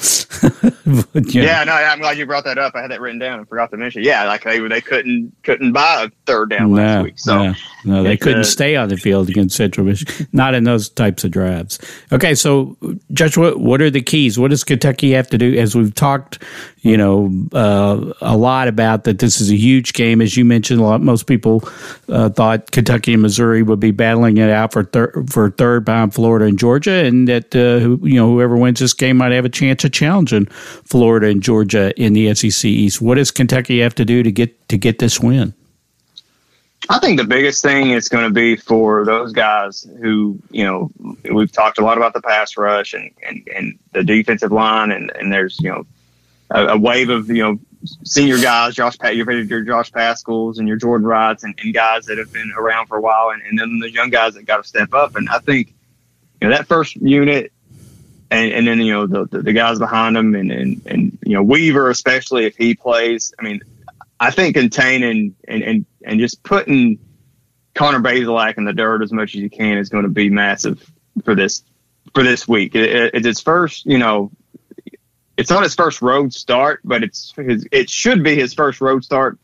yeah, 1.16 1.64
no, 1.64 1.74
I'm 1.74 2.00
glad 2.00 2.18
you 2.18 2.26
brought 2.28 2.44
that 2.44 2.60
up. 2.60 2.76
I 2.76 2.82
had 2.82 2.92
that 2.92 3.02
written 3.02 3.20
down 3.20 3.40
and 3.40 3.50
forgot 3.50 3.72
to 3.72 3.78
mention. 3.78 4.04
Yeah, 4.04 4.26
like 4.26 4.44
they 4.44 4.60
they 4.60 4.82
couldn't 4.82 5.36
couldn't 5.44 5.72
buy 5.72 6.04
a 6.04 6.10
third 6.28 6.52
down 6.52 6.74
no, 6.74 6.78
last 6.78 7.04
week. 7.04 7.20
So 7.20 7.38
no, 7.38 7.56
no 7.86 8.04
they 8.04 8.18
couldn't 8.18 8.42
uh, 8.42 8.44
stay 8.44 8.76
on 8.76 8.90
the 8.90 8.98
field 8.98 9.30
against 9.30 9.56
Central 9.56 9.86
Michigan. 9.86 10.28
Not 10.32 10.54
in 10.54 10.64
those 10.64 10.90
types 10.90 11.24
of 11.24 11.32
drives. 11.32 11.80
Okay, 12.12 12.36
so 12.36 12.78
Joshua, 13.12 13.58
what 13.58 13.82
are 13.82 13.90
the 13.90 14.02
keys? 14.02 14.40
What 14.40 14.52
does 14.52 14.64
Kentucky 14.64 15.12
have 15.12 15.28
to 15.30 15.38
do? 15.38 15.58
As 15.58 15.76
we've 15.76 15.94
talked, 15.94 16.42
you 16.82 16.96
know, 16.96 17.32
uh, 17.54 18.14
a 18.22 18.38
lot 18.38 18.68
about 18.68 19.04
that. 19.04 19.20
This 19.20 19.42
is 19.42 19.52
a 19.52 19.56
huge 19.56 19.94
game, 19.94 20.22
as 20.22 20.38
you 20.38 20.46
mentioned. 20.46 20.80
A 20.80 20.84
lot, 20.84 21.02
most 21.02 21.28
people 21.28 21.68
uh, 22.08 22.30
thought 22.30 22.72
Kentucky 22.72 23.14
and 23.14 23.22
Missouri 23.22 23.62
would 23.62 23.80
be 23.80 23.92
battling 23.92 24.38
it 24.38 24.50
out 24.50 24.72
for 24.72 24.84
thir- 24.84 25.26
for 25.30 25.50
third 25.52 25.84
behind 25.86 26.14
Florida 26.14 26.46
and 26.46 26.58
Georgia, 26.58 27.04
and 27.04 27.28
that 27.28 27.56
uh, 27.56 28.06
you 28.06 28.16
know 28.16 28.30
whoever 28.32 28.56
wins 28.56 28.80
this 28.80 28.94
game 28.94 29.18
might 29.18 29.34
have 29.34 29.46
a 29.46 29.50
chance 29.50 29.84
of 29.84 29.92
challenging 29.92 30.46
Florida 30.86 31.28
and 31.28 31.44
Georgia 31.44 31.94
in 32.02 32.14
the 32.14 32.34
SEC 32.34 32.66
East. 32.66 33.02
What 33.02 33.16
does 33.16 33.32
Kentucky 33.32 33.80
have 33.80 33.96
to 33.96 34.06
do 34.06 34.24
to 34.24 34.32
get 34.32 34.70
to 34.70 34.78
get 34.78 35.00
this 35.00 35.20
win? 35.20 35.54
I 36.90 37.00
think 37.00 37.20
the 37.20 37.26
biggest 37.26 37.62
thing 37.62 37.92
is 37.92 38.08
going 38.08 38.24
to 38.26 38.34
be 38.34 38.56
for 38.56 39.04
those 39.04 39.34
guys 39.34 39.86
who, 40.02 40.40
you 40.52 40.64
know, 40.64 40.92
we've 41.30 41.52
talked 41.52 41.80
a 41.80 41.84
lot 41.84 41.98
about 41.98 42.14
the 42.14 42.22
pass 42.22 42.56
rush 42.56 42.94
and, 42.94 43.12
and, 43.28 43.48
and 43.54 43.80
the 43.92 44.04
defensive 44.04 44.52
line, 44.52 44.92
and, 44.92 45.12
and 45.16 45.32
there's, 45.32 45.60
you 45.60 45.70
know, 45.70 45.86
a, 46.50 46.68
a 46.68 46.78
wave 46.78 47.10
of, 47.10 47.30
you 47.30 47.44
know, 47.44 47.60
senior 48.04 48.38
guys, 48.38 48.76
Josh, 48.76 48.98
your, 49.04 49.30
your 49.32 49.62
Josh 49.64 49.92
Paschals 49.92 50.60
and 50.60 50.68
your 50.68 50.78
Jordan 50.78 51.06
Wrights 51.06 51.44
and, 51.44 51.60
and 51.62 51.74
guys 51.74 52.06
that 52.06 52.18
have 52.18 52.32
been 52.32 52.54
around 52.58 52.88
for 52.88 52.98
a 52.98 53.02
while, 53.02 53.32
and, 53.32 53.42
and 53.44 53.60
then 53.60 53.80
the 53.80 53.92
young 53.92 54.10
guys 54.10 54.36
that 54.36 54.44
got 54.44 54.58
to 54.58 54.64
step 54.64 54.94
up. 54.94 55.16
And 55.16 55.28
I 55.30 55.40
think, 55.40 55.74
you 56.40 56.48
know, 56.48 56.56
that 56.56 56.68
first 56.68 56.96
unit 56.96 57.52
and, 58.32 58.52
and 58.52 58.68
then, 58.68 58.80
you 58.80 58.94
know, 58.94 59.08
the, 59.08 59.26
the, 59.26 59.42
the 59.42 59.54
guys 59.54 59.78
behind 59.78 60.16
them 60.16 60.36
and, 60.36 60.52
and, 60.52 60.82
and, 60.86 61.18
you 61.24 61.34
know, 61.34 61.44
Weaver, 61.44 61.90
especially 61.90 62.46
if 62.46 62.56
he 62.56 62.76
plays, 62.76 63.34
I 63.38 63.44
mean, 63.44 63.62
I 64.20 64.32
think 64.32 64.56
containing 64.56 65.36
and, 65.48 65.64
and, 65.64 65.86
and 66.04 66.20
just 66.20 66.42
putting 66.44 67.00
Connor 67.76 68.00
Bazelak 68.00 68.58
in 68.58 68.66
the 68.66 68.74
dirt 68.74 69.04
as 69.04 69.12
much 69.12 69.36
as 69.36 69.42
you 69.42 69.50
can 69.50 69.78
is 69.78 69.90
going 69.90 70.04
to 70.04 70.10
be 70.10 70.30
massive 70.30 70.90
for 71.24 71.36
this 71.36 71.64
for 72.14 72.24
this 72.24 72.48
week. 72.48 72.76
It, 72.76 72.90
it, 72.90 73.12
it's 73.16 73.26
his 73.28 73.42
first, 73.42 73.86
you 73.86 73.98
know, 74.00 74.32
it's 75.38 75.52
not 75.52 75.62
his 75.62 75.76
first 75.76 76.02
road 76.02 76.34
start, 76.34 76.80
but 76.84 77.04
it's 77.04 77.32
his. 77.36 77.68
It 77.72 77.90
should 77.90 78.24
be 78.24 78.36
his 78.36 78.56
first 78.56 78.82
road 78.82 79.04
start 79.04 79.38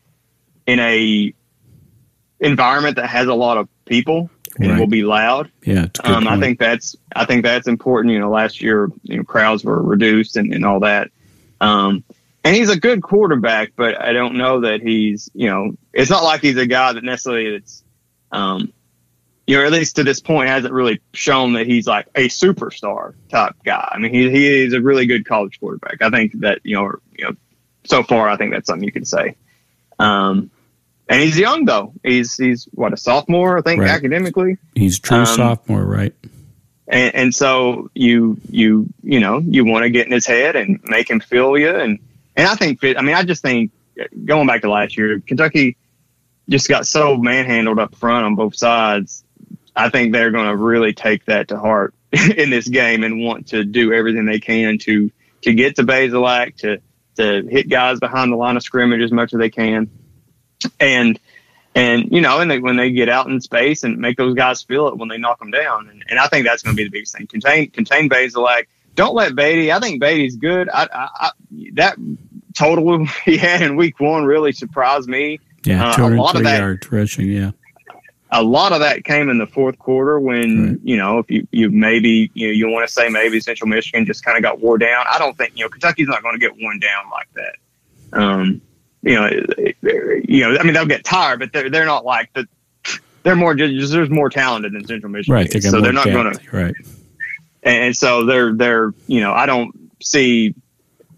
in 0.66 0.80
a 0.80 1.32
environment 2.40 2.96
that 2.96 3.06
has 3.08 3.28
a 3.28 3.34
lot 3.34 3.58
of 3.58 3.68
people 3.84 4.28
and 4.58 4.70
Right. 4.70 4.80
will 4.80 4.86
be 4.86 5.02
loud. 5.02 5.50
Yeah, 5.64 5.84
it's 5.84 6.00
a 6.00 6.02
good 6.02 6.12
Um, 6.12 6.28
I 6.28 6.38
think 6.40 6.58
that's 6.58 6.96
I 7.14 7.24
think 7.24 7.44
that's 7.44 7.68
important. 7.68 8.12
You 8.12 8.20
know, 8.20 8.30
last 8.30 8.60
year 8.60 8.88
you 9.04 9.18
know 9.18 9.24
crowds 9.24 9.64
were 9.64 9.80
reduced 9.80 10.36
and, 10.36 10.52
and 10.52 10.64
all 10.64 10.80
that. 10.80 11.10
Um, 11.60 12.02
and 12.44 12.54
he's 12.54 12.68
a 12.68 12.78
good 12.78 13.02
quarterback, 13.02 13.72
but 13.74 14.00
I 14.00 14.12
don't 14.12 14.36
know 14.36 14.60
that 14.60 14.80
he's 14.82 15.30
you 15.34 15.48
know 15.48 15.72
it's 15.92 16.10
not 16.10 16.22
like 16.22 16.42
he's 16.42 16.56
a 16.56 16.66
guy 16.66 16.92
that 16.92 17.02
necessarily 17.02 17.52
that's 17.52 17.82
um, 18.30 18.72
you 19.46 19.56
know 19.58 19.64
at 19.64 19.72
least 19.72 19.96
to 19.96 20.04
this 20.04 20.20
point 20.20 20.48
hasn't 20.48 20.72
really 20.74 21.00
shown 21.12 21.54
that 21.54 21.66
he's 21.66 21.86
like 21.86 22.06
a 22.14 22.28
superstar 22.28 23.14
type 23.30 23.54
guy. 23.64 23.88
I 23.92 23.98
mean 23.98 24.12
he 24.12 24.30
he 24.30 24.64
is 24.64 24.72
a 24.74 24.80
really 24.80 25.06
good 25.06 25.26
college 25.26 25.58
quarterback. 25.58 26.02
I 26.02 26.10
think 26.10 26.40
that 26.40 26.60
you 26.64 26.76
know 26.76 26.92
you 27.16 27.24
know 27.24 27.32
so 27.84 28.02
far 28.02 28.28
I 28.28 28.36
think 28.36 28.52
that's 28.52 28.66
something 28.66 28.84
you 28.84 28.92
can 28.92 29.04
say. 29.04 29.36
Um, 29.98 30.50
and 31.08 31.20
he's 31.20 31.38
young 31.38 31.64
though. 31.64 31.92
He's 32.02 32.34
he's 32.36 32.64
what 32.72 32.92
a 32.92 32.96
sophomore 32.96 33.58
I 33.58 33.62
think 33.62 33.80
Right. 33.80 33.90
academically 33.90 34.56
He's 34.74 34.98
true 34.98 35.18
um, 35.18 35.26
sophomore, 35.26 35.84
right? 35.84 36.14
and, 36.88 37.14
and 37.14 37.34
so 37.34 37.90
you 37.94 38.38
you 38.50 38.86
you 39.02 39.20
know 39.20 39.38
you 39.38 39.64
want 39.64 39.84
to 39.84 39.90
get 39.90 40.06
in 40.06 40.12
his 40.12 40.26
head 40.26 40.56
and 40.56 40.80
make 40.84 41.08
him 41.08 41.20
feel 41.20 41.56
you 41.58 41.74
and 41.74 41.98
and 42.36 42.48
I 42.48 42.54
think 42.54 42.82
I 42.82 43.02
mean 43.02 43.14
I 43.14 43.22
just 43.22 43.42
think 43.42 43.72
going 44.24 44.46
back 44.46 44.62
to 44.62 44.70
last 44.70 44.96
year 44.96 45.20
Kentucky 45.20 45.76
just 46.48 46.68
got 46.68 46.86
so 46.86 47.16
manhandled 47.16 47.78
up 47.78 47.94
front 47.94 48.26
on 48.26 48.34
both 48.34 48.56
sides 48.56 49.24
I 49.76 49.88
think 49.88 50.12
they're 50.12 50.30
going 50.30 50.48
to 50.48 50.56
really 50.56 50.92
take 50.92 51.24
that 51.26 51.48
to 51.48 51.58
heart 51.58 51.94
in 52.12 52.50
this 52.50 52.68
game 52.68 53.02
and 53.02 53.20
want 53.20 53.48
to 53.48 53.64
do 53.64 53.92
everything 53.92 54.24
they 54.26 54.40
can 54.40 54.78
to 54.78 55.10
to 55.42 55.54
get 55.54 55.76
to 55.76 55.82
Bazelak 55.82 56.56
to 56.58 56.80
to 57.16 57.46
hit 57.48 57.68
guys 57.68 58.00
behind 58.00 58.32
the 58.32 58.36
line 58.36 58.56
of 58.56 58.62
scrimmage 58.62 59.00
as 59.00 59.12
much 59.12 59.32
as 59.32 59.38
they 59.38 59.50
can 59.50 59.90
and 60.80 61.18
and 61.74 62.12
you 62.12 62.20
know, 62.20 62.40
and 62.40 62.50
they, 62.50 62.60
when 62.60 62.76
they 62.76 62.92
get 62.92 63.08
out 63.08 63.26
in 63.26 63.40
space 63.40 63.82
and 63.82 63.98
make 63.98 64.16
those 64.16 64.34
guys 64.34 64.62
feel 64.62 64.88
it 64.88 64.96
when 64.96 65.08
they 65.08 65.18
knock 65.18 65.40
them 65.40 65.50
down, 65.50 65.88
and, 65.88 66.04
and 66.08 66.18
I 66.18 66.28
think 66.28 66.46
that's 66.46 66.62
going 66.62 66.76
to 66.76 66.80
be 66.80 66.84
the 66.84 66.90
biggest 66.90 67.16
thing. 67.16 67.26
Contain 67.26 67.70
contain 67.70 68.08
Bazelak. 68.08 68.66
Don't 68.94 69.14
let 69.14 69.32
Badie. 69.32 69.70
I 69.74 69.80
think 69.80 70.00
Badie's 70.02 70.36
good. 70.36 70.68
I, 70.68 70.84
I, 70.92 71.08
I 71.20 71.30
that 71.74 71.96
total 72.56 73.04
he 73.24 73.36
had 73.36 73.62
in 73.62 73.76
week 73.76 73.98
one 74.00 74.24
really 74.24 74.52
surprised 74.52 75.08
me. 75.08 75.40
Yeah, 75.64 75.90
uh, 75.90 76.08
a 76.08 76.10
lot 76.10 76.36
of 76.36 76.42
that- 76.44 76.58
yards 76.60 76.90
rushing. 76.92 77.26
Yeah, 77.28 77.52
A 78.30 78.42
lot 78.42 78.72
of 78.72 78.80
that 78.80 79.04
came 79.04 79.28
in 79.30 79.38
the 79.38 79.46
fourth 79.46 79.78
quarter 79.78 80.20
when 80.20 80.68
Right. 80.68 80.78
you 80.84 80.96
know 80.96 81.18
if 81.18 81.30
you 81.30 81.46
you 81.50 81.70
maybe 81.70 82.30
you 82.34 82.48
know 82.48 82.52
you 82.52 82.68
want 82.68 82.86
to 82.86 82.92
say 82.92 83.08
maybe 83.08 83.40
Central 83.40 83.68
Michigan 83.68 84.04
just 84.06 84.24
kind 84.24 84.36
of 84.36 84.42
got 84.42 84.60
wore 84.60 84.78
down. 84.78 85.06
I 85.10 85.18
don't 85.18 85.36
think 85.36 85.56
you 85.56 85.64
know 85.64 85.68
Kentucky's 85.70 86.08
not 86.08 86.22
going 86.22 86.34
to 86.34 86.38
get 86.38 86.52
worn 86.60 86.78
down 86.80 87.10
like 87.10 87.28
that. 87.34 87.56
Um, 88.18 88.60
you 89.02 89.14
know, 89.16 89.28
you 90.28 90.40
know, 90.48 90.56
I 90.58 90.62
mean 90.62 90.72
they'll 90.74 90.86
get 90.86 91.04
tired, 91.04 91.40
but 91.40 91.52
they're 91.52 91.70
they're 91.70 91.86
not 91.86 92.04
like 92.04 92.32
the. 92.34 92.46
They're 93.22 93.34
more 93.36 93.54
just 93.54 93.90
there's 93.90 94.10
more 94.10 94.28
talented 94.28 94.74
than 94.74 94.86
Central 94.86 95.10
Michigan, 95.10 95.34
right. 95.34 95.50
They're 95.50 95.62
so 95.62 95.80
they're 95.80 95.94
not 95.94 96.04
going 96.04 96.30
to 96.34 96.56
right. 96.56 96.74
And, 97.64 97.96
so 97.96 98.24
they're 98.26 98.52
they're 98.54 98.94
you 99.06 99.20
know 99.20 99.32
I 99.32 99.46
don't 99.46 99.74
see 100.02 100.54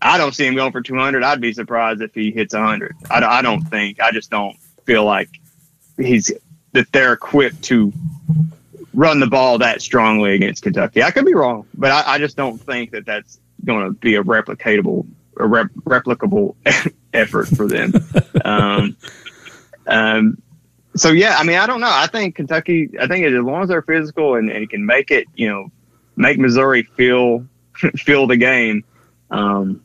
I 0.00 0.18
don't 0.18 0.34
see 0.34 0.46
him 0.46 0.54
going 0.54 0.72
for 0.72 0.80
200. 0.82 1.22
I'd 1.22 1.40
be 1.40 1.52
surprised 1.52 2.02
if 2.02 2.14
he 2.14 2.30
hits 2.30 2.54
100. 2.54 2.94
I, 3.10 3.20
don't- 3.20 3.30
I 3.30 3.42
don't 3.42 3.62
think 3.62 4.00
I 4.00 4.10
just 4.12 4.30
don't 4.30 4.56
feel 4.84 5.04
like 5.04 5.28
he's 5.98 6.32
that 6.72 6.92
they're 6.92 7.14
equipped 7.14 7.62
to 7.64 7.92
run 8.94 9.20
the 9.20 9.26
ball 9.26 9.58
that 9.58 9.82
strongly 9.82 10.34
against 10.34 10.62
Kentucky. 10.62 11.02
I 11.02 11.10
could 11.10 11.24
be 11.26 11.34
wrong, 11.34 11.66
but 11.74 11.90
I, 11.90 12.14
I 12.14 12.18
just 12.18 12.36
don't 12.36 12.58
think 12.58 12.92
that 12.92 13.06
that's 13.06 13.38
going 13.64 13.84
to 13.86 13.90
be 13.92 14.14
a 14.16 14.22
replicatable 14.22 15.06
a 15.38 15.46
rep, 15.46 15.68
replicable 15.84 16.54
effort 17.12 17.46
for 17.48 17.66
them. 17.66 17.92
um, 18.44 18.96
um, 19.86 20.42
so 20.94 21.10
yeah, 21.10 21.36
I 21.38 21.44
mean, 21.44 21.58
I 21.58 21.66
don't 21.66 21.80
know. 21.80 21.90
I 21.90 22.06
think 22.06 22.36
Kentucky. 22.36 22.90
I 22.98 23.06
think 23.06 23.26
as 23.26 23.32
long 23.34 23.62
as 23.62 23.68
they're 23.68 23.82
physical 23.82 24.36
and, 24.36 24.48
and 24.50 24.68
can 24.68 24.86
make 24.86 25.10
it, 25.10 25.26
you 25.34 25.48
know, 25.48 25.70
make 26.16 26.38
Missouri 26.38 26.82
feel 26.82 27.46
feel 27.96 28.26
the 28.26 28.36
game. 28.36 28.84
Um, 29.30 29.82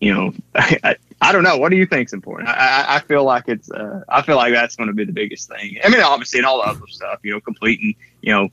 you 0.00 0.12
know, 0.14 0.34
I, 0.54 0.78
I, 0.82 0.96
I 1.20 1.32
don't 1.32 1.42
know. 1.42 1.56
What 1.56 1.70
do 1.70 1.76
you 1.76 1.86
think's 1.86 2.12
important? 2.12 2.48
I, 2.48 2.52
I, 2.52 2.96
I 2.96 3.00
feel 3.00 3.24
like 3.24 3.44
it's. 3.48 3.70
Uh, 3.70 4.02
I 4.08 4.22
feel 4.22 4.36
like 4.36 4.52
that's 4.52 4.76
going 4.76 4.88
to 4.88 4.94
be 4.94 5.04
the 5.04 5.12
biggest 5.12 5.48
thing. 5.48 5.78
I 5.82 5.88
mean, 5.88 6.00
obviously, 6.00 6.40
and 6.40 6.46
all 6.46 6.58
the 6.58 6.68
other 6.68 6.86
stuff. 6.88 7.20
You 7.22 7.32
know, 7.32 7.40
completing. 7.40 7.94
You 8.20 8.32
know. 8.32 8.48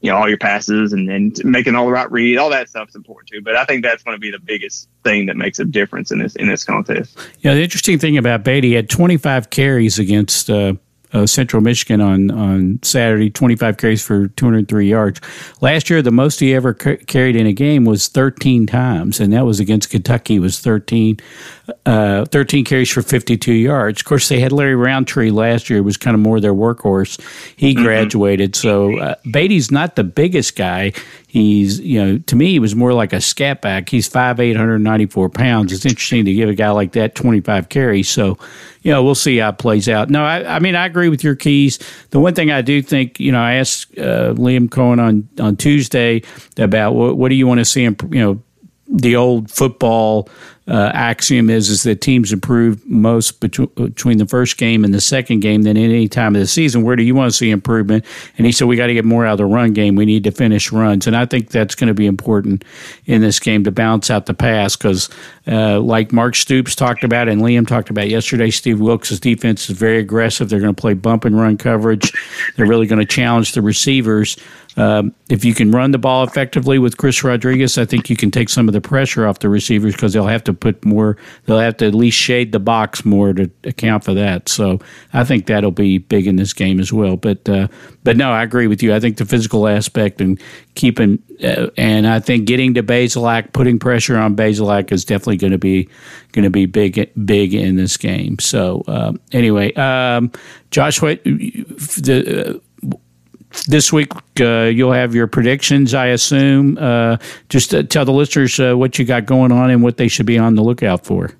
You 0.00 0.10
know 0.10 0.16
all 0.16 0.28
your 0.28 0.38
passes 0.38 0.94
and, 0.94 1.10
and 1.10 1.38
making 1.44 1.74
all 1.74 1.84
the 1.84 1.92
right 1.92 2.10
reads, 2.10 2.38
all 2.38 2.48
that 2.50 2.68
stuff's 2.68 2.94
important 2.94 3.28
too. 3.28 3.42
But 3.42 3.56
I 3.56 3.64
think 3.66 3.84
that's 3.84 4.02
going 4.02 4.14
to 4.14 4.18
be 4.18 4.30
the 4.30 4.38
biggest 4.38 4.88
thing 5.04 5.26
that 5.26 5.36
makes 5.36 5.58
a 5.58 5.66
difference 5.66 6.10
in 6.10 6.18
this 6.18 6.34
in 6.36 6.46
this 6.48 6.64
contest. 6.64 7.18
Yeah, 7.40 7.52
the 7.52 7.62
interesting 7.62 7.98
thing 7.98 8.16
about 8.16 8.42
Badie 8.42 8.64
he 8.64 8.72
had 8.72 8.88
25 8.88 9.50
carries 9.50 9.98
against 9.98 10.48
uh, 10.48 10.74
uh, 11.12 11.26
Central 11.26 11.62
Michigan 11.62 12.00
on 12.00 12.30
on 12.30 12.78
Saturday, 12.82 13.30
25 13.30 13.76
carries 13.76 14.02
for 14.02 14.28
203 14.28 14.88
yards. 14.88 15.20
Last 15.60 15.88
year, 15.90 16.02
the 16.02 16.10
most 16.10 16.40
he 16.40 16.54
ever 16.54 16.74
ca- 16.74 16.96
carried 17.06 17.36
in 17.36 17.46
a 17.46 17.52
game 17.52 17.84
was 17.84 18.08
13 18.08 18.66
times, 18.66 19.20
and 19.20 19.32
that 19.32 19.46
was 19.46 19.60
against 19.60 19.90
Kentucky. 19.90 20.36
It 20.36 20.40
was 20.40 20.58
13, 20.58 21.18
uh, 21.84 22.24
13 22.26 22.64
carries 22.64 22.90
for 22.90 23.02
52 23.02 23.52
yards. 23.52 24.00
Of 24.00 24.04
course, 24.04 24.28
they 24.28 24.40
had 24.40 24.52
Larry 24.52 24.76
Rountree 24.76 25.30
last 25.30 25.70
year. 25.70 25.78
It 25.78 25.82
was 25.82 25.96
kind 25.96 26.14
of 26.14 26.20
more 26.20 26.40
their 26.40 26.54
workhorse. 26.54 27.20
He 27.56 27.74
graduated, 27.74 28.56
so 28.56 28.98
uh, 28.98 29.14
Badie's 29.30 29.70
not 29.70 29.96
the 29.96 30.04
biggest 30.04 30.56
guy. 30.56 30.92
He's, 31.36 31.80
you 31.80 32.02
know, 32.02 32.16
to 32.16 32.34
me, 32.34 32.52
he 32.52 32.58
was 32.58 32.74
more 32.74 32.94
like 32.94 33.12
a 33.12 33.20
scat 33.20 33.60
back. 33.60 33.90
He's 33.90 34.08
5'8", 34.08 34.52
194 34.52 35.28
pounds. 35.28 35.70
It's 35.70 35.84
interesting 35.84 36.24
to 36.24 36.32
give 36.32 36.48
a 36.48 36.54
guy 36.54 36.70
like 36.70 36.92
that 36.92 37.14
25 37.14 37.68
carries. 37.68 38.08
So, 38.08 38.38
you 38.80 38.90
know, 38.90 39.04
we'll 39.04 39.14
see 39.14 39.36
how 39.36 39.50
it 39.50 39.58
plays 39.58 39.86
out. 39.86 40.08
No, 40.08 40.24
I, 40.24 40.56
I 40.56 40.60
mean, 40.60 40.74
I 40.74 40.86
agree 40.86 41.10
with 41.10 41.22
your 41.22 41.36
keys. 41.36 41.78
The 42.08 42.20
one 42.20 42.34
thing 42.34 42.50
I 42.50 42.62
do 42.62 42.80
think, 42.80 43.20
you 43.20 43.32
know, 43.32 43.40
I 43.42 43.56
asked 43.56 43.98
uh, 43.98 44.32
Liam 44.32 44.70
Coen 44.70 44.98
on, 44.98 45.28
on 45.38 45.56
Tuesday 45.56 46.22
about 46.56 46.94
what, 46.94 47.18
what 47.18 47.28
do 47.28 47.34
you 47.34 47.46
want 47.46 47.58
to 47.58 47.66
see 47.66 47.84
him, 47.84 47.98
you 48.10 48.22
know, 48.22 48.42
the 48.88 49.16
old 49.16 49.50
football 49.50 50.30
uh, 50.68 50.90
axiom 50.94 51.48
is 51.48 51.68
is 51.68 51.84
that 51.84 52.00
teams 52.00 52.32
improve 52.32 52.84
most 52.86 53.40
between, 53.40 54.18
the 54.18 54.26
first 54.26 54.56
game 54.56 54.84
and 54.84 54.92
the 54.92 55.00
second 55.00 55.40
game 55.40 55.62
than 55.62 55.76
any 55.76 56.08
time 56.08 56.34
of 56.34 56.40
the 56.40 56.46
season. 56.46 56.82
Where 56.82 56.96
do 56.96 57.02
you 57.02 57.14
want 57.14 57.30
to 57.30 57.36
see 57.36 57.50
improvement? 57.50 58.04
And 58.36 58.46
he 58.46 58.52
said 58.52 58.66
we 58.66 58.76
got 58.76 58.86
to 58.88 58.94
get 58.94 59.04
more 59.04 59.26
out 59.26 59.32
of 59.32 59.38
the 59.38 59.46
run 59.46 59.72
game. 59.72 59.94
We 59.94 60.06
need 60.06 60.24
to 60.24 60.30
finish 60.30 60.72
runs, 60.72 61.06
and 61.06 61.16
I 61.16 61.26
think 61.26 61.50
that's 61.50 61.74
going 61.74 61.88
to 61.88 61.94
be 61.94 62.06
important 62.06 62.64
in 63.04 63.20
this 63.20 63.38
game 63.38 63.64
to 63.64 63.70
balance 63.70 64.10
out 64.10 64.26
the 64.26 64.34
pass 64.34 64.76
because, 64.76 65.08
uh, 65.46 65.78
like 65.80 66.12
Mark 66.12 66.34
Stoops 66.34 66.74
talked 66.74 67.04
about 67.04 67.28
and 67.28 67.42
Liam 67.42 67.66
talked 67.66 67.90
about 67.90 68.08
yesterday, 68.08 68.50
Steve 68.50 68.80
Wilks' 68.80 69.20
defense 69.20 69.70
is 69.70 69.76
very 69.76 69.98
aggressive. 69.98 70.48
They're 70.48 70.60
going 70.60 70.74
to 70.74 70.80
play 70.80 70.94
bump 70.94 71.24
and 71.24 71.38
run 71.38 71.56
coverage. 71.58 72.12
They're 72.56 72.66
really 72.66 72.86
going 72.86 73.00
to 73.00 73.06
challenge 73.06 73.52
the 73.52 73.62
receivers. 73.62 74.36
Um, 74.76 75.14
if 75.30 75.44
you 75.44 75.54
can 75.54 75.70
run 75.70 75.90
the 75.90 75.98
ball 75.98 76.22
effectively 76.22 76.78
with 76.78 76.98
Chris 76.98 77.24
Rodriguez, 77.24 77.78
I 77.78 77.86
think 77.86 78.10
you 78.10 78.16
can 78.16 78.30
take 78.30 78.48
some 78.48 78.68
of 78.68 78.74
the 78.74 78.80
pressure 78.80 79.26
off 79.26 79.38
the 79.38 79.48
receivers 79.48 79.94
because 79.94 80.12
they'll 80.12 80.26
have 80.26 80.44
to 80.44 80.52
put 80.52 80.84
more. 80.84 81.16
They'll 81.46 81.58
have 81.58 81.78
to 81.78 81.86
at 81.86 81.94
least 81.94 82.18
shade 82.18 82.52
the 82.52 82.60
box 82.60 83.04
more 83.04 83.32
to 83.32 83.50
account 83.64 84.04
for 84.04 84.12
that. 84.14 84.48
So 84.48 84.80
I 85.12 85.24
think 85.24 85.46
that'll 85.46 85.70
be 85.70 85.98
big 85.98 86.26
in 86.26 86.36
this 86.36 86.52
game 86.52 86.78
as 86.78 86.92
well. 86.92 87.16
But 87.16 87.48
uh, 87.48 87.68
but 88.04 88.16
no, 88.16 88.30
I 88.32 88.42
agree 88.42 88.66
with 88.66 88.82
you. 88.82 88.94
I 88.94 89.00
think 89.00 89.16
the 89.16 89.24
physical 89.24 89.66
aspect 89.66 90.20
and 90.20 90.40
keeping 90.74 91.22
uh, 91.42 91.68
and 91.76 92.06
I 92.06 92.20
think 92.20 92.46
getting 92.46 92.74
to 92.74 92.82
Bazelak, 92.82 93.52
putting 93.52 93.78
pressure 93.78 94.18
on 94.18 94.36
Bazelak 94.36 94.92
is 94.92 95.04
definitely 95.04 95.38
going 95.38 95.52
to 95.52 95.58
be 95.58 95.88
going 96.32 96.44
to 96.44 96.50
be 96.50 96.66
big 96.66 97.10
big 97.24 97.54
in 97.54 97.76
this 97.76 97.96
game. 97.96 98.38
So 98.38 98.84
um, 98.86 99.20
anyway, 99.32 99.72
um, 99.74 100.30
Josh, 100.70 101.00
what 101.00 101.24
the. 101.24 102.60
This 103.64 103.92
week 103.92 104.12
uh, 104.40 104.64
you'll 104.64 104.92
have 104.92 105.14
your 105.14 105.26
predictions, 105.26 105.94
I 105.94 106.06
assume. 106.06 106.78
Uh, 106.78 107.16
just 107.48 107.74
uh, 107.74 107.82
tell 107.82 108.04
the 108.04 108.12
listeners 108.12 108.58
uh, 108.60 108.74
what 108.74 108.98
you 108.98 109.04
got 109.04 109.26
going 109.26 109.52
on 109.52 109.70
and 109.70 109.82
what 109.82 109.96
they 109.96 110.08
should 110.08 110.26
be 110.26 110.38
on 110.38 110.54
the 110.54 110.62
lookout 110.62 111.04
for. 111.04 111.30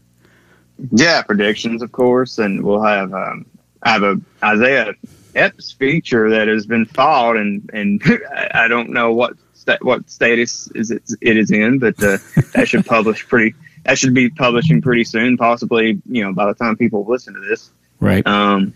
Yeah, 0.92 1.22
predictions, 1.22 1.82
of 1.82 1.92
course, 1.92 2.38
and 2.38 2.62
we'll 2.62 2.82
have 2.82 3.12
um, 3.14 3.46
I 3.82 3.90
have 3.90 4.02
a 4.02 4.20
Isaiah 4.42 4.94
Epps 5.34 5.72
feature 5.72 6.30
that 6.30 6.48
has 6.48 6.66
been 6.66 6.84
filed, 6.86 7.36
and 7.36 7.70
and 7.72 8.02
I 8.54 8.68
don't 8.68 8.90
know 8.90 9.12
what 9.12 9.34
sta- 9.54 9.78
what 9.82 10.08
status 10.10 10.68
is 10.74 10.90
it, 10.90 11.02
it 11.20 11.36
is 11.36 11.50
in, 11.50 11.78
but 11.78 12.02
uh, 12.02 12.18
that 12.54 12.68
should 12.68 12.84
publish 12.86 13.26
pretty. 13.26 13.54
That 13.84 13.98
should 13.98 14.14
be 14.14 14.28
publishing 14.28 14.82
pretty 14.82 15.04
soon, 15.04 15.36
possibly 15.36 16.00
you 16.06 16.24
know 16.24 16.32
by 16.32 16.46
the 16.46 16.54
time 16.54 16.76
people 16.76 17.04
listen 17.06 17.34
to 17.34 17.40
this. 17.40 17.70
Right. 18.00 18.26
Um, 18.26 18.74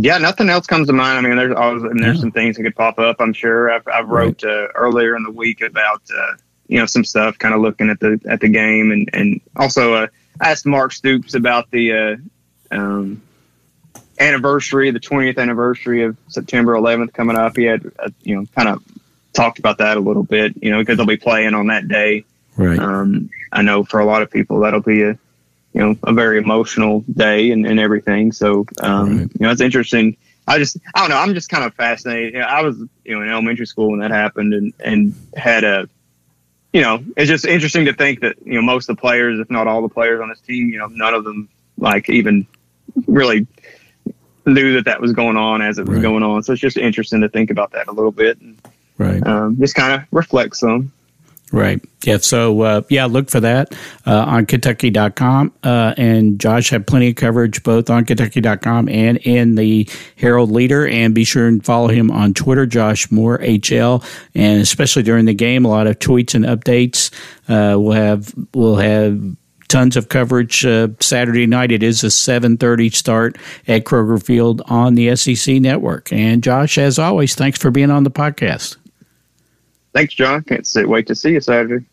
yeah, 0.00 0.18
nothing 0.18 0.48
else 0.50 0.66
comes 0.66 0.88
to 0.88 0.92
mind. 0.92 1.18
I 1.18 1.28
mean, 1.28 1.36
there's 1.36 1.54
always, 1.56 1.82
and 1.84 2.02
there's 2.02 2.16
Yeah. 2.16 2.20
some 2.20 2.32
things 2.32 2.56
that 2.56 2.62
could 2.64 2.76
pop 2.76 2.98
up. 2.98 3.16
I'm 3.20 3.32
sure. 3.32 3.70
I've, 3.72 3.86
I've 3.86 4.08
wrote 4.08 4.42
uh, 4.44 4.68
earlier 4.74 5.16
in 5.16 5.22
the 5.22 5.30
week 5.30 5.60
about 5.60 6.02
uh, 6.16 6.32
you 6.66 6.78
know 6.78 6.86
some 6.86 7.04
stuff, 7.04 7.38
kind 7.38 7.54
of 7.54 7.60
looking 7.60 7.90
at 7.90 8.00
the 8.00 8.20
at 8.28 8.40
the 8.40 8.48
game, 8.48 8.90
and 8.90 9.08
and 9.12 9.40
also 9.56 9.94
uh, 9.94 10.06
I 10.40 10.50
asked 10.50 10.66
Mark 10.66 10.92
Stoops 10.92 11.34
about 11.34 11.70
the 11.70 11.92
uh, 11.92 12.76
um, 12.76 13.22
anniversary, 14.18 14.90
the 14.90 15.00
20th 15.00 15.38
anniversary 15.38 16.02
of 16.04 16.16
September 16.28 16.72
11th 16.74 17.12
coming 17.12 17.36
up. 17.36 17.56
He 17.56 17.64
had, 17.64 17.90
uh, 17.98 18.10
you 18.22 18.36
know, 18.36 18.46
kind 18.54 18.68
of 18.68 18.82
talked 19.32 19.58
about 19.58 19.78
that 19.78 19.96
a 19.96 20.00
little 20.00 20.22
bit, 20.22 20.54
you 20.62 20.70
know, 20.70 20.78
because 20.78 20.96
they'll 20.96 21.06
be 21.06 21.16
playing 21.16 21.54
on 21.54 21.68
that 21.68 21.88
day. 21.88 22.24
Right. 22.56 22.78
Um, 22.78 23.30
I 23.52 23.62
know 23.62 23.84
for 23.84 23.98
a 24.00 24.04
lot 24.04 24.22
of 24.22 24.30
people 24.30 24.60
that'll 24.60 24.80
be 24.80 25.02
a, 25.02 25.18
you 25.74 25.80
know, 25.80 25.96
a 26.04 26.12
very 26.12 26.38
emotional 26.38 27.04
day 27.12 27.50
and, 27.50 27.66
and 27.66 27.80
everything. 27.80 28.32
So, 28.32 28.64
um, 28.80 29.18
right. 29.18 29.30
you 29.38 29.40
know, 29.40 29.50
it's 29.50 29.60
interesting. 29.60 30.16
I 30.46 30.58
just, 30.58 30.76
I 30.94 31.00
don't 31.00 31.10
know. 31.10 31.16
I'm 31.16 31.34
just 31.34 31.48
kind 31.48 31.64
of 31.64 31.74
fascinated. 31.74 32.40
I 32.40 32.62
was, 32.62 32.78
you 33.04 33.14
know, 33.14 33.22
in 33.22 33.28
elementary 33.28 33.66
school 33.66 33.90
when 33.90 34.00
that 34.00 34.10
happened 34.10 34.54
and, 34.54 34.72
and 34.78 35.14
had 35.36 35.64
a, 35.64 35.88
you 36.72 36.80
know, 36.80 37.04
it's 37.16 37.28
just 37.28 37.44
interesting 37.44 37.86
to 37.86 37.92
think 37.92 38.20
that, 38.20 38.36
you 38.44 38.54
know, 38.54 38.62
most 38.62 38.88
of 38.88 38.96
the 38.96 39.00
players, 39.00 39.40
if 39.40 39.50
not 39.50 39.66
all 39.66 39.82
the 39.82 39.88
players 39.88 40.20
on 40.20 40.28
this 40.28 40.40
team, 40.40 40.70
you 40.70 40.78
know, 40.78 40.86
none 40.86 41.14
of 41.14 41.24
them 41.24 41.48
like 41.76 42.08
even 42.08 42.46
really 43.06 43.46
knew 44.46 44.74
that 44.74 44.84
that 44.84 45.00
was 45.00 45.12
going 45.12 45.36
on 45.36 45.62
as 45.62 45.78
it 45.78 45.86
was 45.86 45.96
right. 45.96 46.02
going 46.02 46.22
on. 46.22 46.42
So 46.42 46.52
it's 46.52 46.60
just 46.62 46.76
interesting 46.76 47.22
to 47.22 47.28
think 47.28 47.50
about 47.50 47.72
that 47.72 47.88
a 47.88 47.92
little 47.92 48.12
bit. 48.12 48.40
And, 48.40 48.60
right. 48.98 49.26
Um, 49.26 49.56
just 49.58 49.74
kind 49.74 50.00
of 50.00 50.06
reflect 50.12 50.56
some. 50.56 50.92
Right. 51.54 51.80
Yeah. 52.04 52.18
So, 52.18 52.62
uh, 52.62 52.82
yeah, 52.90 53.04
look 53.04 53.30
for 53.30 53.38
that 53.38 53.74
uh, 54.06 54.24
on 54.24 54.46
Kentucky.com. 54.46 55.52
Uh, 55.62 55.94
and 55.96 56.40
Josh 56.40 56.68
had 56.68 56.84
plenty 56.84 57.10
of 57.10 57.16
coverage 57.16 57.62
both 57.62 57.90
on 57.90 58.04
Kentucky.com 58.04 58.88
and 58.88 59.18
in 59.18 59.54
the 59.54 59.88
Herald 60.16 60.50
Leader. 60.50 60.86
And 60.86 61.14
be 61.14 61.22
sure 61.24 61.46
and 61.46 61.64
follow 61.64 61.88
him 61.88 62.10
on 62.10 62.34
Twitter, 62.34 62.66
Josh 62.66 63.08
Moore 63.12 63.38
HL. 63.38 64.04
And 64.34 64.60
especially 64.60 65.04
during 65.04 65.26
the 65.26 65.34
game, 65.34 65.64
a 65.64 65.68
lot 65.68 65.86
of 65.86 65.98
tweets 66.00 66.34
and 66.34 66.44
updates. 66.44 67.12
Uh, 67.48 67.78
we'll 67.78 67.92
have, 67.92 68.34
we'll 68.52 68.76
have, 68.76 69.36
tons 69.68 69.96
of 69.96 70.08
coverage 70.08 70.64
uh, 70.64 70.86
Saturday 71.00 71.46
night. 71.46 71.72
It 71.72 71.82
is 71.82 72.04
a 72.04 72.08
7:30 72.08 72.94
start 72.94 73.38
at 73.66 73.82
Kroger 73.84 74.22
Field 74.22 74.62
on 74.66 74.94
the 74.94 75.16
SEC 75.16 75.56
network. 75.56 76.12
And 76.12 76.44
Josh, 76.44 76.78
as 76.78 76.98
always, 76.98 77.34
thanks 77.34 77.58
for 77.58 77.72
being 77.72 77.90
on 77.90 78.04
the 78.04 78.10
podcast. 78.10 78.76
Thanks, 79.94 80.12
John. 80.14 80.42
Can't 80.42 80.68
wait 80.88 81.06
to 81.06 81.14
see 81.14 81.32
you 81.32 81.40
Saturday. 81.40 81.86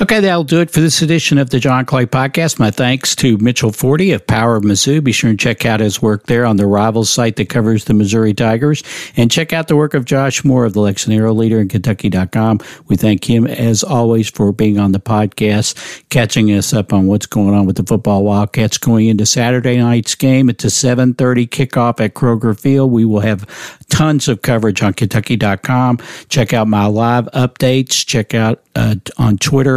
Okay, 0.00 0.20
that'll 0.20 0.44
do 0.44 0.60
it 0.60 0.70
for 0.70 0.80
this 0.80 1.02
edition 1.02 1.38
of 1.38 1.50
the 1.50 1.60
John 1.60 1.84
Clay 1.86 2.06
Podcast. 2.06 2.58
My 2.58 2.70
thanks 2.70 3.14
to 3.16 3.38
Mitchell 3.38 3.70
Forde 3.70 4.14
of 4.14 4.26
Power 4.26 4.56
of 4.56 4.64
Mizzou. 4.64 5.02
Be 5.02 5.12
sure 5.12 5.30
and 5.30 5.38
check 5.38 5.64
out 5.64 5.80
his 5.80 6.02
work 6.02 6.26
there 6.26 6.44
on 6.44 6.56
the 6.56 6.66
Rivals 6.66 7.10
site 7.10 7.36
that 7.36 7.48
covers 7.48 7.84
the 7.84 7.94
Missouri 7.94 8.34
Tigers. 8.34 8.82
And 9.16 9.30
check 9.30 9.52
out 9.52 9.68
the 9.68 9.76
work 9.76 9.94
of 9.94 10.04
Josh 10.04 10.44
Moore 10.44 10.64
of 10.64 10.72
the 10.72 10.80
Lexington 10.80 11.36
Leader 11.36 11.60
in 11.60 11.68
Kentucky.com. 11.68 12.60
We 12.88 12.96
thank 12.96 13.28
him, 13.28 13.46
as 13.46 13.82
always, 13.82 14.28
for 14.28 14.52
being 14.52 14.78
on 14.78 14.92
the 14.92 15.00
podcast, 15.00 16.08
catching 16.08 16.48
us 16.48 16.72
up 16.72 16.92
on 16.92 17.06
what's 17.06 17.26
going 17.26 17.54
on 17.54 17.66
with 17.66 17.76
the 17.76 17.84
football 17.84 18.24
Wildcats 18.24 18.78
going 18.78 19.08
into 19.08 19.26
Saturday 19.26 19.78
night's 19.78 20.14
game. 20.14 20.48
It's 20.50 20.64
a 20.64 20.68
7.30 20.68 21.48
kickoff 21.48 22.00
at 22.00 22.14
Kroger 22.14 22.58
Field. 22.58 22.90
We 22.90 23.04
will 23.04 23.20
have 23.20 23.46
tons 23.88 24.28
of 24.28 24.42
coverage 24.42 24.82
on 24.82 24.92
Kentucky.com. 24.92 25.98
Check 26.28 26.52
out 26.52 26.68
my 26.68 26.86
live 26.86 27.26
updates. 27.26 28.04
Check 28.04 28.34
out 28.34 28.62
uh, 28.76 28.96
on 29.18 29.38
Twitter. 29.38 29.73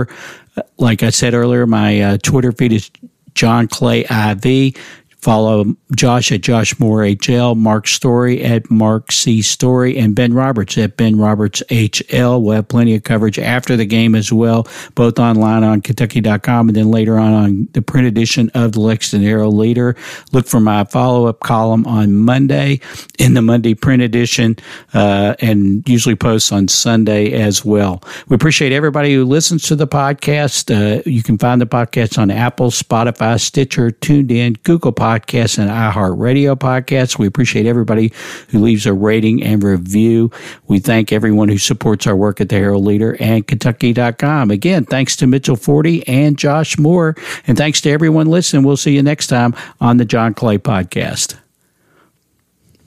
Like 0.78 1.04
I 1.04 1.10
said 1.10 1.34
earlier, 1.34 1.66
my 1.68 2.02
uh, 2.02 2.18
Twitter 2.18 2.52
feed 2.52 2.74
is 2.74 2.90
John 3.34 3.68
Clay 3.68 4.02
IV. 4.02 4.76
Follow 5.20 5.76
Josh 5.96 6.32
at 6.32 6.42
Josh 6.42 6.80
Moore 6.80 7.00
HL, 7.00 7.58
Mark 7.58 7.88
Story 7.88 8.44
at 8.44 8.70
Mark 8.70 9.12
C 9.12 9.42
Story, 9.42 9.98
and 9.98 10.16
Ben 10.16 10.32
Roberts 10.32 10.78
at 10.78 10.96
Ben 10.96 11.18
Roberts 11.18 11.64
HL. 11.70 12.42
We'll 12.42 12.56
have 12.56 12.68
plenty 12.68 12.94
of 12.96 13.04
coverage 13.04 13.40
after 13.40 13.76
the 13.76 13.86
game 13.86 14.14
as 14.14 14.32
well, 14.32 14.68
both 14.94 15.18
online 15.18 15.64
on 15.64 15.82
Kentucky.com 15.82 16.70
and 16.70 16.76
then 16.76 16.92
later 16.92 17.18
on 17.18 17.34
on 17.34 17.68
the 17.74 17.82
print 17.82 18.06
edition 18.06 18.52
of 18.54 18.74
the 18.74 18.80
Lexington 18.80 19.28
Herald 19.28 19.56
Leader. 19.56 19.96
Look 20.34 20.46
for 20.46 20.60
my 20.60 20.84
follow 20.84 21.26
up 21.26 21.40
column 21.40 21.88
on 21.88 22.14
Monday 22.14 22.80
in 23.18 23.34
the 23.34 23.42
Monday 23.42 23.74
print 23.74 24.04
edition, 24.04 24.56
uh, 24.94 25.34
and 25.40 25.88
usually 25.90 26.16
posts 26.16 26.52
on 26.52 26.68
Sunday 26.68 27.32
as 27.32 27.66
well. 27.66 28.04
We 28.28 28.36
appreciate 28.36 28.72
everybody 28.72 29.16
who 29.16 29.26
listens 29.26 29.64
to 29.64 29.76
the 29.76 29.88
podcast. 29.88 30.70
Uh, 30.70 31.02
you 31.08 31.24
can 31.24 31.40
find 31.40 31.60
the 31.60 31.66
podcast 31.66 32.20
on 32.20 32.30
Apple, 32.30 32.70
Spotify, 32.70 33.40
Stitcher, 33.40 33.90
TuneIn, 33.90 34.62
Google 34.62 34.94
Podcasts 34.94 35.07
Podcasts 35.08 35.58
and 35.58 35.70
iHeartRadio 35.72 36.58
podcasts. 36.58 37.18
We 37.18 37.28
appreciate 37.28 37.66
everybody 37.66 38.12
who 38.50 38.60
leaves 38.60 38.86
a 38.86 38.92
rating 38.92 39.42
and 39.42 39.64
review. 39.64 40.32
We 40.68 40.80
thank 40.80 41.14
everyone 41.14 41.48
who 41.48 41.58
supports 41.58 42.06
our 42.08 42.16
work 42.16 42.42
at 42.42 42.50
the 42.50 42.56
Herald 42.56 42.84
Leader 42.84 43.16
and 43.22 43.48
Kentucky.com. 43.48 44.52
Again, 44.52 44.84
thanks 44.84 45.16
to 45.16 45.28
Mitchell 45.28 45.56
Forde 45.56 46.04
and 46.08 46.38
Josh 46.38 46.78
Moore. 46.78 47.16
And 47.48 47.58
thanks 47.58 47.80
to 47.82 47.90
everyone 47.90 48.28
listening. 48.28 48.64
We'll 48.64 48.76
see 48.76 48.96
you 48.96 49.02
next 49.02 49.28
time 49.28 49.56
on 49.80 49.96
the 49.96 50.04
John 50.04 50.34
Clay 50.34 50.58
Podcast. 50.58 51.38